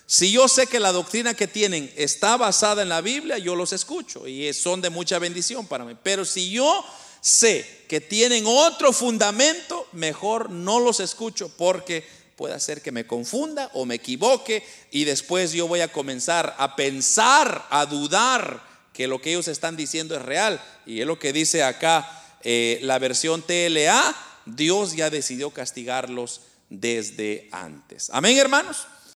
Si 0.06 0.32
yo 0.32 0.48
sé 0.48 0.66
que 0.66 0.80
la 0.80 0.92
doctrina 0.92 1.34
que 1.34 1.46
tienen 1.46 1.92
está 1.94 2.38
basada 2.38 2.80
en 2.80 2.88
la 2.88 3.02
Biblia, 3.02 3.36
yo 3.36 3.54
los 3.54 3.74
escucho 3.74 4.26
y 4.26 4.50
son 4.54 4.80
de 4.80 4.88
mucha 4.88 5.18
bendición 5.18 5.66
para 5.66 5.84
mí. 5.84 5.94
Pero 6.02 6.24
si 6.24 6.50
yo 6.50 6.82
sé 7.20 7.84
que 7.86 8.00
tienen 8.00 8.44
otro 8.46 8.94
fundamento, 8.94 9.86
mejor 9.92 10.48
no 10.48 10.80
los 10.80 11.00
escucho 11.00 11.50
porque 11.54 12.02
puede 12.34 12.58
ser 12.58 12.80
que 12.80 12.90
me 12.90 13.06
confunda 13.06 13.70
o 13.74 13.84
me 13.84 13.96
equivoque 13.96 14.66
y 14.90 15.04
después 15.04 15.52
yo 15.52 15.68
voy 15.68 15.82
a 15.82 15.92
comenzar 15.92 16.54
a 16.56 16.76
pensar, 16.76 17.66
a 17.68 17.84
dudar 17.84 18.66
que 18.94 19.06
lo 19.06 19.20
que 19.20 19.32
ellos 19.32 19.48
están 19.48 19.76
diciendo 19.76 20.16
es 20.16 20.22
real. 20.22 20.62
Y 20.86 21.02
es 21.02 21.06
lo 21.06 21.18
que 21.18 21.34
dice 21.34 21.62
acá 21.62 22.22
eh, 22.42 22.78
la 22.82 22.98
versión 22.98 23.42
TLA, 23.42 24.16
Dios 24.46 24.94
ya 24.94 25.10
decidió 25.10 25.50
castigarlos 25.50 26.42
desde 26.70 27.48
antes. 27.52 28.10
Amén, 28.10 28.36
hermanos. 28.38 28.86